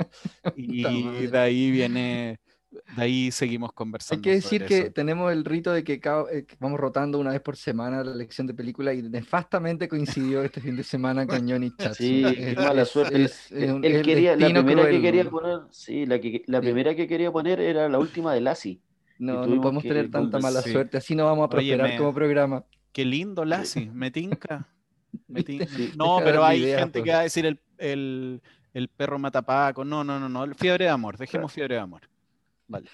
y 0.57 0.83
de 1.29 1.39
ahí 1.39 1.70
viene 1.70 2.41
de 2.97 3.03
ahí 3.03 3.31
seguimos 3.31 3.73
conversando. 3.73 4.18
Hay 4.18 4.23
que 4.23 4.35
decir 4.35 4.64
que 4.64 4.91
tenemos 4.91 5.31
el 5.31 5.45
rito 5.45 5.73
de 5.73 5.81
eh, 5.81 5.85
que, 5.85 6.57
vamos 6.59 6.81
rotando 6.81 7.18
una 7.18 7.31
vez 7.31 7.41
por 7.41 7.57
semana 7.57 8.03
la 8.03 8.12
elección 8.12 8.47
de 8.47 8.55
película 8.55 8.95
y 8.95 9.03
nefastamente 9.03 9.89
coincidió 9.89 10.43
este 10.43 10.61
fin 10.61 10.77
de 10.77 10.83
semana 10.83 11.27
con 11.27 11.49
Johnny 11.49 11.70
Chatz. 11.79 11.99
Sí, 11.99 12.25
es, 12.25 12.57
mala 12.57 12.85
suerte. 12.85 13.27
él, 13.51 14.03
quería, 14.03 14.37
la 14.37 14.49
primera 14.49 14.89
que 14.89 15.03
quería 15.03 15.29
poner, 15.29 15.61
sí, 15.70 16.07
la, 16.07 16.18
que, 16.18 16.43
la 16.47 16.61
primera 16.61 16.95
que 16.95 17.07
quería 17.07 17.31
poner 17.31 17.61
era 17.61 17.89
la 17.89 17.99
última 17.99 18.33
de 18.33 18.41
Lassie. 18.41 18.81
No, 19.18 19.47
no 19.47 19.61
podemos 19.61 19.83
tener 19.83 20.11
tanta 20.11 20.39
mala 20.39 20.62
suerte, 20.62 20.97
así 20.97 21.14
no 21.14 21.27
vamos 21.27 21.47
a 21.47 21.49
prosperar 21.49 21.97
como 21.99 22.14
programa. 22.14 22.64
Qué 22.93 23.05
lindo 23.05 23.45
Lassie, 23.45 23.91
me 23.93 24.11
tinca. 24.11 24.68
no, 25.97 26.20
pero 26.25 26.45
hay 26.45 26.62
gente 26.62 27.03
que 27.03 27.11
va 27.11 27.20
a 27.20 27.23
decir 27.23 27.45
el, 27.45 27.61
el, 27.79 28.43
el 28.73 28.89
perro 28.89 29.18
matapaco. 29.18 29.85
No, 29.85 30.03
no, 30.03 30.18
no, 30.18 30.29
no. 30.29 30.55
Fiebre 30.55 30.87
de 30.87 30.91
amor, 30.91 31.18
dejemos 31.18 31.53
fiebre 31.53 31.75
de 31.75 31.81
amor. 31.81 32.03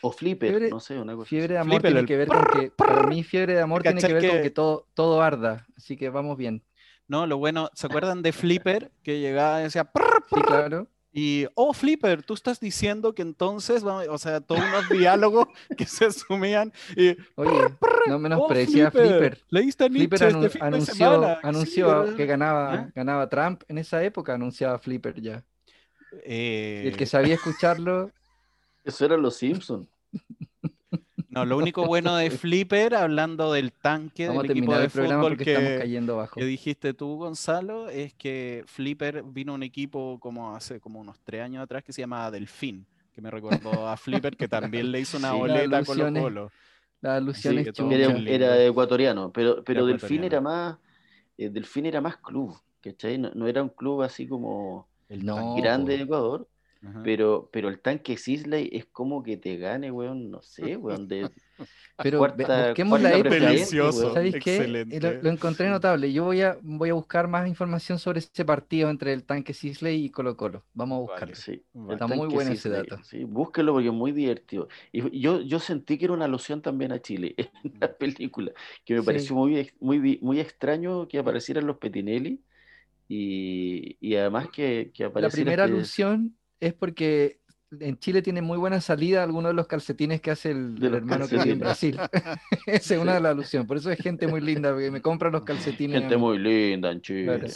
O 0.00 0.12
Flipper, 0.12 0.70
no 0.70 0.80
sé, 0.80 0.98
una 0.98 1.14
cosa. 1.14 1.28
Fiebre 1.28 1.54
de 1.54 1.60
amor 1.60 1.82
tiene 1.82 2.04
que 2.04 2.16
ver 2.16 2.28
con 2.28 2.44
que, 2.46 2.70
para 2.70 3.06
mí 3.06 3.22
fiebre 3.22 3.54
de 3.54 3.60
amor 3.60 3.82
tiene 3.82 4.00
que 4.00 4.12
ver 4.12 4.28
con 4.28 4.42
que 4.42 4.50
todo, 4.50 4.86
todo 4.94 5.22
arda, 5.22 5.66
así 5.76 5.96
que 5.96 6.10
vamos 6.10 6.36
bien. 6.36 6.62
No, 7.06 7.26
lo 7.26 7.38
bueno, 7.38 7.70
¿se 7.74 7.86
acuerdan 7.86 8.22
de 8.22 8.32
Flipper 8.32 8.90
que 9.02 9.20
llegaba 9.20 9.60
y 9.60 9.64
decía, 9.64 9.90
sí, 10.34 10.40
claro. 10.42 10.88
Y, 11.10 11.46
oh, 11.54 11.72
Flipper, 11.72 12.22
tú 12.22 12.34
estás 12.34 12.60
diciendo 12.60 13.14
que 13.14 13.22
entonces, 13.22 13.82
o 13.82 14.18
sea, 14.18 14.40
todos 14.40 14.62
unos 14.62 14.88
diálogos 14.90 15.48
que 15.76 15.86
se 15.86 16.06
asumían. 16.06 16.72
Y, 16.96 17.16
Oye, 17.34 17.64
no 18.06 18.18
menosprecia 18.18 18.88
oh, 18.88 18.90
Flipper. 18.90 19.42
Leíste 19.48 19.84
a 19.84 19.88
Flipper 19.88 20.22
este 20.22 20.58
anunció, 20.60 21.38
anunció 21.42 22.14
que 22.14 22.26
ganaba, 22.26 22.74
¿Ah? 22.74 22.92
ganaba 22.94 23.28
Trump 23.28 23.62
en 23.68 23.78
esa 23.78 24.04
época, 24.04 24.34
anunciaba 24.34 24.78
Flipper 24.78 25.20
ya. 25.20 25.44
Eh... 26.24 26.84
el 26.86 26.96
que 26.96 27.04
sabía 27.04 27.34
escucharlo 27.34 28.10
eso 28.88 29.04
eran 29.04 29.22
los 29.22 29.36
Simpsons. 29.36 29.86
No, 31.28 31.44
lo 31.44 31.58
único 31.58 31.86
bueno 31.86 32.16
de 32.16 32.30
Flipper, 32.30 32.94
hablando 32.94 33.52
del 33.52 33.72
tanque 33.72 34.28
del 34.28 34.50
equipo 34.50 34.76
de 34.76 34.88
fútbol 34.88 35.36
que, 35.36 36.00
dijiste 36.36 36.94
tú, 36.94 37.16
Gonzalo, 37.16 37.90
es 37.90 38.14
que 38.14 38.64
Flipper 38.66 39.22
vino 39.22 39.54
un 39.54 39.62
equipo 39.62 40.18
como 40.20 40.56
hace 40.56 40.80
como 40.80 41.00
unos 41.00 41.18
tres 41.22 41.42
años 41.42 41.62
atrás 41.62 41.84
que 41.84 41.92
se 41.92 42.02
llamaba 42.02 42.30
Delfín, 42.30 42.86
que 43.12 43.20
me 43.20 43.30
recordó 43.30 43.88
a 43.88 43.96
Flipper 43.96 44.36
que 44.36 44.48
también 44.48 44.90
le 44.90 45.00
hizo 45.00 45.18
una 45.18 45.32
boleta 45.32 45.84
con 45.84 45.98
los 45.98 46.10
Colo. 46.12 46.50
La 47.00 47.16
alusión 47.16 47.58
era, 48.26 48.64
ecuatoriano, 48.64 49.30
pero, 49.32 49.62
pero 49.62 49.86
Delfín 49.86 50.24
era 50.24 50.40
más 50.40 50.78
eh, 51.38 51.48
Delfín 51.48 51.86
era 51.86 52.00
más 52.00 52.16
club, 52.16 52.58
¿cachai? 52.82 53.16
No, 53.16 53.46
era 53.46 53.62
un 53.62 53.68
club 53.68 54.02
así 54.02 54.26
como 54.26 54.88
el 55.08 55.24
más 55.24 55.56
grande 55.56 55.96
de 55.96 56.02
Ecuador, 56.02 56.48
pero, 57.04 57.48
pero 57.52 57.68
el 57.68 57.80
tanque 57.80 58.16
Sisley 58.16 58.70
es 58.72 58.86
como 58.86 59.22
que 59.22 59.36
te 59.36 59.56
gane, 59.56 59.90
weón, 59.90 60.30
no 60.30 60.42
sé, 60.42 60.76
weón, 60.76 61.08
de 61.08 61.28
pero 62.02 62.20
busquemos 62.20 63.00
la 63.00 63.16
época. 63.16 63.92
¿Sabéis 63.92 64.36
qué? 64.42 64.66
Lo, 65.22 65.30
encontré 65.30 65.68
notable. 65.68 66.12
Yo 66.12 66.24
voy 66.24 66.42
a, 66.42 66.56
voy 66.62 66.90
a 66.90 66.94
buscar 66.94 67.26
más 67.26 67.48
información 67.48 67.98
sobre 67.98 68.20
ese 68.20 68.44
partido 68.44 68.88
entre 68.88 69.12
el 69.12 69.24
tanque 69.24 69.52
Sisley 69.52 70.04
y 70.04 70.10
Colo 70.10 70.36
Colo. 70.36 70.64
Vamos 70.74 70.96
a 70.96 71.00
buscarlo. 71.00 71.34
sí. 71.34 71.62
Está 71.90 72.06
muy 72.06 72.28
bueno 72.28 72.52
ese 72.52 72.68
dato. 72.68 72.98
Sí, 73.02 73.24
búsquelo 73.24 73.72
porque 73.72 73.88
es 73.88 73.94
muy 73.94 74.12
divertido. 74.12 74.68
Y 74.92 75.20
yo, 75.20 75.40
yo 75.40 75.58
sentí 75.58 75.98
que 75.98 76.04
era 76.04 76.14
una 76.14 76.26
alusión 76.26 76.62
también 76.62 76.92
a 76.92 77.00
Chile 77.00 77.34
en 77.36 77.74
la 77.80 77.92
película, 77.92 78.52
que 78.84 78.94
me 78.94 79.02
pareció 79.02 79.34
muy, 79.34 79.70
muy, 79.80 80.18
muy 80.22 80.40
extraño 80.40 81.08
que 81.08 81.18
aparecieran 81.18 81.66
los 81.66 81.78
Petinelli. 81.78 82.40
Y, 83.10 83.96
y 84.00 84.16
además 84.16 84.50
que, 84.50 84.90
que 84.92 85.04
La 85.04 85.30
primera 85.30 85.64
este 85.64 85.74
alusión 85.74 86.36
es 86.60 86.74
porque 86.74 87.40
en 87.70 87.98
Chile 87.98 88.22
tiene 88.22 88.42
muy 88.42 88.58
buena 88.58 88.80
salida 88.80 89.22
algunos 89.22 89.50
de 89.50 89.54
los 89.54 89.66
calcetines 89.66 90.20
que 90.20 90.30
hace 90.30 90.52
el, 90.52 90.82
hermano 90.82 91.28
que 91.28 91.36
vive 91.36 91.52
en 91.52 91.58
Brasil. 91.58 91.98
Esa 92.66 92.94
es 92.94 93.00
una 93.00 93.14
de 93.14 93.20
las 93.20 93.32
alusiones. 93.32 93.68
Por 93.68 93.76
eso 93.76 93.90
es 93.90 93.98
gente 93.98 94.26
muy 94.26 94.40
linda, 94.40 94.72
porque 94.72 94.90
me 94.90 95.02
compran 95.02 95.32
los 95.32 95.44
calcetines. 95.44 96.00
Gente 96.00 96.16
muy 96.16 96.38
linda 96.38 96.90
en 96.90 97.00
Chile. 97.00 97.52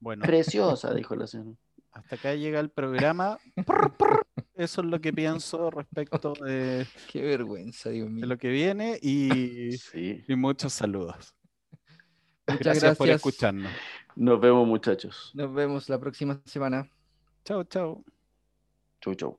Bueno. 0.00 0.24
Preciosa, 0.24 0.92
dijo 0.92 1.16
la 1.16 1.26
señora. 1.26 1.56
Hasta 1.92 2.16
acá 2.16 2.34
llega 2.34 2.60
el 2.60 2.70
programa. 2.70 3.38
Eso 4.56 4.82
es 4.82 4.86
lo 4.86 5.00
que 5.00 5.12
pienso 5.12 5.70
respecto 5.70 6.34
de. 6.44 6.86
Qué 7.10 7.22
vergüenza, 7.22 7.90
Dios 7.90 8.10
mío. 8.10 8.22
De 8.22 8.26
lo 8.26 8.38
que 8.38 8.48
viene 8.48 8.98
y, 9.00 9.74
y 9.94 10.36
muchos 10.36 10.72
saludos. 10.72 11.34
Muchas 12.46 12.60
gracias, 12.60 12.82
gracias 12.82 12.98
por 12.98 13.08
escucharnos. 13.08 13.72
Nos 14.16 14.40
vemos, 14.40 14.66
muchachos. 14.66 15.32
Nos 15.34 15.52
vemos 15.54 15.88
la 15.88 15.98
próxima 15.98 16.40
semana. 16.44 16.88
Chao, 17.44 17.64
chao. 17.64 18.04
Jojo. 19.04 19.38